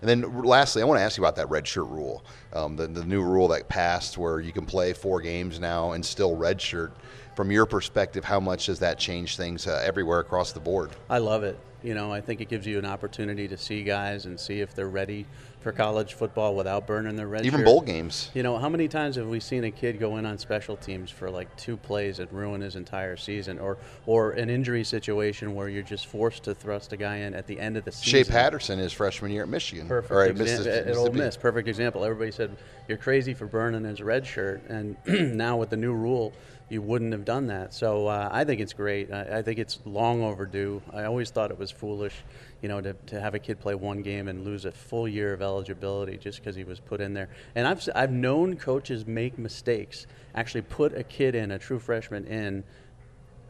And 0.00 0.10
then 0.10 0.42
lastly, 0.42 0.82
I 0.82 0.84
want 0.84 0.98
to 0.98 1.04
ask 1.04 1.16
you 1.16 1.22
about 1.22 1.36
that 1.36 1.48
red 1.48 1.64
shirt 1.64 1.86
rule, 1.86 2.24
um, 2.54 2.74
the, 2.74 2.88
the 2.88 3.04
new 3.04 3.22
rule 3.22 3.46
that 3.48 3.68
passed 3.68 4.18
where 4.18 4.40
you 4.40 4.50
can 4.50 4.66
play 4.66 4.94
four 4.94 5.20
games 5.20 5.60
now 5.60 5.92
and 5.92 6.04
still 6.04 6.34
red 6.34 6.60
shirt. 6.60 6.92
From 7.36 7.52
your 7.52 7.66
perspective, 7.66 8.24
how 8.24 8.40
much 8.40 8.66
does 8.66 8.80
that 8.80 8.98
change 8.98 9.36
things 9.36 9.66
uh, 9.68 9.80
everywhere 9.84 10.20
across 10.20 10.52
the 10.52 10.60
board? 10.60 10.90
I 11.08 11.18
love 11.18 11.44
it. 11.44 11.56
You 11.86 11.94
know, 11.94 12.12
I 12.12 12.20
think 12.20 12.40
it 12.40 12.48
gives 12.48 12.66
you 12.66 12.80
an 12.80 12.84
opportunity 12.84 13.46
to 13.46 13.56
see 13.56 13.84
guys 13.84 14.26
and 14.26 14.40
see 14.40 14.60
if 14.60 14.74
they're 14.74 14.88
ready 14.88 15.24
for 15.60 15.70
college 15.70 16.14
football 16.14 16.56
without 16.56 16.84
burning 16.84 17.14
their 17.14 17.28
red 17.28 17.46
Even 17.46 17.60
shirt. 17.60 17.64
bowl 17.64 17.80
games. 17.80 18.28
You 18.34 18.42
know, 18.42 18.58
how 18.58 18.68
many 18.68 18.88
times 18.88 19.14
have 19.14 19.28
we 19.28 19.38
seen 19.38 19.62
a 19.62 19.70
kid 19.70 20.00
go 20.00 20.16
in 20.16 20.26
on 20.26 20.36
special 20.36 20.76
teams 20.76 21.12
for 21.12 21.30
like 21.30 21.54
two 21.56 21.76
plays 21.76 22.18
and 22.18 22.32
ruin 22.32 22.60
his 22.60 22.74
entire 22.74 23.16
season, 23.16 23.60
or 23.60 23.78
or 24.04 24.32
an 24.32 24.50
injury 24.50 24.82
situation 24.82 25.54
where 25.54 25.68
you're 25.68 25.84
just 25.84 26.08
forced 26.08 26.42
to 26.44 26.54
thrust 26.56 26.92
a 26.92 26.96
guy 26.96 27.18
in 27.18 27.34
at 27.34 27.46
the 27.46 27.60
end 27.60 27.76
of 27.76 27.84
the 27.84 27.92
season? 27.92 28.24
Shea? 28.24 28.32
Patterson 28.32 28.80
his 28.80 28.92
freshman 28.92 29.30
year 29.30 29.44
at 29.44 29.48
Michigan. 29.48 29.86
Perfect 29.86 30.10
or 30.10 30.22
at 30.24 30.66
at 30.66 30.96
Ole 30.96 31.12
Miss. 31.12 31.36
Perfect 31.36 31.68
example. 31.68 32.04
Everybody 32.04 32.32
said 32.32 32.56
you're 32.88 32.98
crazy 32.98 33.32
for 33.32 33.46
burning 33.46 33.84
his 33.84 34.02
red 34.02 34.26
shirt, 34.26 34.60
and 34.68 34.96
now 35.36 35.56
with 35.56 35.70
the 35.70 35.76
new 35.76 35.94
rule, 35.94 36.32
you 36.68 36.82
wouldn't 36.82 37.12
have 37.12 37.24
done 37.24 37.46
that. 37.46 37.72
So 37.72 38.08
uh, 38.08 38.28
I 38.32 38.44
think 38.44 38.60
it's 38.60 38.72
great. 38.72 39.12
I, 39.12 39.38
I 39.38 39.42
think 39.42 39.58
it's 39.58 39.78
long 39.84 40.22
overdue. 40.22 40.82
I 40.92 41.04
always 41.04 41.30
thought 41.30 41.50
it 41.50 41.58
was 41.58 41.70
foolish, 41.70 42.14
you 42.60 42.68
know, 42.68 42.80
to, 42.80 42.92
to 42.92 43.20
have 43.20 43.34
a 43.34 43.38
kid 43.38 43.60
play 43.60 43.74
one 43.74 44.02
game 44.02 44.26
and 44.26 44.44
lose 44.44 44.64
a 44.64 44.72
full 44.72 45.06
year 45.06 45.32
of 45.32 45.42
eligibility 45.42 46.16
just 46.16 46.40
because 46.40 46.56
he 46.56 46.64
was 46.64 46.80
put 46.80 47.00
in 47.00 47.14
there. 47.14 47.28
And 47.54 47.68
I've 47.68 47.88
I've 47.94 48.10
known 48.10 48.56
coaches 48.56 49.06
make 49.06 49.38
mistakes. 49.38 50.06
Actually, 50.34 50.62
put 50.62 50.96
a 50.96 51.04
kid 51.04 51.34
in, 51.34 51.52
a 51.52 51.58
true 51.58 51.78
freshman 51.78 52.26
in, 52.26 52.64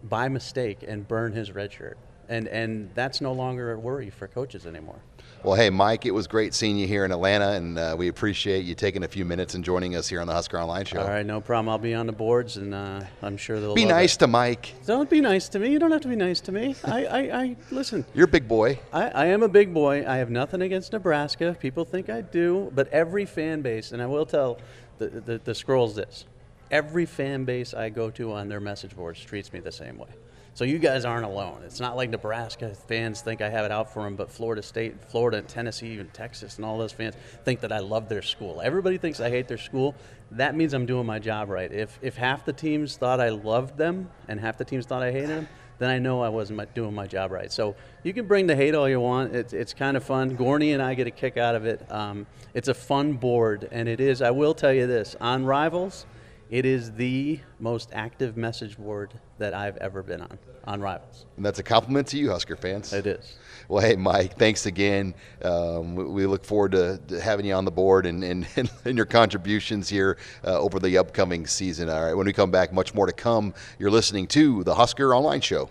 by 0.05 0.29
mistake, 0.29 0.79
and 0.87 1.09
burn 1.09 1.33
his 1.33 1.53
red 1.53 1.73
shirt. 1.73 1.97
And 2.29 2.49
and 2.49 2.91
that's 2.95 3.23
no 3.23 3.33
longer 3.33 3.73
a 3.73 3.79
worry 3.79 4.11
for 4.11 4.29
coaches 4.29 4.67
anymore. 4.67 5.01
Well, 5.47 5.55
hey, 5.55 5.71
Mike, 5.71 6.07
it 6.07 6.11
was 6.11 6.27
great 6.27 6.55
seeing 6.55 6.77
you 6.77 6.89
here 6.89 7.05
in 7.05 7.13
Atlanta, 7.13 7.51
and 7.51 7.79
uh, 7.79 7.95
we 7.97 8.09
appreciate 8.09 8.65
you 8.65 8.75
taking 8.75 9.05
a 9.05 9.09
few 9.09 9.25
minutes 9.25 9.55
and 9.55 9.63
joining 9.65 9.95
us 9.95 10.09
here 10.09 10.21
on 10.21 10.27
the 10.27 10.33
Husker 10.33 10.59
Online 10.61 10.85
Show. 10.85 10.99
All 10.99 11.07
right, 11.07 11.25
no 11.25 11.41
problem. 11.41 11.69
I'll 11.69 11.79
be 11.79 11.95
on 11.95 12.07
the 12.07 12.13
boards, 12.13 12.57
and 12.57 12.75
uh, 12.75 13.03
I'm 13.23 13.37
sure 13.37 13.61
they'll 13.61 13.73
Be 13.73 13.85
nice 13.85 14.17
it. 14.17 14.19
to 14.19 14.27
Mike. 14.27 14.75
Don't 14.87 15.09
be 15.09 15.21
nice 15.21 15.49
to 15.51 15.61
me. 15.61 15.71
You 15.71 15.79
don't 15.79 15.93
have 15.93 16.01
to 16.01 16.09
be 16.09 16.17
nice 16.17 16.41
to 16.41 16.51
me. 16.51 16.75
I, 16.83 17.05
I, 17.07 17.19
I 17.43 17.57
listen. 17.71 18.05
You're 18.15 18.25
a 18.25 18.29
big 18.29 18.49
boy. 18.49 18.81
I, 18.93 19.09
I 19.11 19.27
am 19.27 19.45
a 19.45 19.49
big 19.49 19.73
boy. 19.73 20.05
I 20.05 20.17
have 20.17 20.31
nothing 20.31 20.63
against 20.63 20.93
Nebraska. 20.93 21.57
People 21.61 21.85
think 21.85 22.11
I 22.11 22.23
do, 22.23 22.73
but 22.75 22.89
every 22.89 23.25
fan 23.25 23.63
base, 23.63 23.93
and 23.93 24.03
I 24.03 24.07
will 24.07 24.27
tell 24.27 24.59
the, 24.99 25.07
the, 25.07 25.39
the 25.39 25.55
scrolls 25.55 25.95
this: 25.95 26.25
every 26.73 27.07
fan 27.07 27.45
base 27.45 27.73
I 27.73 27.91
go 27.91 28.11
to 28.11 28.33
on 28.33 28.49
their 28.49 28.59
message 28.59 28.97
boards 28.97 29.21
treats 29.21 29.53
me 29.53 29.61
the 29.61 29.71
same 29.71 29.97
way. 29.97 30.09
So 30.57 30.65
you 30.65 30.79
guys 30.79 31.05
aren't 31.05 31.27
alone. 31.27 31.61
It's 31.67 31.81
not 31.81 31.99
like 31.99 32.09
Nebraska 32.09 32.75
fans 32.89 33.21
think 33.21 33.43
I 33.43 33.51
have 33.51 33.67
it 33.67 33.71
out 33.71 33.93
for 33.93 34.03
them, 34.05 34.17
but 34.17 34.31
Florida 34.31 34.63
State, 34.63 35.05
Florida, 35.05 35.43
Tennessee, 35.43 35.89
even 35.89 36.09
Texas, 36.09 36.57
and 36.57 36.65
all 36.65 36.79
those 36.79 36.93
fans 36.93 37.15
think 37.45 37.61
that 37.61 37.73
I 37.73 37.81
love 37.81 38.09
their 38.09 38.23
school. 38.23 38.63
Everybody 38.65 38.97
thinks 38.97 39.21
I 39.21 39.29
hate 39.29 39.49
their 39.49 39.59
school. 39.59 39.95
That 40.31 40.57
means 40.57 40.73
I'm 40.73 40.87
doing 40.87 41.05
my 41.05 41.19
job 41.19 41.51
right. 41.51 41.71
If 41.71 41.99
if 42.01 42.17
half 42.17 42.47
the 42.47 42.55
teams 42.55 42.97
thought 42.97 43.21
I 43.21 43.29
loved 43.29 43.77
them 43.77 44.09
and 44.29 44.41
half 44.41 44.57
the 44.57 44.65
teams 44.65 44.87
thought 44.87 45.03
I 45.03 45.13
hated 45.13 45.29
them, 45.29 45.49
then 45.79 45.91
I 45.91 45.99
know 45.99 46.23
I 46.23 46.31
wasn't 46.31 46.75
doing 46.75 46.95
my 46.95 47.07
job 47.07 47.33
right. 47.33 47.53
So 47.53 47.77
you 48.03 48.15
can 48.15 48.27
bring 48.27 48.47
the 48.47 48.57
hate 48.57 48.75
all 48.75 48.89
you 48.89 48.99
want. 48.99 49.37
It's, 49.37 49.53
it's 49.53 49.75
kind 49.75 49.95
of 49.95 50.05
fun. 50.05 50.39
Gorney 50.39 50.73
and 50.73 50.83
I 50.83 50.95
get 50.95 51.07
a 51.07 51.11
kick 51.11 51.37
out 51.37 51.55
of 51.55 51.67
it. 51.67 51.85
Um, 51.93 52.27
it's 52.55 52.69
a 52.69 52.75
fun 52.75 53.13
board, 53.13 53.69
and 53.71 53.91
it 53.91 54.01
is. 54.01 54.23
I 54.23 54.31
will 54.31 54.55
tell 54.55 54.73
you 54.73 54.87
this: 54.87 55.17
on 55.21 55.45
Rivals, 55.45 56.07
it 56.51 56.65
is 56.65 56.93
the 56.93 57.41
most 57.59 57.91
active 57.93 58.37
message 58.37 58.79
board 58.79 59.13
that 59.39 59.55
I've 59.55 59.77
ever 59.79 60.03
been 60.03 60.21
on. 60.21 60.39
On 60.69 60.81
Rivals, 60.81 61.27
And 61.37 61.47
that's 61.47 61.61
a 61.61 61.63
compliment 61.63 62.09
to 62.09 62.19
you, 62.19 62.29
Husker 62.29 62.57
fans. 62.57 62.93
it 62.93 63.07
is. 63.07 63.37
Well, 63.69 63.85
hey, 63.85 63.95
Mike, 63.95 64.37
thanks 64.37 64.67
again. 64.67 65.15
Um, 65.41 65.95
we, 65.95 66.05
we 66.05 66.27
look 66.27 66.45
forward 66.45 66.73
to, 66.73 67.01
to 67.07 67.21
having 67.21 67.47
you 67.47 67.55
on 67.55 67.65
the 67.65 67.71
board 67.71 68.05
and, 68.05 68.25
and, 68.25 68.49
and 68.85 68.97
your 68.97 69.07
contributions 69.07 69.89
here 69.89 70.19
uh, 70.45 70.59
over 70.59 70.81
the 70.81 70.99
upcoming 70.99 71.47
season. 71.47 71.89
All 71.89 72.05
right, 72.05 72.15
when 72.15 72.27
we 72.27 72.33
come 72.33 72.51
back, 72.51 72.73
much 72.73 72.95
more 72.95 73.07
to 73.07 73.13
come. 73.13 73.55
You're 73.79 73.93
listening 73.93 74.27
to 74.29 74.65
the 74.65 74.75
Husker 74.75 75.15
Online 75.15 75.41
Show. 75.41 75.71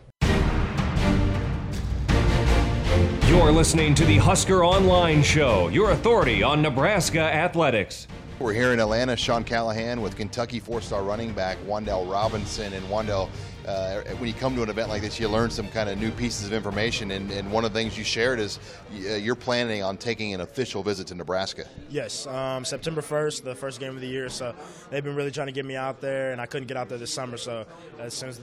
You're 3.27 3.51
listening 3.51 3.95
to 3.95 4.05
the 4.05 4.17
Husker 4.17 4.63
Online 4.63 5.21
Show, 5.21 5.67
your 5.67 5.91
authority 5.91 6.41
on 6.41 6.61
Nebraska 6.61 7.19
athletics. 7.19 8.07
We're 8.37 8.51
here 8.51 8.73
in 8.73 8.81
Atlanta. 8.81 9.15
Sean 9.15 9.45
Callahan 9.45 10.01
with 10.01 10.17
Kentucky 10.17 10.59
four-star 10.59 11.03
running 11.03 11.31
back 11.31 11.57
Wan'Dale 11.59 12.11
Robinson. 12.11 12.73
And 12.73 12.85
Wan'Dale, 12.87 13.29
uh, 13.65 14.01
when 14.17 14.27
you 14.27 14.33
come 14.33 14.57
to 14.57 14.63
an 14.63 14.69
event 14.69 14.89
like 14.89 15.03
this, 15.03 15.17
you 15.17 15.29
learn 15.29 15.49
some 15.49 15.69
kind 15.69 15.89
of 15.89 15.97
new 15.97 16.11
pieces 16.11 16.45
of 16.45 16.51
information. 16.51 17.11
And, 17.11 17.31
and 17.31 17.49
one 17.49 17.63
of 17.63 17.71
the 17.71 17.79
things 17.79 17.97
you 17.97 18.03
shared 18.03 18.41
is 18.41 18.59
uh, 18.91 19.13
you're 19.13 19.35
planning 19.35 19.83
on 19.83 19.95
taking 19.95 20.33
an 20.33 20.41
official 20.41 20.83
visit 20.83 21.07
to 21.07 21.15
Nebraska. 21.15 21.65
Yes, 21.89 22.27
um, 22.27 22.65
September 22.65 22.99
1st, 22.99 23.43
the 23.45 23.55
first 23.55 23.79
game 23.79 23.95
of 23.95 24.01
the 24.01 24.07
year. 24.07 24.27
So 24.27 24.53
they've 24.89 25.03
been 25.03 25.15
really 25.15 25.31
trying 25.31 25.47
to 25.47 25.53
get 25.53 25.65
me 25.65 25.77
out 25.77 26.01
there, 26.01 26.33
and 26.33 26.41
I 26.41 26.45
couldn't 26.45 26.67
get 26.67 26.75
out 26.75 26.89
there 26.89 26.97
this 26.97 27.13
summer. 27.13 27.37
So 27.37 27.65
as 27.99 28.13
soon 28.13 28.27
as 28.27 28.41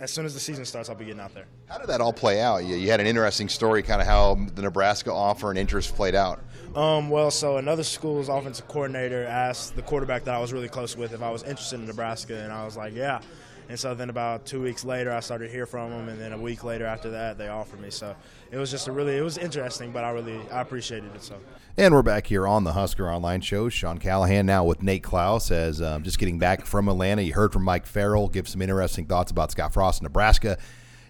as 0.00 0.10
soon 0.10 0.24
as 0.24 0.32
the 0.32 0.40
season 0.40 0.64
starts, 0.64 0.88
I'll 0.88 0.96
be 0.96 1.04
getting 1.04 1.20
out 1.20 1.34
there. 1.34 1.44
How 1.68 1.76
did 1.76 1.88
that 1.88 2.00
all 2.00 2.14
play 2.14 2.40
out? 2.40 2.64
You, 2.64 2.76
you 2.76 2.90
had 2.90 3.00
an 3.00 3.06
interesting 3.06 3.50
story, 3.50 3.82
kind 3.82 4.00
of 4.00 4.06
how 4.06 4.36
the 4.54 4.62
Nebraska 4.62 5.12
offer 5.12 5.50
and 5.50 5.58
interest 5.58 5.94
played 5.94 6.14
out. 6.14 6.40
Um, 6.76 7.08
well, 7.08 7.30
so 7.30 7.56
another 7.56 7.82
school's 7.82 8.28
offensive 8.28 8.68
coordinator 8.68 9.24
asked 9.24 9.76
the 9.76 9.82
quarterback 9.82 10.24
that 10.24 10.34
I 10.34 10.38
was 10.38 10.52
really 10.52 10.68
close 10.68 10.94
with 10.94 11.14
if 11.14 11.22
I 11.22 11.30
was 11.30 11.42
interested 11.42 11.80
in 11.80 11.86
Nebraska, 11.86 12.36
and 12.36 12.52
I 12.52 12.66
was 12.66 12.76
like, 12.76 12.94
yeah. 12.94 13.22
And 13.70 13.80
so 13.80 13.94
then 13.94 14.10
about 14.10 14.44
two 14.44 14.62
weeks 14.62 14.84
later, 14.84 15.10
I 15.10 15.20
started 15.20 15.46
to 15.46 15.52
hear 15.52 15.64
from 15.64 15.90
them, 15.90 16.10
and 16.10 16.20
then 16.20 16.34
a 16.34 16.38
week 16.38 16.64
later 16.64 16.84
after 16.84 17.10
that, 17.12 17.38
they 17.38 17.48
offered 17.48 17.80
me. 17.80 17.88
So 17.88 18.14
it 18.50 18.58
was 18.58 18.70
just 18.70 18.88
a 18.88 18.92
really, 18.92 19.16
it 19.16 19.22
was 19.22 19.38
interesting, 19.38 19.90
but 19.90 20.04
I 20.04 20.10
really, 20.10 20.38
I 20.52 20.60
appreciated 20.60 21.14
it. 21.14 21.22
So. 21.22 21.36
And 21.78 21.94
we're 21.94 22.02
back 22.02 22.26
here 22.26 22.46
on 22.46 22.64
the 22.64 22.72
Husker 22.72 23.10
Online 23.10 23.40
Show. 23.40 23.70
Sean 23.70 23.96
Callahan 23.96 24.44
now 24.44 24.62
with 24.62 24.82
Nate 24.82 25.02
Clouse 25.02 25.50
as 25.50 25.80
um, 25.80 26.02
just 26.02 26.18
getting 26.18 26.38
back 26.38 26.66
from 26.66 26.88
Atlanta. 26.88 27.22
You 27.22 27.32
heard 27.32 27.54
from 27.54 27.64
Mike 27.64 27.86
Farrell, 27.86 28.28
give 28.28 28.46
some 28.46 28.60
interesting 28.60 29.06
thoughts 29.06 29.30
about 29.30 29.50
Scott 29.50 29.72
Frost 29.72 30.02
Nebraska. 30.02 30.58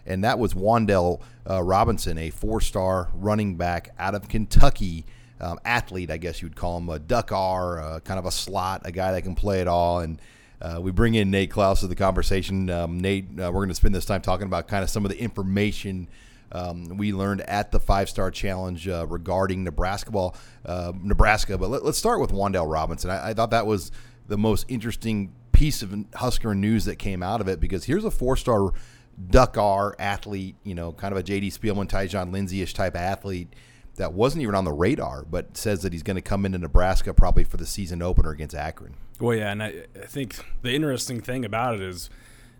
And 0.06 0.22
that 0.22 0.38
was 0.38 0.54
Wan'Dale 0.54 1.20
uh, 1.50 1.60
Robinson, 1.62 2.18
a 2.18 2.30
four 2.30 2.60
star 2.60 3.10
running 3.14 3.56
back 3.56 3.90
out 3.98 4.14
of 4.14 4.28
Kentucky. 4.28 5.04
Um, 5.40 5.58
athlete, 5.64 6.10
I 6.10 6.16
guess 6.16 6.40
you 6.40 6.48
would 6.48 6.56
call 6.56 6.78
him 6.78 6.88
a 6.88 6.98
duck 6.98 7.30
R, 7.30 7.80
uh, 7.80 8.00
kind 8.00 8.18
of 8.18 8.24
a 8.24 8.30
slot, 8.30 8.82
a 8.84 8.92
guy 8.92 9.12
that 9.12 9.22
can 9.22 9.34
play 9.34 9.60
it 9.60 9.68
all. 9.68 10.00
And 10.00 10.20
uh, 10.60 10.78
we 10.80 10.90
bring 10.90 11.14
in 11.14 11.30
Nate 11.30 11.50
Clouse 11.50 11.80
to 11.80 11.86
the 11.86 11.94
conversation. 11.94 12.70
Um, 12.70 12.98
Nate, 12.98 13.26
uh, 13.38 13.50
we're 13.52 13.60
going 13.60 13.68
to 13.68 13.74
spend 13.74 13.94
this 13.94 14.06
time 14.06 14.22
talking 14.22 14.46
about 14.46 14.68
kind 14.68 14.82
of 14.82 14.88
some 14.88 15.04
of 15.04 15.10
the 15.10 15.20
information 15.20 16.08
um, 16.52 16.96
we 16.96 17.12
learned 17.12 17.42
at 17.42 17.70
the 17.70 17.80
Five 17.80 18.08
Star 18.08 18.30
Challenge 18.30 18.88
uh, 18.88 19.06
regarding 19.08 19.64
Nebraska 19.64 20.10
ball, 20.10 20.36
uh, 20.64 20.92
Nebraska. 21.02 21.58
But 21.58 21.70
let, 21.70 21.82
us 21.82 21.98
start 21.98 22.20
with 22.20 22.30
Wan'Dale 22.30 22.70
Robinson. 22.70 23.10
I, 23.10 23.30
I 23.30 23.34
thought 23.34 23.50
that 23.50 23.66
was 23.66 23.90
the 24.28 24.38
most 24.38 24.64
interesting 24.68 25.32
piece 25.52 25.82
of 25.82 25.94
Husker 26.14 26.54
news 26.54 26.84
that 26.84 26.96
came 26.96 27.22
out 27.22 27.40
of 27.40 27.48
it 27.48 27.60
because 27.60 27.84
here's 27.84 28.04
a 28.04 28.10
four 28.10 28.36
star 28.36 28.72
Duck 29.30 29.56
R 29.56 29.96
athlete, 29.98 30.56
you 30.62 30.74
know, 30.74 30.92
kind 30.92 31.12
of 31.12 31.18
a 31.18 31.22
JD 31.22 31.46
Spielman, 31.46 31.88
Tyjon 31.88 32.32
Lindsey 32.32 32.62
ish 32.62 32.74
type 32.74 32.94
athlete 32.94 33.52
that 33.96 34.12
wasn't 34.12 34.42
even 34.42 34.54
on 34.54 34.64
the 34.64 34.72
radar, 34.72 35.24
but 35.24 35.56
says 35.56 35.82
that 35.82 35.92
he's 35.92 36.02
going 36.02 36.16
to 36.16 36.22
come 36.22 36.46
into 36.46 36.58
Nebraska 36.58 37.12
probably 37.14 37.44
for 37.44 37.56
the 37.56 37.66
season 37.66 38.02
opener 38.02 38.30
against 38.30 38.54
Akron. 38.54 38.94
Well, 39.20 39.36
yeah, 39.36 39.50
and 39.50 39.62
I, 39.62 39.84
I 39.94 40.06
think 40.06 40.36
the 40.62 40.74
interesting 40.74 41.20
thing 41.20 41.44
about 41.44 41.74
it 41.74 41.80
is 41.80 42.10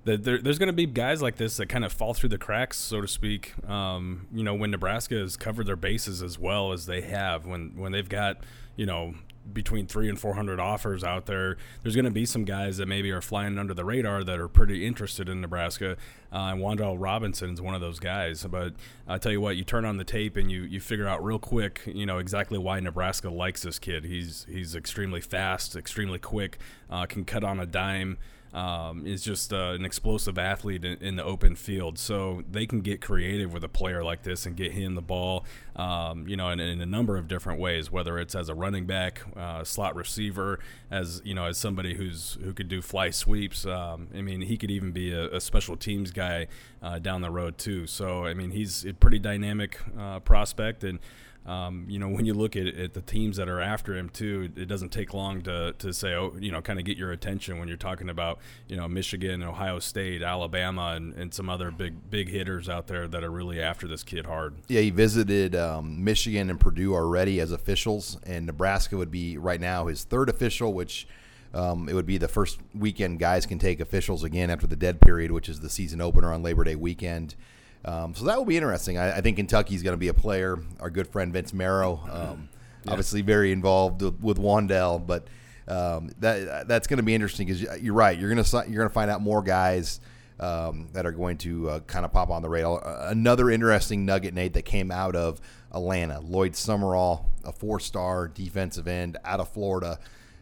that 0.05 0.25
there, 0.25 0.38
there's 0.38 0.59
going 0.59 0.68
to 0.68 0.72
be 0.72 0.87
guys 0.87 1.20
like 1.20 1.37
this 1.37 1.57
that 1.59 1.66
kind 1.66 1.85
of 1.85 1.92
fall 1.92 2.14
through 2.14 2.31
the 2.31 2.38
cracks, 2.38 2.79
so 2.79 3.01
to 3.01 3.09
speak. 3.09 3.53
Um, 3.68 4.27
you 4.33 4.42
know, 4.42 4.55
when 4.55 4.70
Nebraska 4.70 5.16
has 5.16 5.37
covered 5.37 5.66
their 5.66 5.77
bases 5.77 6.22
as 6.22 6.38
well 6.38 6.72
as 6.72 6.87
they 6.87 7.03
have, 7.03 7.44
when 7.44 7.72
when 7.77 7.92
they've 7.92 8.09
got 8.09 8.38
you 8.77 8.87
know 8.87 9.14
between 9.53 9.87
three 9.87 10.09
and 10.09 10.19
four 10.19 10.35
hundred 10.35 10.61
offers 10.61 11.05
out 11.05 11.27
there, 11.27 11.57
there's 11.83 11.95
going 11.95 12.05
to 12.05 12.11
be 12.11 12.27
some 12.27 12.45
guys 12.45 12.77
that 12.79 12.87
maybe 12.87 13.11
are 13.11 13.21
flying 13.21 13.59
under 13.59 13.75
the 13.75 13.85
radar 13.85 14.25
that 14.25 14.39
are 14.39 14.49
pretty 14.49 14.87
interested 14.87 15.29
in 15.29 15.41
Nebraska. 15.41 15.97
Uh, 16.33 16.53
and 16.53 16.61
Wan'Dale 16.61 16.97
Robinson 16.99 17.51
is 17.51 17.61
one 17.61 17.75
of 17.75 17.81
those 17.81 17.99
guys. 17.99 18.45
But 18.45 18.75
I 19.07 19.18
tell 19.18 19.33
you 19.33 19.41
what, 19.41 19.57
you 19.57 19.64
turn 19.64 19.85
on 19.85 19.97
the 19.97 20.05
tape 20.05 20.37
and 20.37 20.51
you 20.51 20.62
you 20.62 20.81
figure 20.81 21.07
out 21.07 21.25
real 21.25 21.39
quick, 21.39 21.83
you 21.87 22.07
know 22.07 22.18
exactly 22.18 22.59
why 22.59 22.81
Nebraska 22.81 23.31
likes 23.31 23.62
this 23.62 23.79
kid. 23.79 24.05
He's 24.05 24.47
he's 24.49 24.75
extremely 24.75 25.20
fast, 25.20 25.77
extremely 25.77 26.18
quick, 26.18 26.59
uh, 26.91 27.07
can 27.07 27.25
cut 27.25 27.45
on 27.45 27.61
a 27.61 27.66
dime. 27.66 28.18
um, 28.57 29.07
is 29.07 29.23
just 29.23 29.53
uh, 29.53 29.73
an 29.73 29.85
explosive 29.85 30.39
athlete 30.39 30.83
in, 30.85 30.97
in, 31.03 31.16
the 31.16 31.25
open 31.25 31.57
field. 31.57 31.99
So 31.99 32.43
they 32.51 32.66
can 32.66 32.81
get 32.81 33.03
creative 33.03 33.53
with 33.53 33.62
a 33.64 33.68
player 33.68 34.03
like 34.03 34.23
this 34.23 34.47
and 34.47 34.57
get 34.57 34.73
him 34.73 34.95
the 34.95 35.03
ball, 35.03 35.45
um, 35.77 36.27
you 36.27 36.37
know, 36.37 36.49
in, 36.49 36.59
in, 36.59 36.81
a 36.81 36.87
number 36.87 37.16
of 37.16 37.29
different 37.29 37.61
ways. 37.61 37.93
Whether 37.93 38.18
it's 38.18 38.35
as 38.35 38.49
a 38.49 38.55
running 38.55 38.87
back, 38.87 39.22
uh, 39.37 39.62
slot 39.62 39.95
receiver, 39.95 40.59
as 40.91 41.20
you 41.24 41.35
know, 41.35 41.45
as 41.45 41.59
somebody 41.59 41.95
who's 41.95 42.39
who 42.43 42.53
could 42.53 42.68
do 42.68 42.81
fly 42.81 43.11
sweeps. 43.11 43.66
Um, 43.66 44.09
I 44.14 44.22
mean, 44.22 44.41
he 44.41 44.57
could 44.57 44.70
even 44.70 44.93
be 44.93 45.12
a, 45.12 45.37
a 45.37 45.41
special 45.41 45.77
teams 45.77 46.11
guy 46.12 46.47
uh, 46.83 46.99
down 46.99 47.20
the 47.20 47.31
road 47.31 47.59
too. 47.59 47.87
So 47.87 48.24
I 48.24 48.35
mean, 48.35 48.51
he's 48.51 48.85
a 48.87 48.95
pretty 48.95 49.18
dynamic 49.18 49.79
uh, 49.99 50.20
prospect 50.20 50.83
and. 50.85 50.99
Um, 51.47 51.87
you 51.89 52.01
know, 52.01 52.09
when 52.09 52.27
you 52.27 52.35
look 52.35 52.57
at, 52.57 52.66
at, 52.66 52.95
the 52.95 53.01
teams 53.01 53.37
that 53.37 53.49
are 53.49 53.61
after 53.61 53.95
him 53.95 54.09
too, 54.09 54.51
it 54.57 54.66
doesn't 54.66 54.89
take 54.89 55.14
long 55.14 55.43
to, 55.43 55.74
to 55.79 55.93
say, 55.93 56.12
oh, 56.14 56.35
you 56.41 56.51
know, 56.51 56.61
kind 56.61 56.81
of 56.81 56.85
get 56.85 56.99
your 56.99 57.12
attention 57.12 57.61
when 57.61 57.68
you're 57.68 57.77
talking 57.77 58.09
about, 58.09 58.41
you 58.66 58.77
know, 58.77 58.89
Michigan, 58.89 59.45
Ohio 59.45 59.79
State, 59.79 60.22
Alabama, 60.22 60.95
and, 60.97 61.14
and 61.14 61.33
some 61.33 61.49
other 61.49 61.70
big 61.70 62.11
big 62.11 62.29
hitters 62.31 62.68
out 62.68 62.89
there 62.89 63.07
that 63.07 63.22
are 63.22 63.31
really 63.31 63.62
after 63.62 63.87
this 63.87 64.03
kid 64.03 64.27
hard. 64.27 64.57
Yeah, 64.66 64.81
he 64.81 64.91
visited 64.91 65.55
um, 65.67 66.05
Michigan 66.05 66.51
and 66.51 66.61
Purdue 66.61 66.95
already 66.95 67.41
as 67.41 67.53
officials, 67.53 68.19
and 68.25 68.47
Nebraska 68.47 68.97
would 68.97 69.11
be 69.11 69.39
right 69.39 69.61
now 69.61 69.87
his 69.87 70.05
third 70.05 70.29
official, 70.29 70.73
which. 70.73 71.07
Um, 71.55 71.89
it 71.89 71.95
would 71.95 72.07
be 72.07 72.19
the 72.19 72.29
first 72.29 72.59
weekend 72.75 73.19
guys 73.19 73.47
can 73.47 73.59
take 73.59 73.81
officials 73.81 74.25
again 74.25 74.51
after 74.51 74.67
the 74.67 74.77
dead 74.77 75.01
period, 75.01 75.31
which 75.31 75.49
is 75.49 75.61
the 75.61 75.71
season 75.71 76.03
opener 76.03 76.31
on 76.31 76.43
Labor 76.43 76.64
Day 76.64 76.75
weekend. 76.75 77.35
Um, 77.83 78.14
so 78.14 78.27
that 78.27 78.37
will 78.37 78.45
be 78.45 78.57
interesting. 78.59 78.99
I, 78.99 79.19
I 79.19 79.21
think 79.23 79.37
Kentucky's 79.39 79.83
going 79.83 79.95
to 79.95 79.99
be 79.99 80.09
a 80.09 80.14
player. 80.14 80.59
Our 80.81 80.91
good 80.91 81.07
friend 81.07 81.33
Vince 81.33 81.55
Marrow, 81.55 82.03
um, 82.11 82.49
yeah. 82.85 82.91
obviously 82.91 83.23
very 83.23 83.53
involved 83.53 84.03
with, 84.03 84.21
with 84.21 84.39
Wan'Dale, 84.39 85.07
but 85.07 85.29
um, 85.69 86.11
that 86.19 86.69
that's 86.69 86.87
going 86.89 86.99
to 86.99 87.03
be 87.03 87.14
interesting 87.14 87.47
because 87.47 87.62
you're 87.81 87.95
right. 87.95 88.19
You're 88.19 88.33
going 88.33 88.43
to 88.43 88.57
you're 88.69 88.79
going 88.79 88.89
to 88.89 88.95
find 88.95 89.11
out 89.11 89.23
more 89.23 89.41
guys 89.41 90.01
um, 90.39 90.89
that 90.93 91.07
are 91.07 91.12
going 91.12 91.39
to 91.39 91.70
uh, 91.70 91.80
kind 91.80 92.05
of 92.05 92.12
pop 92.12 92.30
on 92.30 92.43
the 92.43 92.49
radar. 92.49 92.82
Another 93.09 93.51
interesting 93.51 94.05
nugget, 94.05 94.34
Nate, 94.34 94.53
that 94.53 94.64
came 94.64 94.91
out 94.91 95.16
of 95.16 95.41
Atlanta. 95.72 96.20
Lloyd 96.20 96.55
Summerall, 96.55 97.30
a 97.45 97.53
four-star 97.53 98.28
defensive 98.28 98.87
end 98.87 99.16
out 99.24 99.41
of 99.41 99.49
Florida, 99.49 99.99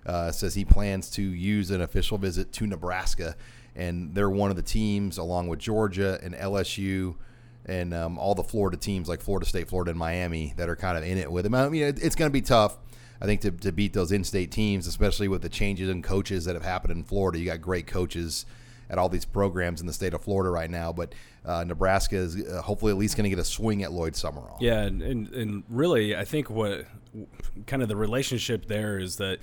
uh, 0.07 0.30
says 0.30 0.55
he 0.55 0.64
plans 0.64 1.11
to 1.11 1.22
use 1.22 1.70
an 1.70 1.80
official 1.80 2.18
visit 2.18 2.53
to 2.53 2.66
Nebraska, 2.66 3.36
and 3.74 4.14
they're 4.14 4.30
one 4.30 4.51
of 4.51 4.57
the 4.57 4.62
teams 4.62 5.18
along 5.18 5.49
with 5.49 5.59
Georgia 5.59 6.18
and 6.22 6.34
LSU 6.34 7.14
and 7.66 7.95
um, 7.95 8.18
all 8.18 8.34
the 8.34 8.45
Florida 8.45 8.76
teams 8.76 9.09
like 9.09 9.22
Florida 9.22 9.47
State, 9.47 9.68
Florida, 9.68 9.90
and 9.90 9.99
Miami 9.99 10.53
that 10.57 10.68
are 10.68 10.76
kind 10.76 10.99
of 10.99 11.05
in 11.05 11.16
it 11.16 11.30
with 11.32 11.47
him. 11.47 11.55
I 11.55 11.68
mean, 11.68 11.82
it's 11.82 12.14
going 12.14 12.28
to 12.28 12.32
be 12.32 12.42
tough. 12.42 12.76
I 13.20 13.26
think 13.26 13.40
to, 13.42 13.51
to 13.51 13.72
beat 13.72 13.95
those 13.95 14.12
in-state 14.12 14.51
teams, 14.51 14.86
especially 14.86 15.28
with 15.28 15.40
the 15.40 15.49
changes 15.49 15.88
in 15.88 16.03
coaches 16.03 16.45
that 16.45 16.55
have 16.55 16.64
happened 16.64 16.92
in 16.92 17.05
Florida. 17.05 17.38
You 17.38 17.47
got 17.47 17.62
great 17.62 17.86
coaches 17.86 18.45
at 18.91 18.99
all 18.99 19.09
these 19.09 19.24
programs 19.24 19.80
in 19.80 19.87
the 19.87 19.93
state 19.93 20.14
of 20.14 20.22
Florida 20.22 20.51
right 20.51 20.70
now, 20.70 20.93
but 20.93 21.14
uh, 21.45 21.64
Nebraska 21.64 22.16
is 22.16 22.37
uh, 22.37 22.62
hopefully 22.62 22.93
at 22.93 22.99
least 22.99 23.16
going 23.16 23.24
to 23.24 23.30
get 23.30 23.39
a 23.39 23.45
swing 23.45 23.82
at 23.82 23.93
Lloyd 23.93 24.16
Summerall. 24.16 24.59
Yeah, 24.61 24.80
and, 24.80 25.03
and, 25.03 25.28
and 25.28 25.64
really, 25.68 26.16
I 26.16 26.24
think 26.24 26.51
what 26.51 26.87
kind 27.66 27.82
of 27.82 27.89
the 27.89 27.97
relationship 27.97 28.66
there 28.66 28.99
is 28.99 29.16
that 29.16 29.39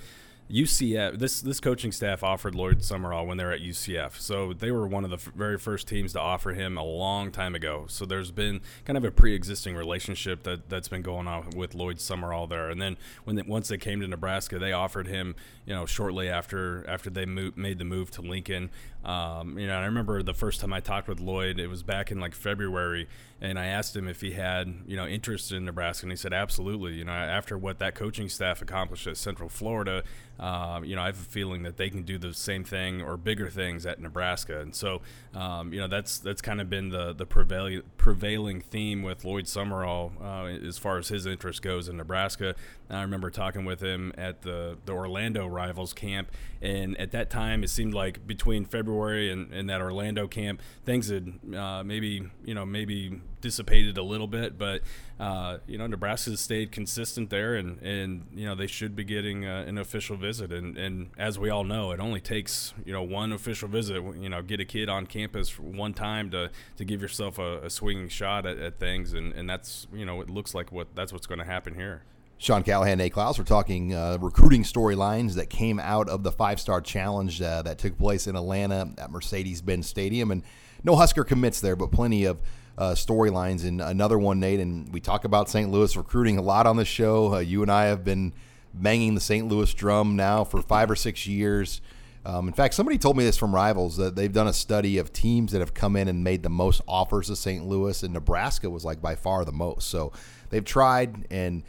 UCF, 0.52 1.18
this 1.18 1.40
this 1.40 1.60
coaching 1.60 1.92
staff 1.92 2.22
offered 2.22 2.54
Lloyd 2.54 2.84
Summerall 2.84 3.26
when 3.26 3.38
they 3.38 3.44
were 3.44 3.52
at 3.52 3.62
UCF, 3.62 4.18
so 4.18 4.52
they 4.52 4.70
were 4.70 4.86
one 4.86 5.02
of 5.02 5.08
the 5.08 5.16
f- 5.16 5.32
very 5.34 5.56
first 5.56 5.88
teams 5.88 6.12
to 6.12 6.20
offer 6.20 6.52
him 6.52 6.76
a 6.76 6.84
long 6.84 7.30
time 7.30 7.54
ago. 7.54 7.86
So 7.88 8.04
there's 8.04 8.30
been 8.30 8.60
kind 8.84 8.98
of 8.98 9.04
a 9.04 9.10
pre-existing 9.10 9.74
relationship 9.76 10.42
that 10.42 10.68
that's 10.68 10.88
been 10.88 11.00
going 11.00 11.26
on 11.26 11.50
with 11.56 11.74
Lloyd 11.74 12.00
Summerall 12.00 12.46
there. 12.46 12.68
And 12.68 12.82
then 12.82 12.98
when 13.24 13.36
they, 13.36 13.42
once 13.42 13.68
they 13.68 13.78
came 13.78 14.00
to 14.00 14.06
Nebraska, 14.06 14.58
they 14.58 14.72
offered 14.72 15.06
him, 15.06 15.36
you 15.64 15.74
know, 15.74 15.86
shortly 15.86 16.28
after 16.28 16.84
after 16.86 17.08
they 17.08 17.24
moved, 17.24 17.56
made 17.56 17.78
the 17.78 17.86
move 17.86 18.10
to 18.10 18.20
Lincoln. 18.20 18.70
Um, 19.04 19.58
you 19.58 19.66
know, 19.66 19.76
I 19.76 19.84
remember 19.84 20.22
the 20.22 20.34
first 20.34 20.60
time 20.60 20.72
I 20.72 20.80
talked 20.80 21.08
with 21.08 21.18
Lloyd, 21.18 21.58
it 21.58 21.66
was 21.66 21.82
back 21.82 22.12
in 22.12 22.20
like 22.20 22.34
February, 22.34 23.08
and 23.40 23.58
I 23.58 23.66
asked 23.66 23.96
him 23.96 24.06
if 24.06 24.20
he 24.20 24.32
had, 24.32 24.72
you 24.86 24.96
know, 24.96 25.06
interest 25.06 25.50
in 25.50 25.64
Nebraska, 25.64 26.04
and 26.04 26.12
he 26.12 26.16
said 26.16 26.32
absolutely. 26.32 26.94
You 26.94 27.04
know, 27.04 27.12
after 27.12 27.58
what 27.58 27.80
that 27.80 27.96
coaching 27.96 28.28
staff 28.28 28.62
accomplished 28.62 29.08
at 29.08 29.16
Central 29.16 29.48
Florida, 29.48 30.04
um, 30.38 30.84
you 30.84 30.94
know, 30.94 31.02
I 31.02 31.06
have 31.06 31.18
a 31.18 31.24
feeling 31.24 31.64
that 31.64 31.76
they 31.76 31.90
can 31.90 32.02
do 32.02 32.16
the 32.16 32.32
same 32.32 32.62
thing 32.62 33.02
or 33.02 33.16
bigger 33.16 33.48
things 33.50 33.86
at 33.86 34.00
Nebraska, 34.00 34.60
and 34.60 34.74
so, 34.74 35.02
um, 35.34 35.72
you 35.72 35.80
know, 35.80 35.88
that's 35.88 36.20
that's 36.20 36.40
kind 36.40 36.60
of 36.60 36.70
been 36.70 36.90
the 36.90 37.12
the 37.12 37.26
prevailing 37.26 37.82
prevailing 37.96 38.60
theme 38.60 39.02
with 39.02 39.24
Lloyd 39.24 39.48
Summerall 39.48 40.12
uh, 40.22 40.44
as 40.44 40.78
far 40.78 40.98
as 40.98 41.08
his 41.08 41.26
interest 41.26 41.62
goes 41.62 41.88
in 41.88 41.96
Nebraska. 41.96 42.54
I 42.92 43.02
remember 43.02 43.30
talking 43.30 43.64
with 43.64 43.80
him 43.80 44.12
at 44.18 44.42
the 44.42 44.78
the 44.84 44.92
Orlando 44.92 45.46
Rivals 45.46 45.92
camp, 45.92 46.30
and 46.60 46.96
at 46.98 47.10
that 47.12 47.30
time, 47.30 47.64
it 47.64 47.70
seemed 47.70 47.94
like 47.94 48.26
between 48.26 48.64
February 48.64 49.30
and, 49.30 49.52
and 49.52 49.68
that 49.70 49.80
Orlando 49.80 50.28
camp, 50.28 50.60
things 50.84 51.08
had 51.08 51.32
uh, 51.56 51.82
maybe 51.82 52.28
you 52.44 52.54
know 52.54 52.66
maybe 52.66 53.20
dissipated 53.40 53.96
a 53.96 54.02
little 54.02 54.26
bit, 54.26 54.58
but 54.58 54.82
uh, 55.18 55.58
you 55.66 55.78
know 55.78 55.86
Nebraska 55.86 56.36
stayed 56.36 56.70
consistent 56.70 57.30
there, 57.30 57.54
and 57.54 57.80
and 57.80 58.26
you 58.34 58.46
know 58.46 58.54
they 58.54 58.66
should 58.66 58.94
be 58.94 59.04
getting 59.04 59.46
uh, 59.46 59.64
an 59.66 59.78
official 59.78 60.16
visit. 60.16 60.52
And 60.52 60.76
and 60.76 61.10
as 61.16 61.38
we 61.38 61.48
all 61.48 61.64
know, 61.64 61.92
it 61.92 62.00
only 62.00 62.20
takes 62.20 62.74
you 62.84 62.92
know 62.92 63.02
one 63.02 63.32
official 63.32 63.68
visit. 63.68 64.02
You 64.20 64.28
know, 64.28 64.42
get 64.42 64.60
a 64.60 64.66
kid 64.66 64.88
on 64.88 65.06
campus 65.06 65.58
one 65.58 65.94
time 65.94 66.30
to 66.30 66.50
to 66.76 66.84
give 66.84 67.00
yourself 67.00 67.38
a, 67.38 67.62
a 67.64 67.70
swinging 67.70 68.08
shot 68.08 68.44
at, 68.44 68.58
at 68.58 68.78
things, 68.78 69.14
and 69.14 69.32
and 69.32 69.48
that's 69.48 69.86
you 69.94 70.04
know 70.04 70.20
it 70.20 70.28
looks 70.28 70.54
like 70.54 70.70
what 70.70 70.94
that's 70.94 71.12
what's 71.12 71.26
going 71.26 71.40
to 71.40 71.46
happen 71.46 71.74
here. 71.74 72.02
Sean 72.42 72.64
Callahan, 72.64 72.98
Nate 72.98 73.12
Clouse. 73.12 73.38
We're 73.38 73.44
talking 73.44 73.94
uh, 73.94 74.18
recruiting 74.20 74.64
storylines 74.64 75.34
that 75.34 75.48
came 75.48 75.78
out 75.78 76.08
of 76.08 76.24
the 76.24 76.32
five 76.32 76.58
star 76.58 76.80
challenge 76.80 77.40
uh, 77.40 77.62
that 77.62 77.78
took 77.78 77.96
place 77.96 78.26
in 78.26 78.34
Atlanta 78.34 78.90
at 78.98 79.12
Mercedes 79.12 79.62
Benz 79.62 79.86
Stadium. 79.86 80.32
And 80.32 80.42
no 80.82 80.96
Husker 80.96 81.22
commits 81.22 81.60
there, 81.60 81.76
but 81.76 81.92
plenty 81.92 82.24
of 82.24 82.40
uh, 82.76 82.94
storylines. 82.94 83.64
And 83.64 83.80
another 83.80 84.18
one, 84.18 84.40
Nate, 84.40 84.58
and 84.58 84.92
we 84.92 84.98
talk 84.98 85.24
about 85.24 85.50
St. 85.50 85.70
Louis 85.70 85.96
recruiting 85.96 86.36
a 86.36 86.42
lot 86.42 86.66
on 86.66 86.74
the 86.74 86.84
show. 86.84 87.34
Uh, 87.34 87.38
you 87.38 87.62
and 87.62 87.70
I 87.70 87.84
have 87.84 88.02
been 88.02 88.32
banging 88.74 89.14
the 89.14 89.20
St. 89.20 89.46
Louis 89.46 89.72
drum 89.72 90.16
now 90.16 90.42
for 90.42 90.60
five 90.62 90.90
or 90.90 90.96
six 90.96 91.28
years. 91.28 91.80
Um, 92.26 92.48
in 92.48 92.54
fact, 92.54 92.74
somebody 92.74 92.98
told 92.98 93.16
me 93.16 93.22
this 93.22 93.36
from 93.36 93.54
Rivals 93.54 93.98
that 93.98 94.16
they've 94.16 94.32
done 94.32 94.48
a 94.48 94.52
study 94.52 94.98
of 94.98 95.12
teams 95.12 95.52
that 95.52 95.60
have 95.60 95.74
come 95.74 95.94
in 95.94 96.08
and 96.08 96.24
made 96.24 96.42
the 96.42 96.50
most 96.50 96.80
offers 96.88 97.28
to 97.28 97.36
St. 97.36 97.64
Louis, 97.64 98.02
and 98.02 98.12
Nebraska 98.12 98.68
was 98.68 98.84
like 98.84 99.00
by 99.00 99.14
far 99.14 99.44
the 99.44 99.52
most. 99.52 99.86
So 99.86 100.10
they've 100.50 100.64
tried 100.64 101.28
and 101.30 101.62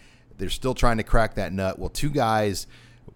they're 0.43 0.49
still 0.49 0.73
trying 0.73 0.97
to 0.97 1.03
crack 1.03 1.35
that 1.35 1.53
nut. 1.53 1.79
Well, 1.79 1.87
two 1.87 2.09
guys 2.09 2.67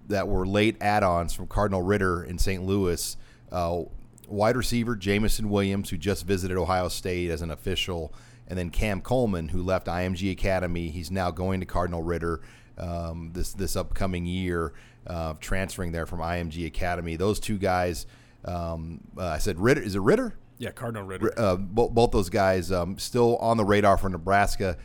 that 0.08 0.30
were 0.30 0.48
late 0.48 0.78
add-ons 0.80 1.34
from 1.34 1.46
Cardinal 1.48 1.82
Ritter 1.82 2.24
in 2.24 2.40
St. 2.40 2.64
Louis, 2.64 3.18
uh, 3.52 3.82
wide 4.30 4.56
receiver 4.56 4.96
Jameson 4.96 5.50
Williams, 5.50 5.90
who 5.90 5.98
just 5.98 6.26
visited 6.26 6.56
Ohio 6.56 6.88
State 6.88 7.30
as 7.30 7.42
an 7.42 7.52
official, 7.52 8.14
and 8.48 8.58
then 8.58 8.70
Cam 8.70 9.02
Coleman, 9.02 9.50
who 9.50 9.62
left 9.62 9.88
IMG 9.88 10.32
Academy. 10.32 10.88
He's 10.88 11.12
now 11.12 11.30
going 11.30 11.60
to 11.60 11.66
Cardinal 11.66 12.02
Ritter 12.02 12.40
um, 12.78 13.32
this 13.34 13.52
this 13.52 13.76
upcoming 13.76 14.26
year, 14.26 14.72
uh, 15.06 15.34
transferring 15.42 15.92
there 15.92 16.06
from 16.06 16.20
IMG 16.20 16.66
Academy. 16.66 17.18
Those 17.18 17.42
two 17.42 17.58
guys, 17.58 18.06
um, 18.46 19.02
uh, 19.18 19.26
I 19.26 19.40
said 19.40 19.60
Ritter. 19.60 19.82
Is 19.82 19.96
it 19.96 20.02
Ritter? 20.02 20.34
Yeah, 20.60 20.72
Cardinal 20.72 21.04
Ritter. 21.04 21.38
Uh, 21.38 21.58
both, 21.58 21.92
both 21.92 22.12
those 22.12 22.30
guys 22.30 22.72
um, 22.72 22.98
still 22.98 23.36
on 23.40 23.58
the 23.58 23.66
radar 23.66 23.98
for 23.98 24.08
Nebraska. 24.08 24.78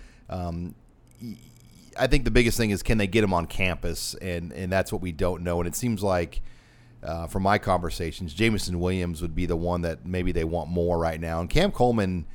I 1.99 2.07
think 2.07 2.25
the 2.25 2.31
biggest 2.31 2.57
thing 2.57 2.71
is 2.71 2.83
can 2.83 2.99
they 2.99 3.07
get 3.07 3.25
him 3.25 3.35
on 3.35 3.47
campus, 3.47 4.15
and 4.15 4.53
and 4.53 4.73
that's 4.73 4.93
what 4.93 5.03
we 5.03 5.13
don't 5.13 5.43
know. 5.43 5.61
And 5.61 5.67
it 5.67 5.75
seems 5.75 6.03
like. 6.03 6.43
Uh, 7.05 7.27
from 7.27 7.43
my 7.43 7.59
conversations, 7.59 8.33
Jameson 8.33 8.79
Williams 8.79 9.21
would 9.23 9.35
be 9.35 9.45
the 9.45 9.57
one 9.57 9.81
that 9.81 10.07
maybe 10.07 10.31
they 10.31 10.45
want 10.45 10.71
more 10.71 10.97
right 10.97 11.21
now. 11.21 11.41
And 11.41 11.51
Cam 11.51 11.73
Coleman, 11.73 12.27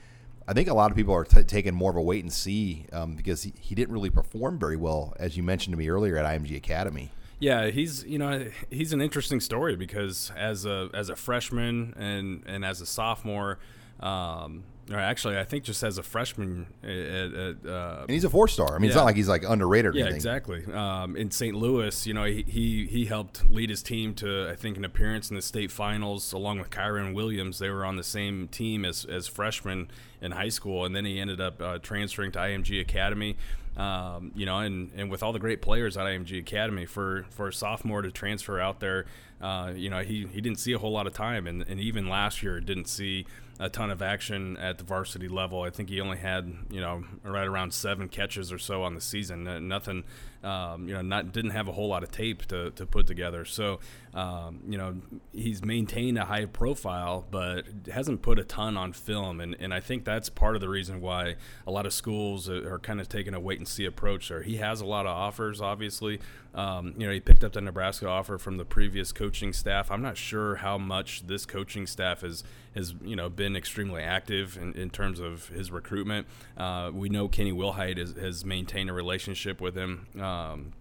I 0.45 0.51
think 0.51 0.67
a 0.67 0.73
lot 0.73 0.91
of 0.91 0.97
people 0.97 1.13
are 1.13 1.23
t- 1.23 1.41
taking 1.43 1.73
more 1.73 1.89
of 1.89 1.95
a 1.95 2.01
wait 2.01 2.21
and 2.21 2.33
see 2.33 2.85
um, 2.91 3.15
because 3.15 3.43
he, 3.43 3.53
he 3.61 3.75
didn't 3.75 3.93
really 3.93 4.09
perform 4.09 4.59
very 4.59 4.75
well, 4.75 5.13
as 5.19 5.37
you 5.37 5.43
mentioned 5.43 5.71
to 5.71 5.77
me 5.77 5.87
earlier 5.87 6.17
at 6.17 6.25
IMG 6.25 6.57
Academy. 6.57 7.11
Yeah, 7.39 7.67
he's 7.67 8.03
you 8.05 8.17
know 8.17 8.47
he's 8.69 8.93
an 8.93 9.01
interesting 9.01 9.39
story 9.39 9.75
because 9.75 10.31
as 10.35 10.65
a 10.65 10.89
as 10.93 11.09
a 11.09 11.15
freshman 11.15 11.93
and 11.95 12.43
and 12.47 12.65
as 12.65 12.81
a 12.81 12.85
sophomore, 12.85 13.59
um, 13.99 14.63
or 14.91 14.97
actually, 14.97 15.37
I 15.37 15.43
think 15.43 15.63
just 15.63 15.83
as 15.83 15.97
a 15.97 16.03
freshman, 16.03 16.67
at, 16.83 16.89
at, 16.89 17.55
uh, 17.65 18.01
and 18.01 18.09
he's 18.09 18.23
a 18.23 18.29
four 18.29 18.47
star. 18.47 18.69
I 18.69 18.77
mean, 18.77 18.83
yeah. 18.83 18.87
it's 18.87 18.95
not 18.95 19.05
like 19.05 19.15
he's 19.15 19.27
like 19.27 19.43
underrated. 19.47 19.95
yeah, 19.95 20.03
anything. 20.03 20.15
exactly. 20.15 20.65
Um, 20.73 21.15
in 21.15 21.29
St. 21.31 21.55
Louis, 21.55 22.07
you 22.07 22.13
know, 22.13 22.23
he, 22.23 22.43
he, 22.47 22.85
he 22.85 23.05
helped 23.05 23.49
lead 23.49 23.69
his 23.69 23.83
team 23.83 24.13
to 24.15 24.49
I 24.49 24.55
think 24.55 24.77
an 24.77 24.85
appearance 24.85 25.29
in 25.29 25.35
the 25.35 25.41
state 25.41 25.71
finals 25.71 26.31
along 26.31 26.59
with 26.59 26.69
Kyren 26.69 27.13
Williams. 27.13 27.59
They 27.59 27.69
were 27.69 27.85
on 27.85 27.97
the 27.97 28.03
same 28.03 28.47
team 28.47 28.85
as 28.85 29.03
as 29.05 29.27
freshmen 29.27 29.89
in 30.21 30.31
high 30.31 30.49
school, 30.49 30.85
and 30.85 30.95
then 30.95 31.05
he 31.05 31.19
ended 31.19 31.41
up 31.41 31.61
uh, 31.61 31.79
transferring 31.79 32.31
to 32.33 32.39
IMG 32.39 32.79
Academy. 32.79 33.35
Um, 33.75 34.31
you 34.33 34.47
know, 34.47 34.57
and, 34.57 34.89
and 34.95 35.11
with 35.11 35.21
all 35.21 35.33
the 35.33 35.39
great 35.39 35.61
players 35.61 35.97
at 35.97 36.05
IMG 36.05 36.39
Academy, 36.39 36.85
for 36.85 37.25
for 37.29 37.49
a 37.49 37.53
sophomore 37.53 38.01
to 38.01 38.11
transfer 38.11 38.59
out 38.59 38.79
there, 38.79 39.05
uh, 39.39 39.71
you 39.75 39.89
know, 39.89 39.99
he, 39.99 40.25
he 40.25 40.41
didn't 40.41 40.59
see 40.59 40.73
a 40.73 40.79
whole 40.79 40.91
lot 40.91 41.05
of 41.05 41.13
time, 41.13 41.45
and, 41.45 41.63
and 41.67 41.79
even 41.79 42.09
last 42.09 42.41
year 42.41 42.59
didn't 42.59 42.87
see 42.87 43.25
a 43.59 43.69
ton 43.69 43.89
of 43.89 44.01
action 44.01 44.57
at 44.57 44.77
the 44.77 44.83
varsity 44.83 45.27
level. 45.27 45.63
I 45.63 45.69
think 45.69 45.89
he 45.89 45.99
only 45.99 46.17
had 46.17 46.53
you 46.69 46.81
know 46.81 47.03
right 47.23 47.47
around 47.47 47.73
seven 47.73 48.07
catches 48.07 48.51
or 48.51 48.57
so 48.57 48.83
on 48.83 48.95
the 48.95 49.01
season. 49.01 49.47
Uh, 49.47 49.59
nothing 49.59 50.03
um, 50.47 50.87
you 50.87 50.93
know, 50.93 51.01
not 51.01 51.33
didn't 51.33 51.51
have 51.51 51.67
a 51.67 51.73
whole 51.73 51.89
lot 51.89 52.03
of 52.03 52.11
tape 52.11 52.45
to, 52.45 52.71
to 52.71 52.85
put 52.85 53.05
together. 53.05 53.43
So, 53.43 53.79
um, 54.13 54.61
you 54.67 54.77
know, 54.77 54.95
he's 55.33 55.63
maintained 55.63 56.17
a 56.17 56.23
high 56.23 56.45
profile, 56.45 57.25
but 57.29 57.65
hasn't 57.91 58.21
put 58.21 58.39
a 58.39 58.45
ton 58.45 58.77
on 58.77 58.93
film. 58.93 59.41
And, 59.41 59.57
and 59.59 59.73
I 59.73 59.81
think 59.81 60.05
that's 60.05 60.29
part 60.29 60.55
of 60.55 60.61
the 60.61 60.69
reason 60.69 61.01
why 61.01 61.35
a 61.65 61.71
lot 61.71 61.85
of 61.85 61.93
schools 61.93 62.49
are, 62.49 62.79
kind 62.79 63.01
of 63.01 63.09
taking 63.09 63.33
a 63.33 63.39
wait 63.39 63.57
and 63.57 63.67
see 63.67 63.85
approach 63.85 64.29
there. 64.29 64.43
He 64.43 64.57
has 64.57 64.79
a 64.79 64.85
lot 64.85 65.05
of 65.05 65.11
offers, 65.11 65.59
obviously. 65.59 66.21
Um, 66.55 66.93
you 66.97 67.05
know, 67.05 67.11
he 67.11 67.19
picked 67.19 67.43
up 67.43 67.53
the 67.53 67.61
Nebraska 67.61 68.07
offer 68.07 68.37
from 68.37 68.57
the 68.57 68.65
previous 68.65 69.11
coaching 69.11 69.51
staff. 69.51 69.91
I'm 69.91 70.01
not 70.01 70.15
sure 70.15 70.55
how 70.55 70.77
much 70.77 71.27
this 71.27 71.45
coaching 71.45 71.85
staff 71.85 72.21
has 72.21 72.43
has 72.77 72.93
you 73.01 73.15
know 73.15 73.27
been 73.29 73.55
extremely 73.55 74.03
active 74.03 74.57
in, 74.57 74.73
in 74.73 74.89
terms 74.89 75.19
of 75.19 75.47
his 75.49 75.71
recruitment. 75.71 76.27
Uh, 76.55 76.91
we 76.93 77.09
know 77.09 77.27
Kenny 77.27 77.51
Wilhite 77.51 77.97
has, 77.97 78.13
has 78.13 78.45
maintained 78.45 78.89
a 78.89 78.93
relationship 78.93 79.59
with 79.59 79.75
him. 79.75 80.07
Um, 80.37 80.73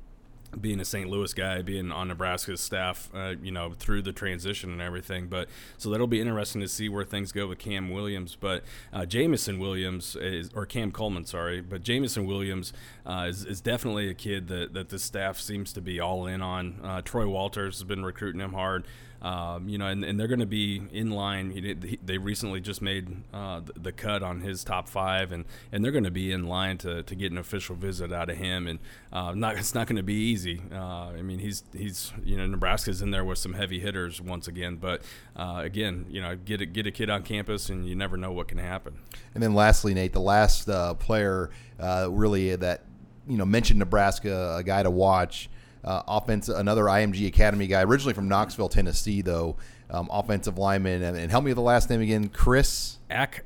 being 0.61 0.80
a 0.80 0.84
St. 0.84 1.09
Louis 1.09 1.32
guy, 1.34 1.62
being 1.62 1.92
on 1.92 2.09
Nebraska's 2.09 2.61
staff, 2.61 3.11
uh, 3.14 3.34
you 3.42 3.50
know, 3.50 3.74
through 3.78 4.02
the 4.02 4.12
transition 4.12 4.70
and 4.70 4.80
everything. 4.80 5.26
But 5.28 5.48
so 5.76 5.90
that'll 5.90 6.07
be 6.07 6.20
interesting 6.20 6.61
to 6.61 6.68
see 6.68 6.88
where 6.88 7.04
things 7.04 7.32
go 7.32 7.46
with 7.48 7.59
Cam 7.59 7.90
Williams. 7.90 8.36
But 8.38 8.64
uh, 8.92 9.07
Jameson 9.07 9.59
Williams 9.59 10.16
is, 10.16 10.50
or 10.54 10.66
Cam 10.66 10.92
Coleman, 10.92 11.24
sorry, 11.24 11.61
but 11.61 11.82
Jameson 11.82 12.26
Williams 12.26 12.72
uh, 13.04 13.26
is, 13.28 13.44
is, 13.44 13.61
definitely 13.61 14.09
a 14.09 14.14
kid 14.14 14.48
that, 14.48 14.74
that 14.74 14.90
the 14.90 14.98
staff 14.98 15.38
seems 15.38 15.72
to 15.72 15.80
be 15.80 15.98
all 15.98 16.26
in 16.26 16.40
on. 16.40 16.80
Uh, 16.82 17.02
Troy 17.02 17.26
Walters 17.26 17.76
has 17.76 17.84
been 17.84 18.04
recruiting 18.04 18.40
him 18.40 18.52
hard. 18.52 18.86
Um, 19.26 19.68
you 19.68 19.76
know, 19.76 19.88
and, 19.88 20.04
and 20.04 20.20
they're 20.20 20.28
going 20.28 20.38
to 20.38 20.46
be 20.46 20.80
in 20.92 21.10
line. 21.10 21.50
He, 21.50 21.98
they 22.04 22.16
recently 22.16 22.60
just 22.60 22.80
made 22.80 23.08
uh, 23.34 23.58
the, 23.58 23.72
the, 23.72 23.90
cut 23.90 24.22
on 24.22 24.40
his 24.40 24.62
top 24.62 24.88
five, 24.88 25.32
and, 25.32 25.44
and 25.72 25.84
they're 25.84 25.90
going 25.90 26.04
to 26.04 26.12
be 26.12 26.30
in 26.30 26.46
line 26.46 26.78
to, 26.78 27.02
to 27.02 27.14
get 27.16 27.32
an 27.32 27.38
official 27.38 27.74
visit 27.74 28.12
out 28.12 28.30
of 28.30 28.36
him. 28.36 28.68
And 28.68 28.78
uh, 29.12 29.34
not 29.34 29.56
it's 29.56 29.74
not 29.74 29.88
going 29.88 29.96
to 29.96 30.04
be 30.04 30.14
easy. 30.14 30.62
Uh, 30.72 31.08
I 31.08 31.22
mean, 31.22 31.40
he's 31.40 31.64
he's 31.72 32.12
you 32.24 32.36
know 32.36 32.46
Nebraska's 32.46 33.02
in 33.02 33.10
there 33.10 33.24
with 33.24 33.38
some 33.38 33.54
heavy 33.54 33.80
hitters 33.80 34.20
once 34.20 34.46
again, 34.46 34.76
but 34.76 35.02
uh, 35.34 35.60
again, 35.64 36.06
you 36.08 36.20
know, 36.20 36.36
get 36.36 36.60
a, 36.60 36.66
get 36.66 36.86
a 36.86 36.92
kid 36.92 37.10
on 37.10 37.24
campus, 37.24 37.68
and 37.68 37.84
you 37.84 37.96
never 37.96 38.16
know 38.16 38.30
what 38.30 38.46
can 38.46 38.58
happen. 38.58 38.94
And 39.34 39.42
then 39.42 39.54
lastly, 39.54 39.92
Nate, 39.92 40.12
the 40.12 40.20
last 40.20 40.68
uh, 40.68 40.94
player 40.94 41.50
uh, 41.80 42.06
really 42.12 42.54
that 42.54 42.84
you 43.26 43.38
know 43.38 43.44
mentioned 43.44 43.80
Nebraska, 43.80 44.54
a 44.56 44.62
guy 44.62 44.84
to 44.84 44.90
watch 44.90 45.50
uh, 45.84 46.02
offense, 46.08 46.48
another 46.48 46.84
IMG 46.84 47.26
Academy 47.26 47.66
guy, 47.66 47.82
originally 47.82 48.14
from 48.14 48.28
Knoxville, 48.28 48.68
Tennessee, 48.68 49.22
though. 49.22 49.56
Um, 49.88 50.08
offensive 50.10 50.58
lineman, 50.58 51.00
and, 51.02 51.16
and, 51.16 51.30
help 51.30 51.44
me 51.44 51.50
with 51.50 51.56
the 51.56 51.62
last 51.62 51.88
name 51.88 52.00
again, 52.00 52.28
Chris 52.28 52.98
Ak. 53.08 53.44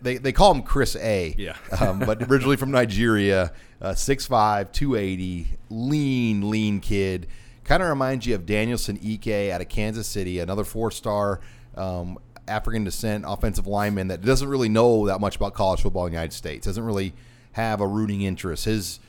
They, 0.00 0.18
they 0.18 0.30
call 0.30 0.54
him 0.54 0.62
Chris 0.62 0.94
A. 0.94 1.34
Yeah. 1.36 1.56
um, 1.80 1.98
but 1.98 2.22
originally 2.30 2.56
from 2.56 2.70
Nigeria, 2.70 3.52
uh, 3.82 3.90
6'5", 3.90 4.70
280, 4.70 5.48
lean, 5.70 6.50
lean 6.50 6.78
kid. 6.78 7.26
Kind 7.64 7.82
of 7.82 7.88
reminds 7.88 8.26
you 8.26 8.36
of 8.36 8.46
Danielson 8.46 8.96
Ike 9.04 9.50
out 9.50 9.60
of 9.60 9.68
Kansas 9.68 10.06
City, 10.06 10.38
another 10.38 10.62
four-star 10.62 11.40
um, 11.76 12.18
African 12.46 12.84
descent 12.84 13.24
offensive 13.26 13.66
lineman 13.66 14.08
that 14.08 14.22
doesn't 14.22 14.48
really 14.48 14.68
know 14.68 15.06
that 15.06 15.20
much 15.20 15.36
about 15.36 15.54
college 15.54 15.80
football 15.82 16.06
in 16.06 16.12
the 16.12 16.16
United 16.16 16.34
States. 16.34 16.66
Doesn't 16.66 16.84
really 16.84 17.14
have 17.52 17.80
a 17.80 17.86
rooting 17.86 18.22
interest. 18.22 18.64
His 18.64 19.00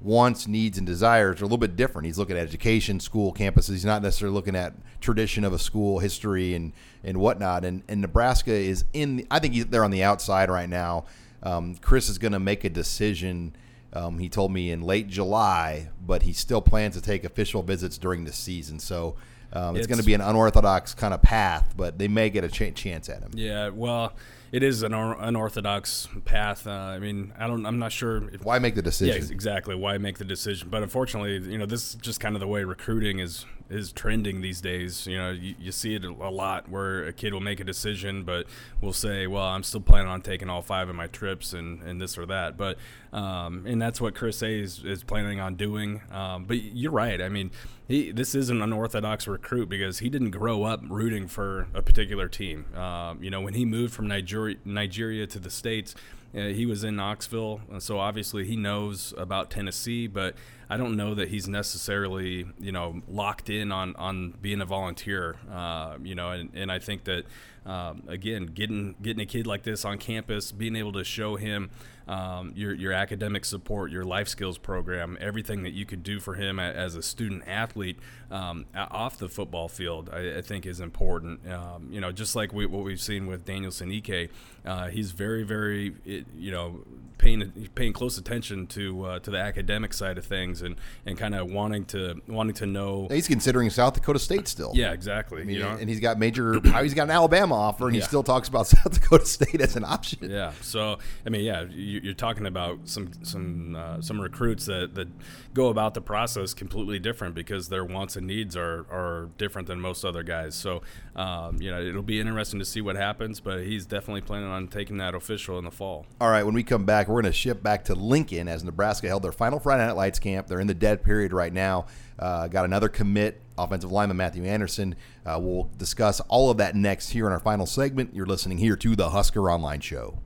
wants, 0.00 0.46
needs, 0.46 0.78
and 0.78 0.86
desires 0.86 1.40
are 1.40 1.44
a 1.44 1.46
little 1.46 1.58
bit 1.58 1.76
different. 1.76 2.06
He's 2.06 2.18
looking 2.18 2.36
at 2.36 2.42
education, 2.42 3.00
school, 3.00 3.32
campuses. 3.32 3.70
He's 3.70 3.84
not 3.84 4.02
necessarily 4.02 4.34
looking 4.34 4.56
at 4.56 4.74
tradition 5.00 5.44
of 5.44 5.52
a 5.52 5.58
school, 5.58 5.98
history, 5.98 6.54
and 6.54 6.72
and 7.04 7.18
whatnot. 7.18 7.64
And, 7.64 7.82
and 7.88 8.00
Nebraska 8.00 8.52
is 8.52 8.84
in. 8.92 9.16
The, 9.16 9.26
I 9.30 9.38
think 9.38 9.70
they're 9.70 9.84
on 9.84 9.90
the 9.90 10.02
outside 10.02 10.50
right 10.50 10.68
now. 10.68 11.06
Um, 11.42 11.76
Chris 11.76 12.08
is 12.08 12.18
going 12.18 12.32
to 12.32 12.40
make 12.40 12.64
a 12.64 12.70
decision. 12.70 13.54
Um, 13.92 14.18
he 14.18 14.28
told 14.28 14.52
me 14.52 14.70
in 14.70 14.82
late 14.82 15.08
July, 15.08 15.88
but 16.04 16.22
he 16.22 16.32
still 16.32 16.60
plans 16.60 16.94
to 16.94 17.00
take 17.00 17.24
official 17.24 17.62
visits 17.62 17.96
during 17.96 18.24
the 18.24 18.32
season. 18.32 18.78
So 18.78 19.16
um, 19.52 19.76
it's, 19.76 19.78
it's 19.78 19.86
going 19.86 20.00
to 20.00 20.04
be 20.04 20.14
an 20.14 20.20
unorthodox 20.20 20.94
kind 20.94 21.14
of 21.14 21.22
path, 21.22 21.74
but 21.76 21.98
they 21.98 22.08
may 22.08 22.28
get 22.28 22.44
a 22.44 22.48
ch- 22.48 22.74
chance 22.74 23.08
at 23.08 23.22
him. 23.22 23.30
Yeah, 23.34 23.70
well, 23.70 24.12
it 24.52 24.62
is 24.62 24.82
an 24.82 24.94
unorthodox 24.94 26.08
path. 26.24 26.66
Uh, 26.66 26.70
I 26.70 26.98
mean, 26.98 27.32
I 27.38 27.46
don't. 27.46 27.66
I'm 27.66 27.78
not 27.78 27.92
sure. 27.92 28.28
If, 28.30 28.44
why 28.44 28.58
make 28.58 28.74
the 28.74 28.82
decision? 28.82 29.22
Yeah, 29.22 29.32
exactly. 29.32 29.74
Why 29.74 29.98
make 29.98 30.18
the 30.18 30.24
decision? 30.24 30.68
But 30.70 30.82
unfortunately, 30.82 31.50
you 31.50 31.58
know, 31.58 31.66
this 31.66 31.90
is 31.90 31.94
just 31.96 32.20
kind 32.20 32.34
of 32.34 32.40
the 32.40 32.46
way 32.46 32.64
recruiting 32.64 33.18
is 33.18 33.44
is 33.70 33.92
trending 33.92 34.40
these 34.40 34.60
days. 34.60 35.06
You 35.06 35.18
know, 35.18 35.30
you, 35.30 35.54
you 35.58 35.72
see 35.72 35.94
it 35.94 36.04
a 36.04 36.10
lot 36.10 36.68
where 36.68 37.04
a 37.04 37.12
kid 37.12 37.32
will 37.32 37.40
make 37.40 37.60
a 37.60 37.64
decision, 37.64 38.24
but 38.24 38.46
will 38.80 38.92
say, 38.92 39.26
"Well, 39.26 39.44
I'm 39.44 39.62
still 39.62 39.80
planning 39.80 40.08
on 40.08 40.22
taking 40.22 40.48
all 40.48 40.62
five 40.62 40.88
of 40.88 40.94
my 40.94 41.06
trips 41.06 41.52
and, 41.52 41.82
and 41.82 42.00
this 42.00 42.16
or 42.16 42.26
that." 42.26 42.56
But 42.56 42.78
um, 43.12 43.64
and 43.66 43.80
that's 43.80 44.00
what 44.00 44.14
Chris 44.14 44.42
A 44.42 44.60
is, 44.60 44.84
is 44.84 45.02
planning 45.02 45.40
on 45.40 45.56
doing. 45.56 46.00
Um, 46.10 46.44
but 46.44 46.62
you're 46.62 46.92
right. 46.92 47.20
I 47.20 47.28
mean, 47.28 47.50
he 47.86 48.10
this 48.12 48.34
is 48.34 48.50
an 48.50 48.62
unorthodox 48.62 49.26
recruit 49.26 49.68
because 49.68 49.98
he 49.98 50.08
didn't 50.08 50.30
grow 50.30 50.64
up 50.64 50.80
rooting 50.88 51.28
for 51.28 51.68
a 51.74 51.82
particular 51.82 52.28
team. 52.28 52.66
Um, 52.74 53.22
you 53.22 53.30
know, 53.30 53.40
when 53.40 53.54
he 53.54 53.64
moved 53.64 53.94
from 53.94 54.08
Nigeria 54.08 54.56
Nigeria 54.64 55.26
to 55.26 55.38
the 55.38 55.50
states. 55.50 55.94
Uh, 56.34 56.48
he 56.48 56.66
was 56.66 56.84
in 56.84 56.96
Knoxville, 56.96 57.60
so 57.78 57.98
obviously 57.98 58.44
he 58.46 58.54
knows 58.54 59.14
about 59.16 59.50
Tennessee, 59.50 60.06
but 60.06 60.34
I 60.68 60.76
don't 60.76 60.96
know 60.96 61.14
that 61.14 61.28
he's 61.28 61.48
necessarily, 61.48 62.46
you 62.58 62.70
know, 62.70 63.00
locked 63.08 63.48
in 63.48 63.72
on, 63.72 63.96
on 63.96 64.34
being 64.42 64.60
a 64.60 64.66
volunteer. 64.66 65.36
Uh, 65.50 65.96
you 66.02 66.14
know, 66.14 66.30
and, 66.30 66.50
and 66.54 66.70
I 66.70 66.78
think 66.78 67.04
that 67.04 67.24
um, 67.64 68.02
again, 68.08 68.46
getting 68.46 68.94
getting 69.00 69.20
a 69.20 69.26
kid 69.26 69.46
like 69.46 69.62
this 69.62 69.84
on 69.84 69.98
campus, 69.98 70.52
being 70.52 70.76
able 70.76 70.92
to 70.92 71.04
show 71.04 71.36
him 71.36 71.70
um, 72.08 72.52
your 72.56 72.74
your 72.74 72.92
academic 72.92 73.44
support, 73.44 73.90
your 73.90 74.04
life 74.04 74.28
skills 74.28 74.58
program, 74.58 75.18
everything 75.20 75.62
that 75.62 75.72
you 75.72 75.84
could 75.84 76.02
do 76.02 76.18
for 76.18 76.34
him 76.34 76.58
as 76.58 76.96
a 76.96 77.02
student 77.02 77.42
athlete 77.46 77.98
um, 78.30 78.64
off 78.74 79.18
the 79.18 79.28
football 79.28 79.68
field, 79.68 80.10
I, 80.12 80.38
I 80.38 80.42
think 80.42 80.66
is 80.66 80.80
important. 80.80 81.46
Um, 81.50 81.88
you 81.90 82.00
know, 82.00 82.10
just 82.10 82.34
like 82.34 82.52
we, 82.52 82.66
what 82.66 82.84
we've 82.84 83.00
seen 83.00 83.26
with 83.26 83.44
Danielson 83.44 83.92
Ike, 83.92 84.30
uh, 84.64 84.88
he's 84.88 85.12
very, 85.12 85.42
very, 85.42 85.94
you 86.04 86.50
know, 86.50 86.80
paying 87.18 87.68
paying 87.74 87.92
close 87.92 88.16
attention 88.16 88.66
to 88.68 89.04
uh, 89.04 89.18
to 89.18 89.30
the 89.30 89.38
academic 89.38 89.92
side 89.92 90.16
of 90.16 90.24
things 90.24 90.62
and, 90.62 90.76
and 91.04 91.18
kind 91.18 91.34
of 91.34 91.50
wanting 91.50 91.84
to 91.86 92.20
wanting 92.28 92.54
to 92.54 92.66
know. 92.66 93.08
He's 93.10 93.28
considering 93.28 93.68
South 93.70 93.94
Dakota 93.94 94.18
State 94.18 94.48
still. 94.48 94.70
Yeah, 94.74 94.92
exactly. 94.92 95.42
I 95.42 95.44
mean, 95.44 95.56
you 95.56 95.62
know? 95.62 95.70
and 95.70 95.88
he's 95.88 96.00
got 96.00 96.18
major. 96.18 96.60
he's 96.82 96.94
got 96.94 97.04
an 97.04 97.10
Alabama 97.10 97.54
offer, 97.54 97.86
and 97.86 97.94
yeah. 97.94 98.02
he 98.02 98.06
still 98.06 98.22
talks 98.22 98.48
about 98.48 98.66
South 98.66 98.92
Dakota 98.92 99.26
State 99.26 99.60
as 99.60 99.76
an 99.76 99.84
option. 99.84 100.30
Yeah. 100.30 100.52
So 100.62 100.98
I 101.26 101.30
mean, 101.30 101.44
yeah, 101.44 101.64
you, 101.64 102.10
are 102.10 102.14
talking 102.14 102.46
about 102.46 102.80
some 102.84 103.10
some 103.22 103.76
uh, 103.76 104.00
some 104.00 104.20
recruits 104.20 104.66
that, 104.66 104.94
that 104.94 105.08
go 105.54 105.68
about 105.68 105.94
the 105.94 106.00
process 106.00 106.54
completely 106.54 106.98
different 106.98 107.34
because 107.34 107.68
their 107.68 107.84
wants 107.84 108.16
and 108.16 108.26
needs 108.26 108.56
are 108.56 108.86
are 108.90 109.28
different 109.38 109.66
than 109.68 109.80
most 109.80 110.04
other 110.04 110.22
guys. 110.22 110.54
So 110.54 110.82
um, 111.18 111.60
you 111.60 111.68
know, 111.68 111.82
it'll 111.82 112.00
be 112.00 112.20
interesting 112.20 112.60
to 112.60 112.64
see 112.64 112.80
what 112.80 112.94
happens, 112.94 113.40
but 113.40 113.64
he's 113.64 113.86
definitely 113.86 114.20
planning 114.20 114.48
on 114.48 114.68
taking 114.68 114.98
that 114.98 115.16
official 115.16 115.58
in 115.58 115.64
the 115.64 115.70
fall. 115.72 116.06
All 116.20 116.30
right, 116.30 116.44
when 116.44 116.54
we 116.54 116.62
come 116.62 116.84
back, 116.84 117.08
we're 117.08 117.20
going 117.20 117.32
to 117.32 117.36
ship 117.36 117.60
back 117.60 117.84
to 117.86 117.96
Lincoln 117.96 118.46
as 118.46 118.62
Nebraska 118.62 119.08
held 119.08 119.24
their 119.24 119.32
final 119.32 119.58
Friday 119.58 119.84
Night 119.84 119.96
Lights 119.96 120.20
camp. 120.20 120.46
They're 120.46 120.60
in 120.60 120.68
the 120.68 120.74
dead 120.74 121.02
period 121.02 121.32
right 121.32 121.52
now. 121.52 121.86
Uh, 122.20 122.46
got 122.46 122.64
another 122.64 122.88
commit, 122.88 123.40
offensive 123.58 123.90
lineman 123.90 124.16
Matthew 124.16 124.44
Anderson. 124.44 124.94
Uh, 125.26 125.40
we'll 125.40 125.68
discuss 125.76 126.20
all 126.28 126.50
of 126.52 126.58
that 126.58 126.76
next 126.76 127.08
here 127.10 127.26
in 127.26 127.32
our 127.32 127.40
final 127.40 127.66
segment. 127.66 128.14
You're 128.14 128.26
listening 128.26 128.58
here 128.58 128.76
to 128.76 128.94
the 128.94 129.10
Husker 129.10 129.50
Online 129.50 129.80
Show. 129.80 130.18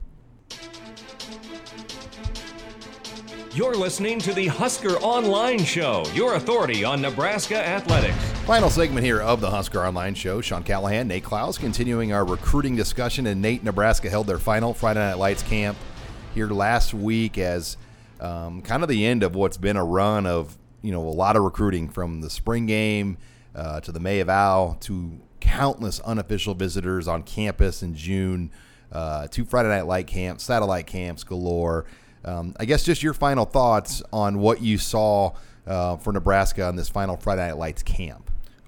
You're 3.55 3.75
listening 3.75 4.17
to 4.21 4.33
the 4.33 4.47
Husker 4.47 4.93
Online 4.97 5.63
Show, 5.63 6.03
your 6.15 6.33
authority 6.33 6.83
on 6.83 7.03
Nebraska 7.03 7.55
athletics. 7.55 8.17
Final 8.47 8.67
segment 8.67 9.05
here 9.05 9.21
of 9.21 9.41
the 9.41 9.49
Husker 9.51 9.85
Online 9.85 10.15
Show. 10.15 10.41
Sean 10.41 10.63
Callahan, 10.63 11.07
Nate 11.07 11.23
Clouse, 11.23 11.59
continuing 11.59 12.13
our 12.13 12.25
recruiting 12.25 12.75
discussion. 12.75 13.27
And 13.27 13.43
Nate, 13.43 13.63
Nebraska 13.63 14.09
held 14.09 14.25
their 14.25 14.39
final 14.39 14.73
Friday 14.73 15.01
Night 15.01 15.19
Lights 15.19 15.43
camp 15.43 15.77
here 16.33 16.47
last 16.47 16.95
week 16.95 17.37
as 17.37 17.77
um, 18.19 18.63
kind 18.63 18.81
of 18.81 18.89
the 18.89 19.05
end 19.05 19.21
of 19.21 19.35
what's 19.35 19.57
been 19.57 19.77
a 19.77 19.85
run 19.85 20.25
of 20.25 20.57
you 20.81 20.91
know 20.91 21.07
a 21.07 21.13
lot 21.13 21.35
of 21.35 21.43
recruiting 21.43 21.89
from 21.89 22.21
the 22.21 22.31
spring 22.31 22.65
game 22.65 23.19
uh, 23.53 23.79
to 23.81 23.91
the 23.91 23.99
May 23.99 24.21
Eval 24.21 24.77
to 24.79 25.19
countless 25.41 25.99
unofficial 25.99 26.55
visitors 26.55 27.07
on 27.07 27.21
campus 27.21 27.83
in 27.83 27.93
June, 27.93 28.49
uh, 28.91 29.27
Friday 29.27 29.69
Night 29.69 29.85
Light 29.85 30.07
camps, 30.07 30.43
satellite 30.43 30.87
camps 30.87 31.23
galore. 31.23 31.85
Um, 32.25 32.55
I 32.59 32.65
guess 32.65 32.83
just 32.83 33.03
your 33.03 33.13
final 33.13 33.45
thoughts 33.45 34.01
on 34.11 34.39
what 34.39 34.61
you 34.61 34.77
saw 34.77 35.33
uh, 35.67 35.97
for 35.97 36.13
Nebraska 36.13 36.65
on 36.65 36.75
this 36.75 36.89
final 36.89 37.17
Friday 37.17 37.47
Night 37.47 37.57
Lights 37.57 37.83
camp. 37.83 38.22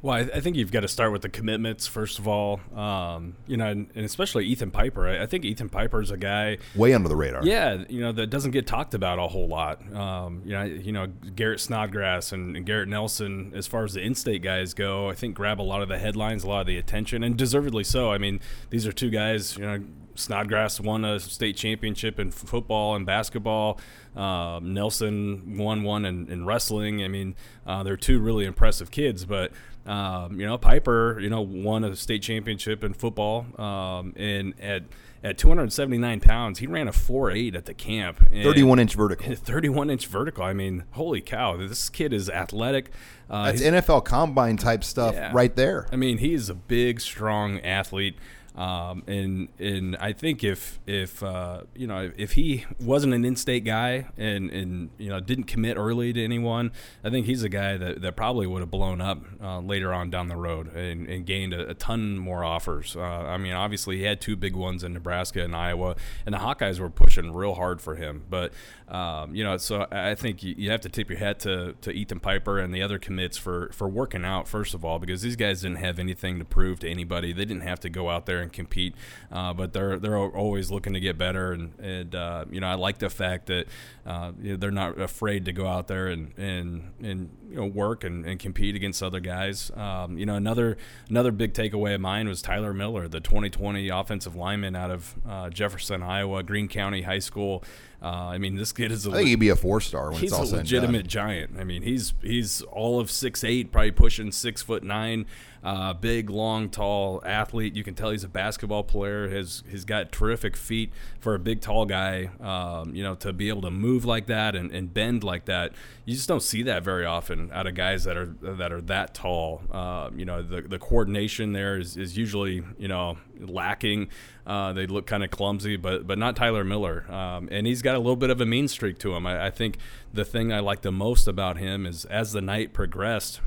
Well, 0.06 0.14
I, 0.14 0.38
I 0.38 0.39
think 0.39 0.56
you've 0.56 0.72
got 0.72 0.82
to 0.82 0.88
start 0.88 1.12
with 1.12 1.24
the 1.24 1.30
commitments 1.30 1.88
first 1.88 2.20
of 2.20 2.28
all. 2.28 2.60
Um, 2.76 3.38
you 3.47 3.58
know, 3.58 3.66
and, 3.66 3.89
and, 3.95 4.06
especially 4.06 4.45
Ethan 4.45 4.70
Piper. 4.70 5.08
I, 5.08 5.24
I, 5.24 5.26
think 5.26 5.45
Ethan 5.45 5.68
Piper 5.68 5.99
is 5.99 6.12
a 6.12 6.18
guy 6.18 6.60
way 6.76 6.93
under 6.93 7.10
the 7.10 7.16
radar. 7.16 7.43
Yeah, 7.43 7.86
you 7.89 8.01
know 8.01 8.12
that 8.12 8.28
doesn't 8.28 8.51
get 8.51 8.68
talked 8.68 8.93
about 8.93 9.18
a 9.18 9.28
whole 9.28 9.47
lot. 9.47 9.82
Um, 9.95 10.43
you 10.45 10.51
know, 10.51 10.62
you 10.62 10.91
know 10.91 11.08
Garrett 11.08 11.60
Snodgrass 11.60 12.32
and, 12.32 12.56
and, 12.56 12.68
Garrett 12.68 12.88
Nelson, 12.88 13.51
as 13.56 13.66
far 13.66 13.84
as 13.84 13.95
the 13.95 14.01
in-state 14.01 14.43
guys 14.43 14.76
go, 14.76 15.10
I 15.10 15.16
think 15.16 15.34
grab 15.34 15.60
a 15.60 15.64
lot 15.64 15.82
of 15.82 15.89
the 15.89 15.97
headlines, 15.97 16.43
a 16.43 16.49
lot 16.49 16.62
of 16.62 16.68
the 16.68 16.78
attention, 16.78 17.24
and 17.24 17.36
deservedly 17.36 17.84
so. 17.84 18.12
I 18.12 18.20
mean, 18.20 18.41
these 18.70 18.86
are 18.86 18.91
two 18.91 19.10
guys. 19.10 19.58
You 19.58 19.66
know, 19.66 19.84
Snodgrass 20.14 20.80
won 20.80 21.03
a 21.03 21.20
state 21.20 21.58
championship 21.58 22.20
in 22.20 22.30
football 22.30 22.95
and 22.95 23.08
basketball. 23.08 23.80
Uh, 24.16 24.60
Nelson 24.62 25.58
won 25.58 25.82
one 25.82 26.06
in, 26.06 26.32
in 26.32 26.45
wrestling. 26.45 27.03
I 27.03 27.08
mean, 27.08 27.36
uh, 27.66 27.82
they're 27.84 27.97
two 27.97 28.20
really 28.20 28.45
impressive 28.45 28.91
kids, 28.91 29.26
but 29.26 29.51
um, 29.86 30.40
you 30.40 30.46
know, 30.46 30.58
Piper, 30.58 31.20
you 31.20 31.30
know, 31.30 31.42
won 31.42 31.84
a 31.84 31.96
state 31.96 32.24
championship 32.24 32.84
in 32.84 32.94
football, 32.94 33.46
um, 33.62 34.14
and 34.16 34.54
at 34.60 34.84
at 35.24 35.40
279 35.40 36.20
pounds, 36.20 36.60
he 36.60 36.68
ran 36.68 36.88
a 36.88 36.92
4.8 36.92 37.56
at 37.56 37.66
the 37.66 37.74
camp. 37.74 38.20
31 38.32 38.78
inch 38.78 38.94
vertical. 38.94 39.36
31 39.36 39.90
inch 39.90 40.06
vertical. 40.06 40.44
I 40.44 40.54
mean, 40.54 40.84
holy 40.92 41.22
cow! 41.22 41.58
This 41.58 41.90
kid 41.90 42.14
is 42.14 42.30
athletic. 42.30 42.92
Uh, 43.30 43.52
That's 43.52 43.62
NFL 43.62 44.06
combine 44.06 44.58
type 44.58 44.84
stuff 44.84 45.16
yeah. 45.16 45.32
right 45.34 45.56
there. 45.56 45.88
I 45.92 45.96
mean, 45.96 46.20
he's 46.20 46.50
a 46.50 46.56
big, 46.56 47.02
strong 47.02 47.60
athlete. 47.62 48.18
Um, 48.56 49.03
and 49.08 49.49
and 49.60 49.97
I 49.97 50.14
think 50.14 50.43
if 50.43 50.80
if 50.88 51.22
uh, 51.22 51.64
you 51.76 51.88
know 51.88 52.12
if 52.16 52.34
he 52.34 52.66
wasn't 52.80 53.14
an 53.14 53.26
in-state 53.26 53.66
guy 53.66 54.08
and 54.18 54.49
and 54.49 54.89
you 54.97 55.10
know 55.10 55.20
didn't 55.20 55.45
commit 55.45 55.76
early 55.76 56.14
to 56.14 56.24
anyone, 56.24 56.72
I 57.03 57.10
think 57.10 57.26
he's 57.26 57.43
a 57.43 57.49
guy 57.49 57.76
that, 57.76 58.01
that 58.01 58.16
probably 58.16 58.47
would 58.47 58.62
have 58.62 58.72
blown 58.72 59.01
up 59.01 59.20
uh, 59.43 59.60
later 59.60 59.93
on 59.93 60.10
down 60.10 60.30
the 60.30 60.38
road 60.38 60.74
and, 60.74 61.08
and 61.08 61.26
gained 61.26 61.53
a, 61.53 61.72
a, 61.72 61.74
ton 61.74 62.18
more 62.18 62.45
offers. 62.45 62.95
Uh, 62.95 63.01
I 63.01 63.38
mean, 63.38 63.51
obviously 63.51 63.97
he 63.97 64.03
had 64.03 64.22
two 64.22 64.38
big 64.38 64.56
ones 64.56 64.86
in 64.86 64.93
Nebraska 64.93 65.43
and 65.43 65.53
Iowa, 65.53 65.97
and 66.26 66.34
the 66.34 66.39
Hawkeyes 66.39 66.80
were 66.80 66.89
pushing 66.89 67.34
real 67.34 67.56
hard 67.56 67.82
for 67.82 67.95
him. 67.95 68.24
But 68.30 68.53
um, 68.88 69.36
you 69.36 69.43
know, 69.43 69.58
so 69.58 69.86
I 69.91 70.16
think 70.16 70.43
you, 70.43 70.56
you 70.58 70.72
have 70.72 70.82
to 70.82 70.89
tip 70.89 71.10
your 71.10 71.20
hat 71.20 71.39
to, 71.41 71.74
to 71.82 71.91
Ethan 71.91 72.22
Piper 72.22 72.60
and 72.60 72.74
the 72.74 72.82
other 72.82 72.99
commits 72.99 73.38
for 73.38 73.70
for 73.74 73.89
working 73.89 74.24
out 74.24 74.47
first 74.47 74.74
of 74.74 74.86
all 74.86 74.97
because 74.97 75.22
these 75.22 75.36
guys 75.36 75.62
didn't 75.62 75.80
have 75.80 75.99
anything 75.99 76.39
to 76.39 76.45
prove 76.45 76.80
to 76.80 76.89
anybody. 76.89 77.34
They 77.34 77.43
didn't 77.43 77.64
have 77.64 77.82
to 77.82 77.89
go 77.89 78.10
out 78.10 78.26
there 78.26 78.45
and 78.46 78.54
compete, 78.54 78.96
uh, 79.32 79.54
but 79.54 79.74
they're 79.74 80.00
they're 80.00 80.18
always 80.18 80.72
looking 80.72 80.93
to 80.93 81.00
get 81.00 81.18
better. 81.18 81.52
And, 81.52 81.78
and 81.80 82.16
uh, 82.16 82.46
you 82.50 82.60
know, 82.60 82.68
I 82.68 82.76
like 82.76 83.00
the 83.00 83.10
fact 83.10 83.48
that 83.48 83.66
uh, 84.06 84.32
you 84.41 84.52
know, 84.52 84.58
they're 84.58 84.72
not 84.72 85.00
afraid 85.00 85.46
to 85.46 85.52
go 85.52 85.68
out 85.68 85.88
there 85.88 86.08
and 86.08 86.38
and 86.38 86.93
and 87.02 87.30
you 87.50 87.58
know 87.58 87.66
work 87.66 88.04
and, 88.04 88.26
and 88.26 88.39
compete 88.39 88.76
against 88.76 89.04
other 89.04 89.20
guys. 89.20 89.72
Um, 89.76 90.18
you 90.18 90.26
know, 90.26 90.36
another 90.36 90.78
another 91.10 91.32
big 91.32 91.54
takeaway 91.54 91.96
of 91.96 92.02
mine 92.02 92.28
was 92.28 92.41
Tyler 92.41 92.74
Miller, 92.74 93.08
the 93.08 93.20
2020 93.20 93.89
offensive 93.89 94.36
lineman 94.36 94.76
out 94.76 94.91
of 94.91 95.16
uh, 95.28 95.50
Jefferson, 95.50 96.04
Iowa, 96.04 96.43
Greene 96.43 96.68
County 96.68 97.02
High 97.02 97.20
School. 97.20 97.64
Uh, 98.02 98.28
I 98.28 98.38
mean, 98.38 98.56
this 98.56 98.72
kid 98.72 98.91
is. 98.91 99.08
A, 99.08 99.12
I 99.12 99.14
think 99.16 99.30
he'd 99.30 99.36
be 99.36 99.50
a 99.50 99.56
four 99.56 99.82
star 99.82 100.12
when 100.12 100.20
he's 100.20 100.32
it's 100.32 100.34
all 100.34 100.46
a 100.46 100.58
legitimate 100.58 101.08
giant. 101.08 101.60
I 101.60 101.64
mean, 101.64 101.82
he's 101.82 102.14
he's 102.22 102.62
all 102.64 103.00
of 103.00 103.10
six 103.10 103.43
eight, 103.43 103.72
probably 103.72 103.91
pushing 103.91 104.32
six 104.32 104.62
foot 104.62 104.84
nine. 104.84 105.26
Uh, 105.64 105.93
big, 105.93 106.30
long, 106.30 106.70
tall 106.70 107.24
athlete. 107.26 107.76
You 107.76 107.84
can 107.84 107.96
tell 107.96 108.12
he's 108.12 108.24
a 108.24 108.30
basketball 108.30 108.84
player. 108.84 109.28
Has 109.30 109.64
he's 109.68 109.84
got 109.84 110.12
terrific 110.12 110.56
feet 110.56 110.91
for 111.20 111.34
a 111.34 111.39
big, 111.39 111.60
tall 111.60 111.88
guy. 111.88 112.30
Um, 112.39 112.93
you 112.93 113.02
know, 113.02 113.16
to 113.16 113.34
be 113.34 113.50
able 113.50 113.64
to 113.64 113.72
move 113.72 114.06
like 114.06 114.28
that 114.28 114.56
and, 114.56 114.70
and 114.72 114.93
bend 114.93 115.24
like 115.24 115.46
that, 115.46 115.72
you 116.06 116.14
just 116.14 116.28
don't 116.28 116.43
see 116.43 116.62
that 116.64 116.84
very 116.84 117.04
often 117.04 117.52
out 117.52 117.66
of 117.66 117.74
guys 117.74 118.04
that 118.04 118.16
are 118.16 118.36
that 118.41 118.72
are 118.72 118.82
that 118.82 119.16
tall. 119.16 119.64
Uh, 119.72 120.12
you 120.16 120.26
know, 120.26 120.43
the 120.43 120.62
the 120.62 120.78
coordination 120.78 121.54
there 121.54 121.80
is, 121.80 121.98
is 121.98 122.16
usually 122.16 122.64
you 122.78 122.88
know 122.88 123.18
lacking. 123.40 124.10
Uh, 124.46 124.74
they 124.74 124.88
look 124.88 125.08
kind 125.08 125.24
of 125.24 125.32
clumsy, 125.32 125.76
but 125.76 126.06
but 126.08 126.18
not 126.18 126.36
Tyler 126.36 126.64
Miller. 126.64 127.06
Um, 127.12 127.48
and 127.52 127.66
he's 127.66 127.82
got 127.82 127.96
a 127.96 128.00
little 128.00 128.16
bit 128.16 128.30
of 128.30 128.42
a 128.42 128.46
mean 128.46 128.68
streak 128.68 128.98
to 129.00 129.16
him. 129.16 129.26
I, 129.26 129.48
I 129.48 129.50
think 129.52 129.78
the 130.14 130.26
thing 130.26 130.54
I 130.54 130.60
like 130.60 130.82
the 130.82 130.92
most 130.92 131.28
about 131.28 131.58
him 131.58 131.86
is 131.86 132.06
as 132.06 132.32
the 132.32 132.42
night 132.42 132.74
progressed, 132.74 133.42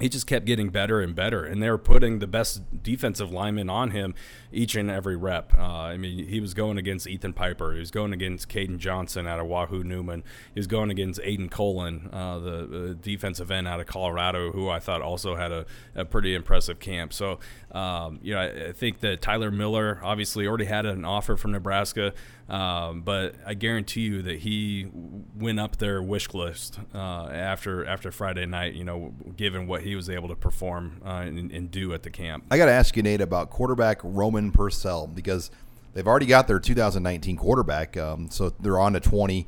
he 0.00 0.08
just 0.08 0.26
kept 0.26 0.46
getting 0.46 0.70
better 0.70 1.00
and 1.00 1.14
better, 1.14 1.44
and 1.44 1.62
they 1.62 1.70
were 1.70 1.78
putting 1.78 2.18
the 2.18 2.26
best 2.26 2.82
defensive 2.82 3.30
lineman 3.30 3.68
on 3.68 3.90
him 3.90 4.14
each 4.52 4.74
and 4.74 4.90
every 4.90 5.16
rep. 5.16 5.52
Uh, 5.56 5.62
I 5.62 5.96
mean, 5.96 6.26
he 6.26 6.40
was 6.40 6.54
going 6.54 6.78
against 6.78 7.06
Ethan 7.06 7.32
Piper, 7.32 7.72
he 7.74 7.80
was 7.80 7.90
going 7.90 8.12
against 8.12 8.48
Caden 8.48 8.78
Johnson 8.78 9.26
out 9.26 9.38
of 9.38 9.46
Wahoo 9.46 9.84
Neumann, 9.84 10.24
he 10.54 10.58
was 10.58 10.66
going 10.66 10.90
against 10.90 11.20
Aiden 11.20 11.50
Colin, 11.50 12.08
uh, 12.12 12.38
the, 12.38 12.66
the, 12.66 12.94
defensive 12.94 13.50
end 13.50 13.68
out 13.68 13.80
of 13.80 13.86
Colorado, 13.86 14.52
who 14.52 14.68
I 14.68 14.80
thought 14.80 15.02
also 15.02 15.36
had 15.36 15.52
a, 15.52 15.66
a 15.94 16.04
pretty 16.04 16.34
impressive 16.34 16.80
camp. 16.80 17.12
So, 17.12 17.38
um, 17.72 18.18
you 18.22 18.34
know, 18.34 18.40
I, 18.40 18.68
I, 18.68 18.72
think 18.72 19.00
that 19.00 19.20
Tyler 19.22 19.50
Miller 19.50 20.00
obviously 20.02 20.46
already 20.46 20.64
had 20.64 20.86
an 20.86 21.04
offer 21.04 21.36
from 21.36 21.52
Nebraska. 21.52 22.12
Um, 22.50 23.02
but 23.02 23.36
I 23.46 23.54
guarantee 23.54 24.00
you 24.00 24.22
that 24.22 24.40
he 24.40 24.88
went 25.36 25.60
up 25.60 25.76
their 25.76 26.02
wish 26.02 26.34
list 26.34 26.80
uh, 26.92 27.28
after 27.32 27.86
after 27.86 28.10
Friday 28.10 28.44
night. 28.44 28.74
You 28.74 28.82
know, 28.82 29.14
given 29.36 29.68
what 29.68 29.82
he 29.82 29.94
was 29.94 30.10
able 30.10 30.28
to 30.28 30.34
perform 30.34 31.00
uh, 31.04 31.22
and, 31.26 31.52
and, 31.52 31.70
do 31.70 31.94
at 31.94 32.02
the 32.02 32.10
camp. 32.10 32.44
I 32.50 32.56
got 32.56 32.66
to 32.66 32.72
ask 32.72 32.96
you, 32.96 33.04
Nate, 33.04 33.20
about 33.20 33.50
quarterback 33.50 34.00
Roman 34.02 34.50
Purcell 34.50 35.06
because 35.06 35.52
they've 35.94 36.06
already 36.08 36.26
got 36.26 36.48
their 36.48 36.58
2019 36.58 37.36
quarterback, 37.36 37.96
um, 37.96 38.28
so 38.30 38.50
they're 38.50 38.80
on 38.80 38.94
to 38.94 39.00
20. 39.00 39.46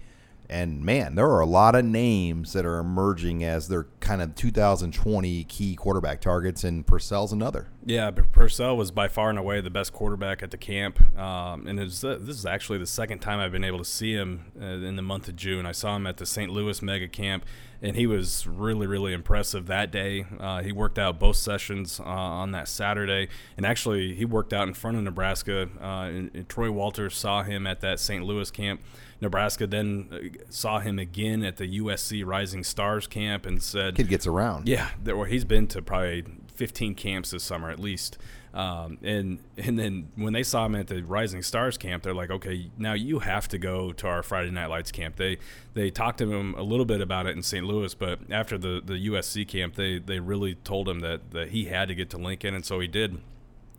And 0.53 0.85
man, 0.85 1.15
there 1.15 1.31
are 1.31 1.41
a 1.41 1.47
lot 1.47 1.75
of 1.75 1.83
names 1.83 2.53
that 2.53 2.67
are 2.67 2.79
emerging 2.79 3.43
as 3.43 3.69
their 3.69 3.85
kind 4.01 4.21
of 4.21 4.35
2020 4.35 5.45
key 5.45 5.75
quarterback 5.75 6.21
targets, 6.21 6.63
and 6.63 6.87
Purcell's 6.87 7.33
another. 7.33 7.69
Yeah, 7.87 8.11
Purcell 8.11 8.77
was 8.77 8.91
by 8.91 9.09
far 9.09 9.31
and 9.31 9.39
away 9.39 9.63
the 9.63 9.71
best 9.71 9.95
quarterback 9.95 10.43
at 10.43 10.51
the 10.51 10.59
camp, 10.59 11.01
um, 11.19 11.67
and 11.67 11.79
this 11.79 12.05
is 12.05 12.45
actually 12.45 12.79
the 12.79 12.87
second 12.87 13.21
time 13.21 13.41
I've 13.41 13.51
been 13.51 13.65
able 13.65 13.79
to 13.79 13.85
see 13.85 14.13
him 14.13 14.53
uh, 14.61 14.65
in 14.65 14.97
the 14.97 15.03
month 15.03 15.27
of 15.27 15.37
June. 15.37 15.65
I 15.65 15.73
saw 15.73 15.97
him 15.97 16.07
at 16.07 16.19
the 16.19 16.27
St. 16.27 16.53
Louis 16.53 16.83
Mega 16.83 17.09
Camp, 17.09 17.47
and 17.81 17.97
he 17.97 18.07
was 18.07 18.47
really, 18.47 18.87
really 18.87 19.15
impressive 19.15 19.67
that 19.69 19.91
day. 19.91 20.27
Uh, 20.39 20.63
he 20.63 20.71
worked 20.71 20.99
out 20.99 21.19
both 21.19 21.37
sessions 21.37 21.99
uh, 21.99 22.05
on 22.05 22.51
that 22.53 22.69
Saturday, 22.69 23.29
and 23.57 23.65
actually 23.65 24.15
he 24.15 24.27
worked 24.27 24.53
out 24.53 24.69
in 24.69 24.75
front 24.75 24.99
of 24.99 25.03
Nebraska. 25.03 25.71
Uh, 25.81 25.85
and, 25.85 26.31
and 26.35 26.49
Troy 26.49 26.71
Walters 26.71 27.17
saw 27.17 27.43
him 27.43 27.67
at 27.67 27.81
that 27.81 27.99
St. 27.99 28.23
Louis 28.23 28.51
camp 28.51 28.83
Nebraska 29.23 29.69
then 29.69 30.09
uh, 30.13 30.43
saw 30.51 30.81
him 30.81 30.99
again 30.99 31.45
at 31.45 31.57
the 31.57 31.79
USC 31.79 32.27
Rising 32.27 32.65
Stars 32.65 33.07
camp 33.07 33.47
and 33.47 33.63
said, 33.63 33.95
"Kid 33.95 34.09
gets 34.09 34.27
around." 34.27 34.69
Yeah, 34.69 34.91
there, 35.03 35.25
he's 35.27 35.45
been 35.45 35.69
to 35.69 35.81
probably 35.81 36.25
15 36.55 36.95
camps 36.97 37.31
this 37.31 37.45
summer 37.45 37.71
at 37.71 37.79
least. 37.79 38.19
Um, 38.53 38.99
and 39.03 39.39
and 39.57 39.79
then 39.79 40.09
when 40.17 40.33
they 40.33 40.43
saw 40.43 40.67
him 40.67 40.75
at 40.75 40.89
the 40.89 41.03
Rising 41.03 41.43
Stars 41.43 41.79
camp, 41.79 42.03
they're 42.03 42.13
like, 42.13 42.31
okay, 42.31 42.69
now 42.77 42.93
you 42.93 43.21
have 43.21 43.49
to 43.49 43.59
go 43.59 43.93
to 43.93 44.07
our 44.09 44.23
Friday 44.23 44.51
Night 44.51 44.67
Lights 44.67 44.91
camp. 44.93 45.17
They 45.17 45.39
they 45.73 45.91
talked 45.91 46.19
to 46.19 46.31
him 46.31 46.55
a 46.55 46.63
little 46.63 46.85
bit 46.85 47.01
about 47.01 47.27
it 47.27 47.37
in 47.37 47.43
St. 47.43 47.65
Louis, 47.65 47.95
but 47.95 48.19
after 48.31 48.59
the 48.59 48.83
the 48.85 49.07
USC 49.09 49.47
camp, 49.49 49.77
they 49.77 49.99
they 49.99 50.19
really 50.19 50.57
told 50.57 50.89
him 50.89 51.01
that 51.01 51.31
that 51.31 51.51
he 51.51 51.67
had 51.67 51.89
to 51.89 51.95
get 51.95 52.11
to 52.11 52.19
Lincoln, 52.19 52.55
and 52.55 52.67
so 52.67 52.81
he 52.81 52.89
did 52.89 53.21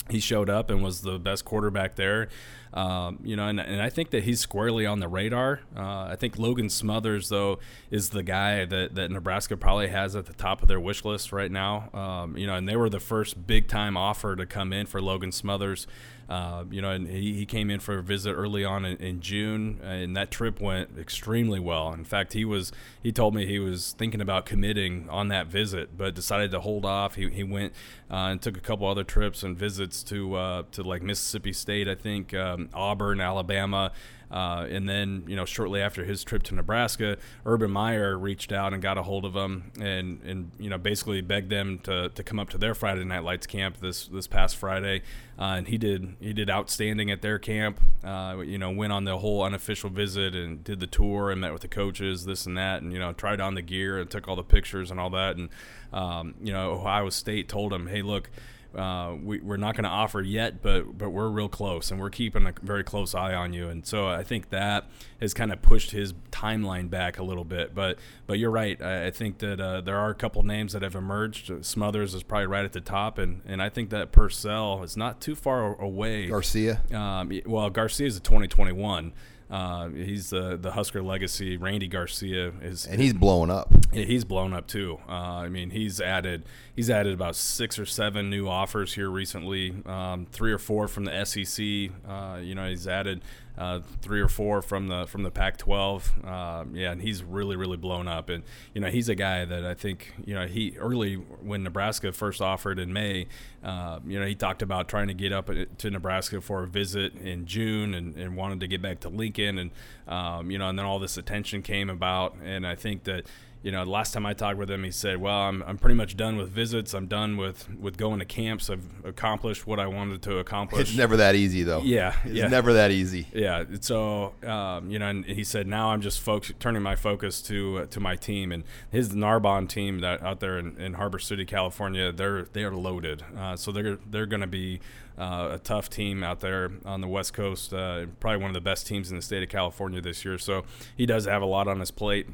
he 0.10 0.20
showed 0.20 0.50
up 0.50 0.70
and 0.70 0.84
was 0.84 1.02
the 1.02 1.18
best 1.18 1.46
quarterback 1.46 1.96
there. 1.96 2.30
Um, 2.74 3.20
you 3.24 3.36
know, 3.36 3.48
and, 3.48 3.60
and 3.60 3.82
I 3.82 3.90
think 3.90 4.10
that 4.10 4.24
he's 4.24 4.40
squarely 4.40 4.86
on 4.86 5.00
the 5.00 5.08
radar. 5.08 5.62
Uh, 5.76 6.06
I 6.10 6.16
think 6.18 6.40
Logan 6.40 6.70
Smothers, 6.70 7.30
though, 7.30 7.60
is 7.92 8.10
the 8.10 8.24
guy 8.24 8.66
that, 8.66 8.96
that 8.96 9.12
Nebraska 9.12 9.56
probably 9.56 9.90
has 9.90 10.16
at 10.16 10.26
the 10.26 10.34
top 10.34 10.64
of 10.64 10.68
their 10.68 10.80
wish 10.80 11.06
list 11.06 11.32
right 11.32 11.52
now. 11.52 11.90
Um, 11.94 12.36
you 12.36 12.48
know, 12.48 12.56
and 12.56 12.68
they 12.68 12.76
were 12.76 12.90
the 12.90 13.00
first 13.00 13.46
big 13.46 13.68
time 13.68 13.96
offer 13.96 14.36
to 14.36 14.46
come 14.48 14.74
in 14.74 14.88
for 14.88 15.02
Logan 15.02 15.32
Smothers. 15.32 15.86
Uh, 16.30 16.64
you 16.72 16.82
know, 16.82 16.92
and 16.92 17.08
he, 17.08 17.34
he 17.34 17.46
came 17.46 17.70
in 17.70 17.80
for 17.80 17.98
a 17.98 18.04
visit 18.04 18.34
early 18.34 18.64
on 18.64 18.86
in, 18.86 18.98
in, 18.98 19.20
June, 19.20 19.80
and 19.84 20.16
that 20.16 20.32
trip 20.32 20.62
went 20.62 20.98
extremely 20.98 21.60
well. 21.60 21.92
In 21.94 22.06
fact, 22.06 22.34
he 22.34 22.46
was 22.46 22.72
he 23.02 23.12
told 23.12 23.36
me 23.36 23.46
he 23.46 23.60
was 23.60 23.94
thinking 23.98 24.22
about 24.22 24.46
committing 24.46 25.10
on 25.10 25.28
that 25.28 25.48
visit, 25.48 25.98
but 25.98 26.16
decided 26.16 26.52
to 26.52 26.62
hold 26.62 26.86
off. 26.86 27.16
He, 27.16 27.30
he 27.30 27.44
went 27.44 27.74
uh, 28.10 28.32
and 28.32 28.42
took 28.42 28.56
a 28.56 28.62
couple 28.62 28.88
other 28.88 29.04
trips 29.04 29.44
and 29.44 29.58
visits 29.58 30.02
to 30.04 30.36
uh, 30.36 30.64
to 30.72 30.82
like 30.82 31.02
Mississippi 31.02 31.52
State, 31.52 31.90
I 31.90 31.96
think, 31.96 32.34
um, 32.34 32.70
Auburn, 32.74 33.20
Alabama. 33.20 33.92
Uh, 34.34 34.66
and 34.68 34.90
then, 34.90 35.24
you 35.28 35.36
know, 35.36 35.46
shortly 35.46 35.80
after 35.80 36.04
his 36.04 36.24
trip 36.24 36.42
to 36.42 36.56
Nebraska, 36.56 37.18
Urban 37.46 37.70
Meyer 37.70 38.18
reached 38.18 38.52
out 38.52 38.74
and 38.74 38.82
got 38.82 38.98
a 38.98 39.04
hold 39.04 39.26
of 39.26 39.36
him 39.36 39.72
and, 39.80 40.24
and 40.24 40.52
you 40.58 40.72
know, 40.72 40.80
basically 40.80 41.22
begged 41.22 41.52
them 41.52 41.78
to, 41.84 42.10
to 42.10 42.24
come 42.24 42.40
up 42.40 42.50
to 42.50 42.58
their 42.58 42.74
Friday 42.74 43.04
Night 43.04 43.24
Lights 43.24 43.46
camp 43.46 43.78
this 43.80 44.08
this 44.08 44.26
past 44.26 44.56
Friday. 44.56 45.04
Uh, 45.38 45.58
and 45.58 45.68
he 45.68 45.78
did 45.78 46.16
he 46.20 46.34
did 46.34 46.50
outstanding 46.50 47.12
at 47.12 47.22
their 47.22 47.38
camp. 47.38 47.80
Uh, 48.04 48.38
you 48.44 48.58
know, 48.58 48.72
went 48.72 48.92
on 48.92 49.04
the 49.04 49.20
whole 49.20 49.44
unofficial 49.44 49.92
visit 49.92 50.34
and 50.34 50.64
did 50.64 50.80
the 50.80 50.88
tour 50.88 51.30
and 51.30 51.40
met 51.40 51.54
with 51.54 51.62
the 51.62 51.68
coaches, 51.68 52.26
this 52.26 52.48
and 52.48 52.58
that, 52.58 52.82
and 52.82 52.92
you 52.92 52.98
know, 52.98 53.14
tried 53.14 53.40
on 53.40 53.54
the 53.54 53.62
gear 53.62 54.00
and 54.00 54.10
took 54.10 54.28
all 54.28 54.36
the 54.36 54.44
pictures 54.44 54.90
and 54.90 55.00
all 55.00 55.12
that. 55.12 55.36
And 55.36 55.50
um, 55.92 56.34
you 56.42 56.52
know, 56.52 56.72
Ohio 56.72 57.10
State 57.10 57.48
told 57.50 57.72
him, 57.72 57.86
"Hey, 57.86 58.02
look." 58.02 58.32
Uh, 58.76 59.16
we, 59.22 59.40
we're 59.40 59.58
not 59.58 59.76
going 59.76 59.84
to 59.84 59.90
offer 59.90 60.22
yet, 60.22 60.62
but 60.62 60.98
but 60.98 61.10
we're 61.10 61.30
real 61.30 61.50
close, 61.50 61.92
and 61.92 62.00
we're 62.00 62.10
keeping 62.10 62.48
a 62.48 62.54
very 62.62 62.84
close 62.84 63.14
eye 63.14 63.34
on 63.34 63.54
you. 63.54 63.70
And 63.70 63.86
so 63.86 64.08
I 64.08 64.24
think 64.24 64.50
that 64.50 64.86
has 65.22 65.34
kind 65.34 65.52
of 65.52 65.62
pushed 65.62 65.92
his 65.92 66.14
timeline 66.32 66.90
back 66.90 67.20
a 67.20 67.24
little 67.24 67.44
bit. 67.44 67.76
But 67.76 68.00
but 68.26 68.40
you're 68.40 68.52
right. 68.52 68.82
I, 68.82 69.08
I 69.08 69.12
think 69.12 69.40
that 69.40 69.60
uh, 69.60 69.82
there 69.82 69.98
are 69.98 70.10
a 70.10 70.16
couple 70.16 70.44
names 70.44 70.74
that 70.74 70.82
have 70.82 70.96
emerged. 70.96 71.66
Smothers 71.66 72.14
is 72.14 72.24
probably 72.24 72.48
right 72.48 72.66
at 72.66 72.74
the 72.74 72.82
top, 72.82 73.18
and, 73.18 73.42
and 73.46 73.62
I 73.62 73.70
think 73.70 73.90
that 73.92 74.12
Purcell 74.12 74.84
is 74.84 74.98
not 74.98 75.22
too 75.22 75.36
far 75.36 75.80
away. 75.80 76.28
Garcia. 76.28 76.82
Um, 76.92 77.32
well, 77.46 77.70
Garcia 77.70 78.08
is 78.08 78.18
a 78.18 78.22
2021. 78.22 79.14
Uh, 79.50 79.90
he's 79.90 80.30
the 80.30 80.58
the 80.58 80.72
Husker 80.72 81.02
legacy. 81.02 81.58
Randy 81.58 81.88
Garcia 81.88 82.54
is, 82.62 82.86
and 82.86 83.00
he's 83.02 83.14
blowing 83.14 83.52
up. 83.52 83.72
He's 83.92 84.24
blown 84.24 84.54
up 84.54 84.68
too. 84.68 85.00
Uh, 85.08 85.12
I 85.12 85.50
mean, 85.50 85.70
he's 85.70 86.02
added 86.02 86.44
he's 86.76 86.90
added 86.90 87.14
about 87.14 87.36
six 87.36 87.78
or 87.78 87.86
seven 87.86 88.30
new 88.30 88.48
offers 88.48 88.94
here 88.94 89.10
recently. 89.10 89.76
Um, 89.86 90.26
three 90.32 90.52
or 90.52 90.58
four 90.58 90.88
from 90.88 91.06
the 91.06 91.26
SEC. 91.26 91.92
Uh, 92.08 92.40
you 92.42 92.56
know, 92.56 92.68
he's 92.68 92.88
added 92.88 93.22
uh, 93.58 93.82
three 94.02 94.20
or 94.20 94.28
four 94.28 94.62
from 94.62 94.88
the 94.88 95.06
from 95.06 95.24
the 95.24 95.32
Pac-12. 95.32 96.26
Uh, 96.26 96.66
yeah, 96.74 96.92
and 96.92 97.02
he's 97.02 97.24
really 97.24 97.56
really 97.56 97.78
blown 97.78 98.08
up. 98.08 98.30
And 98.30 98.44
you 98.74 98.82
know, 98.82 98.90
he's 98.90 99.10
a 99.10 99.16
guy 99.16 99.46
that 99.46 99.66
I 99.66 99.74
think 99.74 100.14
you 100.26 100.34
know 100.34 100.48
he 100.48 100.76
early 100.78 101.16
when 101.16 101.64
Nebraska 101.64 102.12
first 102.12 102.42
offered 102.42 102.80
in 102.80 102.92
May. 102.94 103.28
Uh, 103.64 104.00
you 104.06 104.20
know, 104.20 104.26
he 104.26 104.36
talked 104.36 104.62
about 104.62 104.90
trying 104.90 105.08
to 105.08 105.14
get 105.14 105.32
up 105.32 105.50
to 105.78 105.90
Nebraska 105.90 106.42
for 106.42 106.64
a 106.64 106.68
visit 106.68 107.16
in 107.16 107.46
June 107.46 107.94
and, 107.94 108.16
and 108.16 108.36
wanted 108.36 108.60
to 108.60 108.68
get 108.68 108.82
back 108.82 109.00
to 109.02 109.10
Lincoln. 109.10 109.58
And 109.58 109.72
um, 110.08 110.50
you 110.52 110.58
know, 110.58 110.70
and 110.70 110.78
then 110.78 110.86
all 110.86 111.00
this 111.00 111.18
attention 111.18 111.62
came 111.62 111.90
about. 111.90 112.36
And 112.44 112.66
I 112.66 112.76
think 112.76 113.04
that 113.04 113.26
you 113.64 113.72
know, 113.72 113.84
last 113.84 114.14
time 114.14 114.26
I 114.26 114.34
talked 114.34 114.58
with 114.58 114.70
him, 114.70 114.84
he 114.84 114.92
said, 114.92 115.22
"Well, 115.22 115.34
I'm, 115.34 115.64
I'm 115.64 115.78
pretty 115.78 115.96
much 115.96 116.18
done 116.18 116.36
with 116.36 116.50
visits. 116.50 116.94
I'm 116.94 117.08
done 117.08 117.38
with, 117.38 117.74
with 117.80 117.96
going 117.96 118.20
to 118.20 118.26
camps. 118.26 118.70
I've 118.70 118.84
accomplished 119.06 119.66
what 119.66 119.80
I 119.80 119.88
wanted 119.88 120.22
to 120.24 120.38
accomplish." 120.40 120.82
It's 120.82 120.98
never 120.98 121.16
that 121.16 121.36
easy, 121.36 121.64
though. 121.64 121.82
Yeah, 121.82 122.14
it's 122.26 122.34
yeah. 122.34 122.48
never 122.48 122.74
that 122.74 122.92
easy. 122.92 123.28
Yeah. 123.34 123.64
So, 123.80 124.34
um, 124.46 124.92
you 124.92 125.00
know, 125.00 125.08
and 125.08 125.26
he 125.26 125.46
said, 125.46 125.66
"Now 125.66 125.92
I'm 125.92 126.02
just 126.02 126.20
folks 126.20 126.52
turning 126.60 126.84
my 126.84 126.98
focus 126.98 127.42
to 127.44 127.80
uh, 127.80 127.86
to 127.86 128.02
my 128.02 128.18
team 128.18 128.52
and 128.52 128.66
his 128.92 129.16
Narbonne 129.16 129.68
team 129.68 130.00
that 130.00 130.22
out 130.22 130.42
there 130.42 130.60
in, 130.60 130.78
in 130.78 130.96
Harbor 130.96 131.20
City, 131.20 131.46
California. 131.46 132.12
They're 132.12 132.44
they 132.52 132.66
are 132.66 132.76
loaded. 132.76 133.24
Uh, 133.38 133.56
so 133.56 133.72
they're 133.72 133.98
they're 134.06 134.28
going 134.28 134.42
to 134.42 134.48
be." 134.48 134.82
Uh, 135.16 135.50
a 135.52 135.60
tough 135.60 135.92
team 135.92 136.24
out 136.24 136.40
there 136.40 136.72
on 136.86 137.00
the 137.00 137.08
West 137.08 137.36
Coast, 137.36 137.72
uh, 137.72 138.08
probably 138.20 138.42
one 138.42 138.50
of 138.50 138.56
the 138.56 138.62
best 138.62 138.88
teams 138.88 139.12
in 139.12 139.16
the 139.16 139.22
state 139.22 139.44
of 139.44 139.50
California 139.50 140.02
this 140.02 140.26
year. 140.26 140.40
So 140.40 140.64
he 140.98 141.06
does 141.06 141.26
have 141.26 141.44
a 141.44 141.46
lot 141.46 141.68
on 141.68 141.80
his 141.80 141.92
plate 141.92 142.26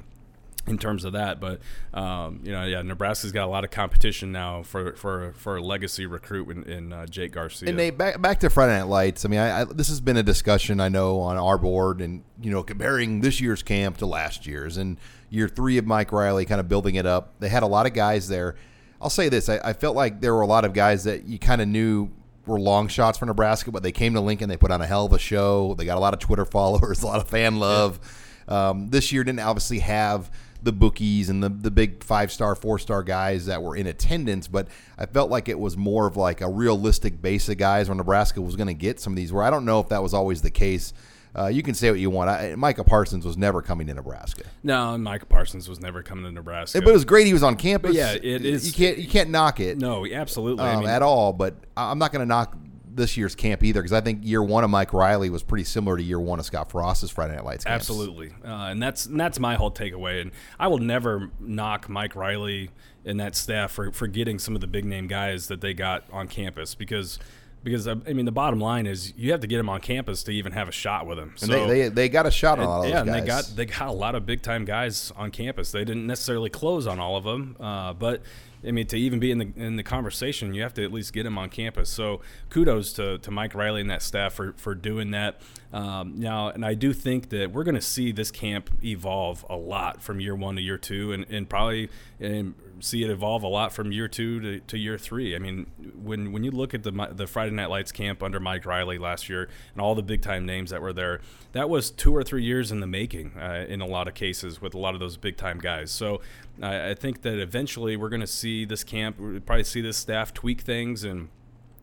in 0.69 0.77
terms 0.77 1.03
of 1.03 1.13
that. 1.13 1.39
But 1.39 1.59
um, 1.93 2.41
you 2.43 2.51
know, 2.51 2.63
yeah, 2.63 2.81
Nebraska's 2.81 3.31
got 3.31 3.45
a 3.45 3.51
lot 3.51 3.63
of 3.63 3.71
competition 3.71 4.31
now 4.31 4.63
for 4.63 4.93
for 4.93 5.33
for 5.33 5.57
a 5.57 5.61
legacy 5.61 6.05
recruit 6.05 6.49
in, 6.49 6.63
in 6.63 6.93
uh, 6.93 7.05
Jake 7.07 7.33
Garcia. 7.33 7.69
And 7.69 7.77
Nate, 7.77 7.97
back 7.97 8.21
back 8.21 8.39
to 8.41 8.49
Friday 8.49 8.77
Night 8.77 8.87
Lights. 8.87 9.25
I 9.25 9.27
mean, 9.27 9.39
I, 9.39 9.61
I, 9.61 9.63
this 9.65 9.89
has 9.89 9.99
been 9.99 10.17
a 10.17 10.23
discussion 10.23 10.79
I 10.79 10.89
know 10.89 11.19
on 11.19 11.37
our 11.37 11.57
board, 11.57 12.01
and 12.01 12.23
you 12.41 12.51
know, 12.51 12.63
comparing 12.63 13.21
this 13.21 13.41
year's 13.41 13.63
camp 13.63 13.97
to 13.97 14.05
last 14.05 14.45
year's, 14.45 14.77
and 14.77 14.97
year 15.29 15.47
three 15.47 15.77
of 15.77 15.85
Mike 15.85 16.11
Riley, 16.11 16.45
kind 16.45 16.59
of 16.59 16.69
building 16.69 16.95
it 16.95 17.05
up. 17.05 17.33
They 17.39 17.49
had 17.49 17.63
a 17.63 17.67
lot 17.67 17.85
of 17.85 17.93
guys 17.93 18.27
there. 18.27 18.55
I'll 19.01 19.09
say 19.09 19.29
this: 19.29 19.49
I, 19.49 19.59
I 19.63 19.73
felt 19.73 19.95
like 19.95 20.21
there 20.21 20.33
were 20.33 20.41
a 20.41 20.47
lot 20.47 20.65
of 20.65 20.73
guys 20.73 21.03
that 21.05 21.25
you 21.25 21.39
kind 21.39 21.61
of 21.61 21.67
knew 21.67 22.09
were 22.45 22.59
long 22.59 22.87
shots 22.87 23.17
for 23.17 23.25
Nebraska, 23.25 23.71
but 23.71 23.83
they 23.83 23.91
came 23.91 24.13
to 24.15 24.21
Lincoln. 24.21 24.49
They 24.49 24.57
put 24.57 24.71
on 24.71 24.81
a 24.81 24.87
hell 24.87 25.05
of 25.05 25.13
a 25.13 25.19
show. 25.19 25.75
They 25.75 25.85
got 25.85 25.97
a 25.97 26.01
lot 26.01 26.13
of 26.13 26.19
Twitter 26.19 26.45
followers, 26.45 27.03
a 27.03 27.05
lot 27.05 27.21
of 27.21 27.29
fan 27.29 27.57
love. 27.57 27.99
Um, 28.47 28.89
this 28.89 29.11
year 29.11 29.23
didn't 29.23 29.41
obviously 29.41 29.79
have 29.79 30.31
the 30.61 30.71
bookies 30.71 31.29
and 31.29 31.41
the, 31.41 31.49
the 31.49 31.71
big 31.71 32.03
five 32.03 32.31
star, 32.31 32.55
four 32.55 32.79
star 32.79 33.03
guys 33.03 33.45
that 33.45 33.63
were 33.63 33.75
in 33.75 33.87
attendance, 33.87 34.47
but 34.47 34.67
I 34.97 35.05
felt 35.05 35.29
like 35.29 35.47
it 35.47 35.59
was 35.59 35.77
more 35.77 36.07
of 36.07 36.17
like 36.17 36.41
a 36.41 36.49
realistic 36.49 37.21
base 37.21 37.47
of 37.49 37.57
guys 37.57 37.87
where 37.87 37.95
Nebraska 37.95 38.41
was 38.41 38.55
going 38.55 38.67
to 38.67 38.73
get 38.73 38.99
some 38.99 39.13
of 39.13 39.17
these. 39.17 39.31
Where 39.31 39.43
I 39.43 39.49
don't 39.49 39.65
know 39.65 39.79
if 39.79 39.89
that 39.89 40.03
was 40.03 40.13
always 40.13 40.41
the 40.41 40.51
case. 40.51 40.93
Uh, 41.37 41.45
you 41.45 41.61
can 41.61 41.75
say 41.75 41.91
what 41.91 41.99
you 41.99 42.09
want. 42.09 42.29
I, 42.29 42.55
Micah 42.55 42.83
Parsons 42.83 43.23
was 43.23 43.37
never 43.37 43.61
coming 43.61 43.85
to 43.87 43.93
Nebraska. 43.93 44.43
No, 44.63 44.97
Micah 44.97 45.27
Parsons 45.27 45.69
was 45.69 45.79
never 45.79 46.01
coming 46.01 46.25
to 46.25 46.31
Nebraska. 46.31 46.81
But 46.81 46.89
it 46.89 46.93
was 46.93 47.05
great 47.05 47.27
he 47.27 47.33
was 47.33 47.43
on 47.43 47.55
campus. 47.55 47.91
But 47.91 47.95
yeah, 47.95 48.13
it 48.13 48.43
is. 48.43 48.65
You 48.65 48.73
can't 48.73 48.97
you 48.97 49.07
can't 49.07 49.29
knock 49.29 49.59
it. 49.59 49.77
No, 49.77 50.05
absolutely. 50.07 50.63
Um, 50.63 50.77
I 50.77 50.79
mean, 50.79 50.89
at 50.89 51.03
all. 51.03 51.31
But 51.31 51.55
I'm 51.77 51.99
not 51.99 52.11
going 52.11 52.21
to 52.21 52.25
knock 52.25 52.57
this 52.99 53.17
year's 53.17 53.33
camp 53.33 53.63
either 53.63 53.81
because 53.81 53.93
I 53.93 54.01
think 54.01 54.19
year 54.23 54.43
one 54.43 54.63
of 54.63 54.69
Mike 54.69 54.93
Riley 54.93 55.29
was 55.29 55.41
pretty 55.41 55.63
similar 55.63 55.97
to 55.97 56.03
year 56.03 56.19
one 56.19 56.37
of 56.39 56.45
Scott 56.45 56.69
Frost's 56.69 57.09
Friday 57.09 57.35
Night 57.35 57.45
Lights. 57.45 57.63
Camps. 57.63 57.89
Absolutely, 57.89 58.31
uh, 58.45 58.67
and 58.69 58.81
that's 58.81 59.07
and 59.07 59.19
that's 59.19 59.39
my 59.39 59.55
whole 59.55 59.71
takeaway. 59.71 60.21
And 60.21 60.31
I 60.59 60.67
will 60.67 60.77
never 60.77 61.31
knock 61.39 61.89
Mike 61.89 62.15
Riley 62.15 62.69
and 63.05 63.19
that 63.19 63.35
staff 63.35 63.71
for 63.71 63.91
for 63.91 64.07
getting 64.07 64.37
some 64.37 64.53
of 64.53 64.61
the 64.61 64.67
big 64.67 64.85
name 64.85 65.07
guys 65.07 65.47
that 65.47 65.61
they 65.61 65.73
got 65.73 66.03
on 66.11 66.27
campus 66.27 66.75
because. 66.75 67.17
Because 67.61 67.89
I 67.89 67.95
mean, 67.95 68.23
the 68.23 68.31
bottom 68.31 68.61
line 68.61 68.87
is 68.87 69.13
you 69.17 69.31
have 69.31 69.41
to 69.41 69.47
get 69.47 69.57
them 69.57 69.67
on 69.67 69.81
campus 69.81 70.23
to 70.23 70.31
even 70.31 70.53
have 70.53 70.69
a 70.69 70.71
shot 70.71 71.05
with 71.05 71.17
them. 71.17 71.33
So 71.35 71.47
they, 71.47 71.67
they, 71.67 71.89
they 71.89 72.07
got 72.07 72.25
a 72.25 72.31
shot 72.31 72.57
on 72.57 72.65
all 72.65 72.87
yeah, 72.87 73.03
those 73.03 73.05
guys. 73.05 73.07
and 73.17 73.21
they 73.21 73.27
got 73.27 73.51
they 73.53 73.65
got 73.65 73.87
a 73.89 73.91
lot 73.91 74.15
of 74.15 74.25
big 74.25 74.41
time 74.41 74.63
guys 74.63 75.11
on 75.17 75.29
campus. 75.29 75.73
They 75.73 75.83
didn't 75.83 76.07
necessarily 76.07 76.49
close 76.49 76.87
on 76.87 77.01
all 77.01 77.17
of 77.17 77.25
them, 77.25 77.57
uh, 77.59 77.91
but 77.91 78.21
I 78.67 78.71
mean, 78.71 78.87
to 78.87 78.97
even 78.97 79.19
be 79.19 79.31
in 79.31 79.37
the 79.37 79.51
in 79.55 79.75
the 79.77 79.83
conversation, 79.83 80.53
you 80.53 80.61
have 80.63 80.73
to 80.75 80.83
at 80.83 80.91
least 80.91 81.13
get 81.13 81.25
him 81.25 81.37
on 81.37 81.49
campus. 81.49 81.89
So 81.89 82.21
kudos 82.49 82.93
to, 82.93 83.17
to 83.19 83.31
Mike 83.31 83.55
Riley 83.55 83.81
and 83.81 83.89
that 83.89 84.01
staff 84.01 84.33
for, 84.33 84.53
for 84.57 84.75
doing 84.75 85.11
that. 85.11 85.41
Um, 85.71 86.15
now, 86.17 86.49
and 86.49 86.65
I 86.65 86.73
do 86.73 86.93
think 86.93 87.29
that 87.29 87.51
we're 87.51 87.63
going 87.63 87.75
to 87.75 87.81
see 87.81 88.11
this 88.11 88.31
camp 88.31 88.71
evolve 88.83 89.45
a 89.49 89.55
lot 89.55 90.01
from 90.01 90.19
year 90.19 90.35
one 90.35 90.55
to 90.55 90.61
year 90.61 90.77
two, 90.77 91.13
and, 91.13 91.25
and 91.29 91.47
probably 91.47 91.89
and 92.19 92.55
see 92.81 93.03
it 93.03 93.09
evolve 93.09 93.43
a 93.43 93.47
lot 93.47 93.71
from 93.71 93.91
year 93.91 94.07
two 94.07 94.39
to, 94.39 94.59
to 94.61 94.77
year 94.77 94.97
three. 94.97 95.35
I 95.35 95.39
mean, 95.39 95.67
when 95.95 96.31
when 96.31 96.43
you 96.43 96.51
look 96.51 96.73
at 96.73 96.83
the 96.83 97.09
the 97.11 97.27
Friday 97.27 97.51
Night 97.51 97.69
Lights 97.69 97.91
camp 97.91 98.23
under 98.23 98.39
Mike 98.39 98.65
Riley 98.65 98.97
last 98.97 99.29
year 99.29 99.47
and 99.73 99.81
all 99.81 99.95
the 99.95 100.03
big 100.03 100.21
time 100.21 100.45
names 100.45 100.71
that 100.71 100.81
were 100.81 100.93
there, 100.93 101.21
that 101.51 101.69
was 101.69 101.91
two 101.91 102.15
or 102.15 102.23
three 102.23 102.43
years 102.43 102.71
in 102.71 102.79
the 102.79 102.87
making 102.87 103.33
uh, 103.37 103.65
in 103.69 103.79
a 103.79 103.85
lot 103.85 104.07
of 104.07 104.15
cases 104.15 104.61
with 104.61 104.73
a 104.73 104.79
lot 104.79 104.95
of 104.95 104.99
those 104.99 105.17
big 105.17 105.37
time 105.37 105.59
guys. 105.59 105.91
So 105.91 106.19
I, 106.61 106.91
I 106.91 106.93
think 106.93 107.21
that 107.21 107.39
eventually 107.39 107.97
we're 107.97 108.09
going 108.09 108.21
to 108.21 108.27
see 108.27 108.65
this 108.65 108.83
camp, 108.83 109.17
probably 109.45 109.63
see 109.63 109.81
this 109.81 109.97
staff 109.97 110.33
tweak 110.33 110.61
things 110.61 111.03
and 111.03 111.29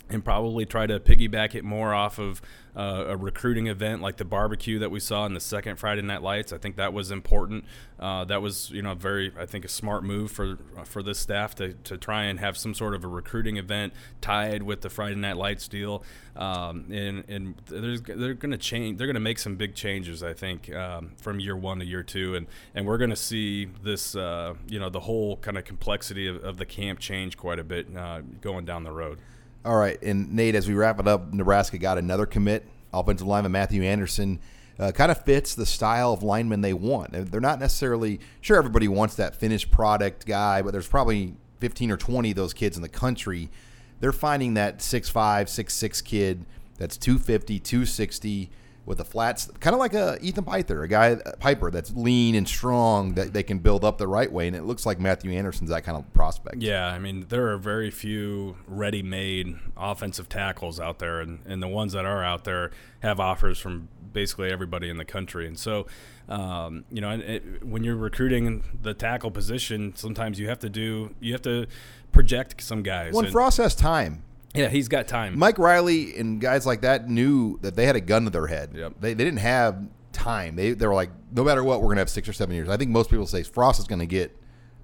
and 0.08 0.24
probably 0.24 0.64
try 0.64 0.86
to 0.86 1.00
piggyback 1.00 1.54
it 1.56 1.64
more 1.64 1.92
off 1.92 2.18
of 2.20 2.40
uh, 2.76 3.06
a 3.08 3.16
recruiting 3.16 3.66
event 3.68 4.02
like 4.02 4.18
the 4.18 4.24
barbecue 4.24 4.78
that 4.78 4.90
we 4.90 5.00
saw 5.00 5.24
in 5.24 5.32
the 5.32 5.40
second 5.40 5.76
Friday 5.76 6.02
Night 6.02 6.22
Lights. 6.22 6.52
I 6.52 6.58
think 6.58 6.76
that 6.76 6.92
was 6.92 7.10
important. 7.10 7.64
Uh, 7.98 8.24
that 8.26 8.42
was, 8.42 8.70
you 8.70 8.82
know, 8.82 8.94
very, 8.94 9.32
I 9.38 9.46
think, 9.46 9.64
a 9.64 9.68
smart 9.68 10.04
move 10.04 10.30
for 10.30 10.58
for 10.84 11.02
this 11.02 11.18
staff 11.18 11.54
to, 11.56 11.72
to 11.72 11.96
try 11.96 12.24
and 12.24 12.38
have 12.38 12.58
some 12.58 12.74
sort 12.74 12.94
of 12.94 13.02
a 13.02 13.08
recruiting 13.08 13.56
event 13.56 13.94
tied 14.20 14.62
with 14.62 14.82
the 14.82 14.90
Friday 14.90 15.16
Night 15.16 15.38
Lights 15.38 15.68
deal. 15.68 16.04
Um, 16.36 16.92
and 16.92 17.24
and 17.28 17.54
they're 17.66 18.34
going 18.34 18.50
to 18.50 18.58
change. 18.58 18.98
They're 18.98 19.06
going 19.06 19.14
to 19.14 19.20
make 19.20 19.38
some 19.38 19.56
big 19.56 19.74
changes, 19.74 20.22
I 20.22 20.34
think, 20.34 20.72
um, 20.74 21.12
from 21.16 21.40
year 21.40 21.56
one 21.56 21.78
to 21.78 21.86
year 21.86 22.02
two, 22.02 22.34
and 22.34 22.46
and 22.74 22.86
we're 22.86 22.98
going 22.98 23.10
to 23.10 23.16
see 23.16 23.64
this, 23.82 24.14
uh, 24.14 24.54
you 24.68 24.78
know, 24.78 24.90
the 24.90 25.00
whole 25.00 25.38
kind 25.38 25.56
of 25.56 25.64
complexity 25.64 26.26
of, 26.26 26.44
of, 26.44 26.58
the 26.58 26.66
camp 26.66 26.98
change 26.98 27.36
quite 27.36 27.58
a 27.58 27.64
bit 27.64 27.94
uh, 27.96 28.20
going 28.40 28.66
down 28.66 28.84
the 28.84 28.92
road. 28.92 29.18
All 29.66 29.76
right, 29.76 30.00
and 30.00 30.32
Nate, 30.32 30.54
as 30.54 30.68
we 30.68 30.74
wrap 30.74 31.00
it 31.00 31.08
up, 31.08 31.32
Nebraska 31.32 31.76
got 31.76 31.98
another 31.98 32.24
commit. 32.24 32.64
Offensive 32.92 33.26
lineman 33.26 33.50
Matthew 33.50 33.82
Anderson 33.82 34.38
uh, 34.78 34.92
kind 34.92 35.10
of 35.10 35.24
fits 35.24 35.56
the 35.56 35.66
style 35.66 36.12
of 36.12 36.22
lineman 36.22 36.60
they 36.60 36.72
want. 36.72 37.10
They're 37.32 37.40
not 37.40 37.58
necessarily 37.58 38.20
sure 38.40 38.58
everybody 38.58 38.86
wants 38.86 39.16
that 39.16 39.34
finished 39.34 39.72
product 39.72 40.24
guy, 40.24 40.62
but 40.62 40.70
there's 40.70 40.86
probably 40.86 41.34
15 41.58 41.90
or 41.90 41.96
20 41.96 42.30
of 42.30 42.36
those 42.36 42.54
kids 42.54 42.76
in 42.76 42.82
the 42.82 42.88
country. 42.88 43.50
They're 43.98 44.12
finding 44.12 44.54
that 44.54 44.78
6'5", 44.78 45.12
6'6 45.12 46.04
kid 46.04 46.46
that's 46.78 46.96
250, 46.96 47.58
260 47.58 48.50
with 48.86 49.00
a 49.00 49.04
flats, 49.04 49.50
kind 49.58 49.74
of 49.74 49.80
like 49.80 49.94
a 49.94 50.16
Ethan 50.22 50.44
Piper, 50.44 50.84
a 50.84 50.88
guy 50.88 51.16
Piper 51.40 51.70
that's 51.72 51.92
lean 51.94 52.36
and 52.36 52.48
strong 52.48 53.14
that 53.14 53.32
they 53.32 53.42
can 53.42 53.58
build 53.58 53.84
up 53.84 53.98
the 53.98 54.06
right 54.06 54.30
way. 54.30 54.46
And 54.46 54.54
it 54.54 54.62
looks 54.62 54.86
like 54.86 55.00
Matthew 55.00 55.32
Anderson's 55.32 55.70
that 55.70 55.82
kind 55.82 55.98
of 55.98 56.10
prospect. 56.14 56.62
Yeah, 56.62 56.86
I 56.86 56.98
mean 56.98 57.26
there 57.28 57.48
are 57.52 57.58
very 57.58 57.90
few 57.90 58.56
ready-made 58.68 59.56
offensive 59.76 60.28
tackles 60.28 60.78
out 60.78 61.00
there, 61.00 61.20
and, 61.20 61.40
and 61.46 61.62
the 61.62 61.68
ones 61.68 61.92
that 61.92 62.06
are 62.06 62.24
out 62.24 62.44
there 62.44 62.70
have 63.00 63.18
offers 63.18 63.58
from 63.58 63.88
basically 64.12 64.50
everybody 64.50 64.88
in 64.88 64.96
the 64.96 65.04
country. 65.04 65.46
And 65.46 65.58
so, 65.58 65.86
um, 66.28 66.84
you 66.90 67.00
know, 67.00 67.10
it, 67.10 67.64
when 67.64 67.84
you're 67.84 67.96
recruiting 67.96 68.62
the 68.80 68.94
tackle 68.94 69.30
position, 69.30 69.94
sometimes 69.96 70.38
you 70.38 70.48
have 70.48 70.60
to 70.60 70.70
do 70.70 71.14
you 71.20 71.32
have 71.32 71.42
to 71.42 71.66
project 72.12 72.62
some 72.62 72.82
guys. 72.82 73.14
When 73.14 73.30
Frost 73.32 73.58
has 73.58 73.74
time, 73.74 74.22
yeah, 74.56 74.68
he's 74.68 74.88
got 74.88 75.08
time. 75.08 75.38
Mike 75.38 75.58
Riley 75.58 76.16
and 76.16 76.40
guys 76.40 76.66
like 76.66 76.82
that 76.82 77.08
knew 77.08 77.58
that 77.62 77.76
they 77.76 77.86
had 77.86 77.96
a 77.96 78.00
gun 78.00 78.24
to 78.24 78.30
their 78.30 78.46
head. 78.46 78.70
Yep. 78.74 78.94
They, 79.00 79.14
they 79.14 79.24
didn't 79.24 79.40
have 79.40 79.86
time. 80.12 80.56
They, 80.56 80.72
they 80.72 80.86
were 80.86 80.94
like, 80.94 81.10
no 81.32 81.44
matter 81.44 81.62
what, 81.62 81.80
we're 81.80 81.88
going 81.88 81.96
to 81.96 82.02
have 82.02 82.10
six 82.10 82.28
or 82.28 82.32
seven 82.32 82.54
years. 82.54 82.68
I 82.68 82.76
think 82.76 82.90
most 82.90 83.10
people 83.10 83.26
say 83.26 83.42
Frost 83.42 83.78
is 83.78 83.86
going 83.86 83.98
to 84.00 84.06
get 84.06 84.36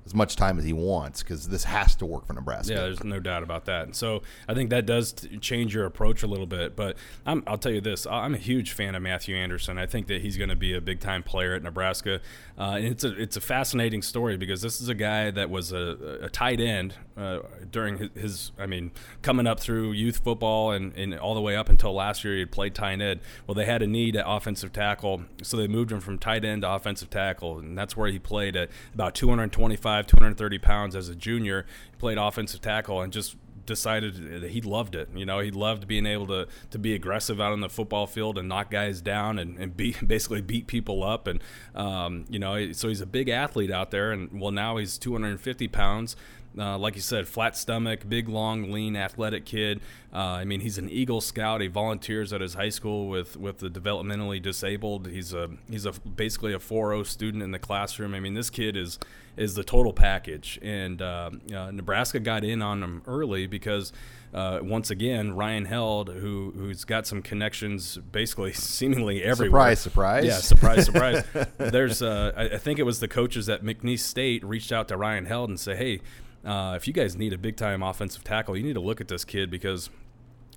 as 0.05 0.14
much 0.14 0.36
time 0.36 0.59
as 0.59 0.64
he 0.64 0.72
wants 0.72 1.22
because 1.22 1.48
this 1.48 1.64
has 1.64 1.94
to 1.96 2.07
work 2.07 2.26
for 2.26 2.32
Nebraska. 2.32 2.74
Yeah, 2.74 2.80
there's 2.80 3.05
no 3.05 3.20
doubt 3.20 3.42
about 3.42 3.66
that. 3.66 3.84
And 3.84 3.96
so 3.96 4.22
I 4.48 4.55
think 4.55 4.70
that 4.70 4.86
does 4.86 5.14
change 5.40 5.74
your 5.74 5.86
approach 5.86 6.22
a 6.22 6.26
little 6.26 6.46
bit. 6.46 6.74
But 6.74 6.96
i 7.24 7.34
will 7.34 7.59
tell 7.59 7.72
you 7.72 7.80
this: 7.80 8.07
I'm 8.07 8.34
a 8.34 8.38
huge 8.38 8.72
fan 8.72 8.94
of 8.94 9.03
Matthew 9.03 9.36
Anderson. 9.36 9.78
I 9.78 9.86
think 9.86 10.09
that 10.09 10.22
he's 10.22 10.36
going 10.36 10.50
to 10.50 10.57
be 10.57 10.74
a 10.74 10.80
big 10.80 11.00
time 11.00 11.22
player 11.22 11.55
at 11.55 11.62
Nebraska. 11.62 12.20
Uh, 12.59 12.76
and 12.76 12.86
it's 12.86 13.05
a 13.05 13.20
it's 13.20 13.36
a 13.36 13.40
fascinating 13.40 14.03
story 14.03 14.36
because 14.36 14.61
this 14.62 14.80
is 14.80 14.88
a 14.88 14.94
guy 14.94 15.30
that 15.30 15.50
was 15.50 15.72
a, 15.72 16.18
a 16.22 16.28
tight 16.28 16.61
end 16.61 16.94
uh, 17.16 17.40
during 17.70 17.98
his, 17.98 18.11
his, 18.14 18.53
I 18.59 18.66
mean, 18.66 18.90
coming 19.20 19.46
up 19.46 19.61
through 19.61 19.92
youth 19.92 20.18
football 20.24 20.72
and, 20.72 20.96
and 20.96 21.18
all 21.18 21.34
the 21.34 21.40
way 21.40 21.57
up 21.57 21.68
until 21.68 21.92
last 21.92 22.24
year 22.24 22.36
he 22.36 22.44
played 22.44 22.74
tight 22.74 23.00
end. 23.00 23.20
Well, 23.46 23.55
they 23.55 23.64
had 23.64 23.82
a 23.82 23.86
need 23.86 24.16
at 24.16 24.24
offensive 24.26 24.72
tackle, 24.72 25.24
so 25.42 25.57
they 25.57 25.68
moved 25.68 25.92
him 25.92 26.00
from 26.00 26.18
tight 26.18 26.44
end 26.44 26.62
to 26.62 26.72
offensive 26.72 27.11
tackle, 27.11 27.59
and 27.59 27.76
that's 27.76 27.96
where 27.96 28.11
he 28.11 28.18
played 28.18 28.57
at 28.57 28.70
about 28.94 29.14
225, 29.14 29.91
230 30.01 30.59
pounds 30.59 30.97
as 30.97 31.09
a 31.09 31.14
junior. 31.14 31.66
Played 31.99 32.18
offensive 32.18 32.61
tackle 32.61 33.03
and 33.03 33.12
just 33.12 33.36
decided 33.66 34.43
that 34.43 34.51
he 34.51 34.61
loved 34.61 34.95
it. 34.95 35.09
You 35.14 35.26
know, 35.26 35.38
he 35.40 35.51
loved 35.51 35.86
being 35.86 36.07
able 36.07 36.26
to 36.28 36.49
to 36.70 36.78
be 36.78 36.95
aggressive 36.95 37.40
out 37.40 37.53
on 37.53 37.61
the 37.61 37.68
football 37.68 38.07
field 38.07 38.38
and 38.38 38.49
knock 38.49 38.70
guys 38.70 39.01
down 39.01 39.38
and, 39.38 39.59
and 39.59 39.76
beat, 39.76 40.07
basically 40.07 40.40
beat 40.40 40.66
people 40.66 41.03
up. 41.03 41.26
And 41.26 41.43
um, 41.74 42.24
you 42.28 42.38
know, 42.38 42.72
so 42.72 42.88
he's 42.88 43.01
a 43.01 43.07
big 43.07 43.28
athlete 43.28 43.70
out 43.70 43.90
there. 43.90 44.12
And 44.12 44.40
well, 44.40 44.53
now 44.53 44.76
he's 44.76 44.99
250 44.99 45.68
pounds. 45.68 46.16
Uh, 46.57 46.76
like 46.76 46.94
you 46.94 47.00
said, 47.00 47.26
flat 47.26 47.57
stomach, 47.57 48.09
big, 48.09 48.28
long, 48.28 48.70
lean, 48.70 48.94
athletic 48.94 49.44
kid. 49.44 49.80
Uh, 50.12 50.18
I 50.18 50.44
mean, 50.44 50.61
he's 50.61 50.76
an 50.76 50.90
Eagle 50.90 51.20
Scout. 51.20 51.61
He 51.61 51.68
volunteers 51.68 52.32
at 52.32 52.40
his 52.40 52.55
high 52.55 52.68
school 52.68 53.09
with, 53.09 53.36
with 53.36 53.59
the 53.59 53.70
developmentally 53.70 54.42
disabled. 54.42 55.07
He's 55.07 55.32
a 55.32 55.50
he's 55.70 55.86
a 55.86 55.92
basically 55.92 56.53
a 56.53 56.59
4.0 56.59 57.07
student 57.07 57.42
in 57.42 57.50
the 57.50 57.59
classroom. 57.59 58.14
I 58.14 58.20
mean, 58.20 58.34
this 58.34 58.50
kid 58.50 58.76
is 58.76 58.98
is 59.36 59.55
the 59.55 59.64
total 59.64 59.94
package. 59.94 60.59
And 60.61 61.00
uh, 61.00 61.30
uh, 61.55 61.70
Nebraska 61.70 62.20
got 62.20 62.44
in 62.44 62.62
on 62.62 62.82
him 62.82 63.03
early 63.07 63.46
because. 63.46 63.92
Uh, 64.34 64.61
once 64.62 64.88
again, 64.88 65.36
Ryan 65.36 65.66
Held, 65.66 66.09
who 66.09 66.55
who's 66.57 66.86
got 66.86 67.07
some 67.07 67.20
connections, 67.20 67.98
basically 67.98 68.53
seemingly 68.55 69.22
everywhere. 69.22 69.76
Surprise, 69.76 69.80
surprise. 69.80 70.24
Yeah, 70.24 70.38
surprise, 70.38 70.86
surprise. 70.86 71.22
There's, 71.59 72.00
uh, 72.00 72.32
I, 72.34 72.44
I, 72.44 72.57
think 72.57 72.78
it 72.78 72.84
was 72.84 72.98
the 73.00 73.09
coaches 73.09 73.50
at 73.50 73.62
McNeese 73.62 73.98
State 73.98 74.42
reached 74.42 74.72
out 74.72 74.88
to 74.88 74.96
Ryan 74.96 75.26
Held 75.26 75.50
and 75.50 75.61
say, 75.61 75.76
"Hey, 75.76 76.00
uh, 76.45 76.74
if 76.76 76.86
you 76.86 76.93
guys 76.93 77.16
need 77.16 77.32
a 77.32 77.38
big 77.38 77.57
time 77.57 77.82
offensive 77.82 78.24
tackle, 78.24 78.57
you 78.57 78.62
need 78.62 78.74
to 78.74 78.80
look 78.80 79.01
at 79.01 79.09
this 79.09 79.24
kid 79.24 79.51
because 79.51 79.90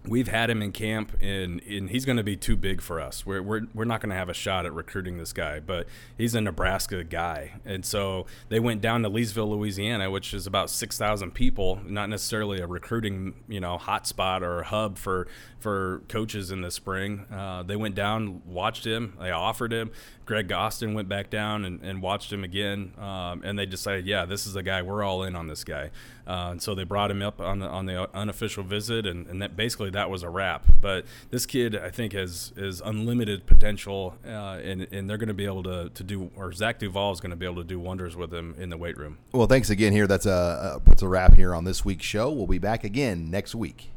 we've 0.07 0.27
had 0.27 0.49
him 0.49 0.61
in 0.61 0.71
camp 0.71 1.15
and, 1.21 1.61
and 1.63 1.89
he's 1.89 2.05
going 2.05 2.17
to 2.17 2.23
be 2.23 2.35
too 2.35 2.55
big 2.55 2.81
for 2.81 2.99
us. 2.99 3.25
We're, 3.25 3.41
we're, 3.41 3.61
we're 3.73 3.85
not 3.85 4.01
going 4.01 4.09
to 4.09 4.15
have 4.15 4.29
a 4.29 4.33
shot 4.33 4.65
at 4.65 4.73
recruiting 4.73 5.17
this 5.17 5.33
guy, 5.33 5.59
but 5.59 5.87
he's 6.17 6.35
a 6.35 6.41
Nebraska 6.41 7.03
guy. 7.03 7.53
And 7.65 7.85
so 7.85 8.25
they 8.49 8.59
went 8.59 8.81
down 8.81 9.03
to 9.03 9.09
Leesville, 9.09 9.49
Louisiana, 9.49 10.09
which 10.09 10.33
is 10.33 10.47
about 10.47 10.69
6,000 10.69 11.31
people, 11.33 11.79
not 11.85 12.09
necessarily 12.09 12.59
a 12.59 12.67
recruiting, 12.67 13.35
you 13.47 13.59
know, 13.59 13.77
hotspot 13.77 14.41
or 14.41 14.63
hub 14.63 14.97
for, 14.97 15.27
for 15.59 16.03
coaches 16.09 16.51
in 16.51 16.61
the 16.61 16.71
spring. 16.71 17.25
Uh, 17.31 17.63
they 17.63 17.75
went 17.75 17.95
down, 17.95 18.41
watched 18.45 18.85
him, 18.85 19.17
they 19.19 19.31
offered 19.31 19.73
him. 19.73 19.91
Greg 20.25 20.51
Austin 20.51 20.93
went 20.93 21.07
back 21.07 21.29
down 21.29 21.65
and, 21.65 21.81
and 21.81 22.01
watched 22.01 22.33
him 22.33 22.43
again, 22.43 22.93
um, 22.97 23.41
and 23.43 23.57
they 23.59 23.65
decided, 23.65 24.05
yeah, 24.07 24.25
this 24.25 24.47
is 24.47 24.53
the 24.53 24.63
guy. 24.63 24.81
We're 24.81 25.03
all 25.03 25.23
in 25.23 25.35
on 25.35 25.47
this 25.47 25.63
guy. 25.63 25.91
Uh, 26.27 26.49
and 26.51 26.61
so 26.61 26.73
they 26.73 26.83
brought 26.83 27.11
him 27.11 27.21
up 27.21 27.39
on 27.39 27.59
the 27.59 27.67
on 27.67 27.85
the 27.85 28.09
unofficial 28.15 28.63
visit, 28.63 29.05
and, 29.05 29.27
and 29.27 29.41
that 29.41 29.55
basically 29.55 29.89
that 29.91 30.09
was 30.09 30.23
a 30.23 30.29
wrap. 30.29 30.65
But 30.81 31.05
this 31.29 31.45
kid, 31.45 31.75
I 31.75 31.89
think, 31.89 32.13
has 32.13 32.51
is 32.55 32.81
unlimited 32.81 33.45
potential, 33.45 34.15
uh, 34.25 34.59
and 34.63 34.87
and 34.91 35.09
they're 35.09 35.17
going 35.17 35.27
to 35.27 35.33
be 35.33 35.45
able 35.45 35.63
to 35.63 35.89
to 35.89 36.03
do, 36.03 36.31
or 36.35 36.51
Zach 36.51 36.79
Duval 36.79 37.11
is 37.11 37.19
going 37.19 37.31
to 37.31 37.35
be 37.35 37.45
able 37.45 37.57
to 37.57 37.63
do 37.63 37.79
wonders 37.79 38.15
with 38.15 38.33
him 38.33 38.55
in 38.57 38.69
the 38.69 38.77
weight 38.77 38.97
room. 38.97 39.17
Well, 39.33 39.47
thanks 39.47 39.69
again. 39.69 39.93
Here, 39.93 40.07
that's 40.07 40.25
a 40.25 40.81
puts 40.83 41.01
a 41.01 41.07
wrap 41.07 41.35
here 41.35 41.53
on 41.53 41.63
this 41.63 41.85
week's 41.85 42.05
show. 42.05 42.31
We'll 42.31 42.47
be 42.47 42.59
back 42.59 42.83
again 42.83 43.29
next 43.29 43.53
week. 43.53 43.91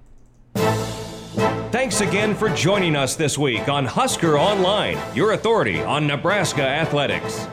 Thanks 1.70 2.00
again 2.00 2.34
for 2.34 2.48
joining 2.50 2.96
us 2.96 3.14
this 3.14 3.38
week 3.38 3.68
on 3.68 3.84
Husker 3.84 4.38
Online, 4.38 4.98
your 5.14 5.32
authority 5.32 5.80
on 5.80 6.06
Nebraska 6.06 6.62
athletics. 6.62 7.46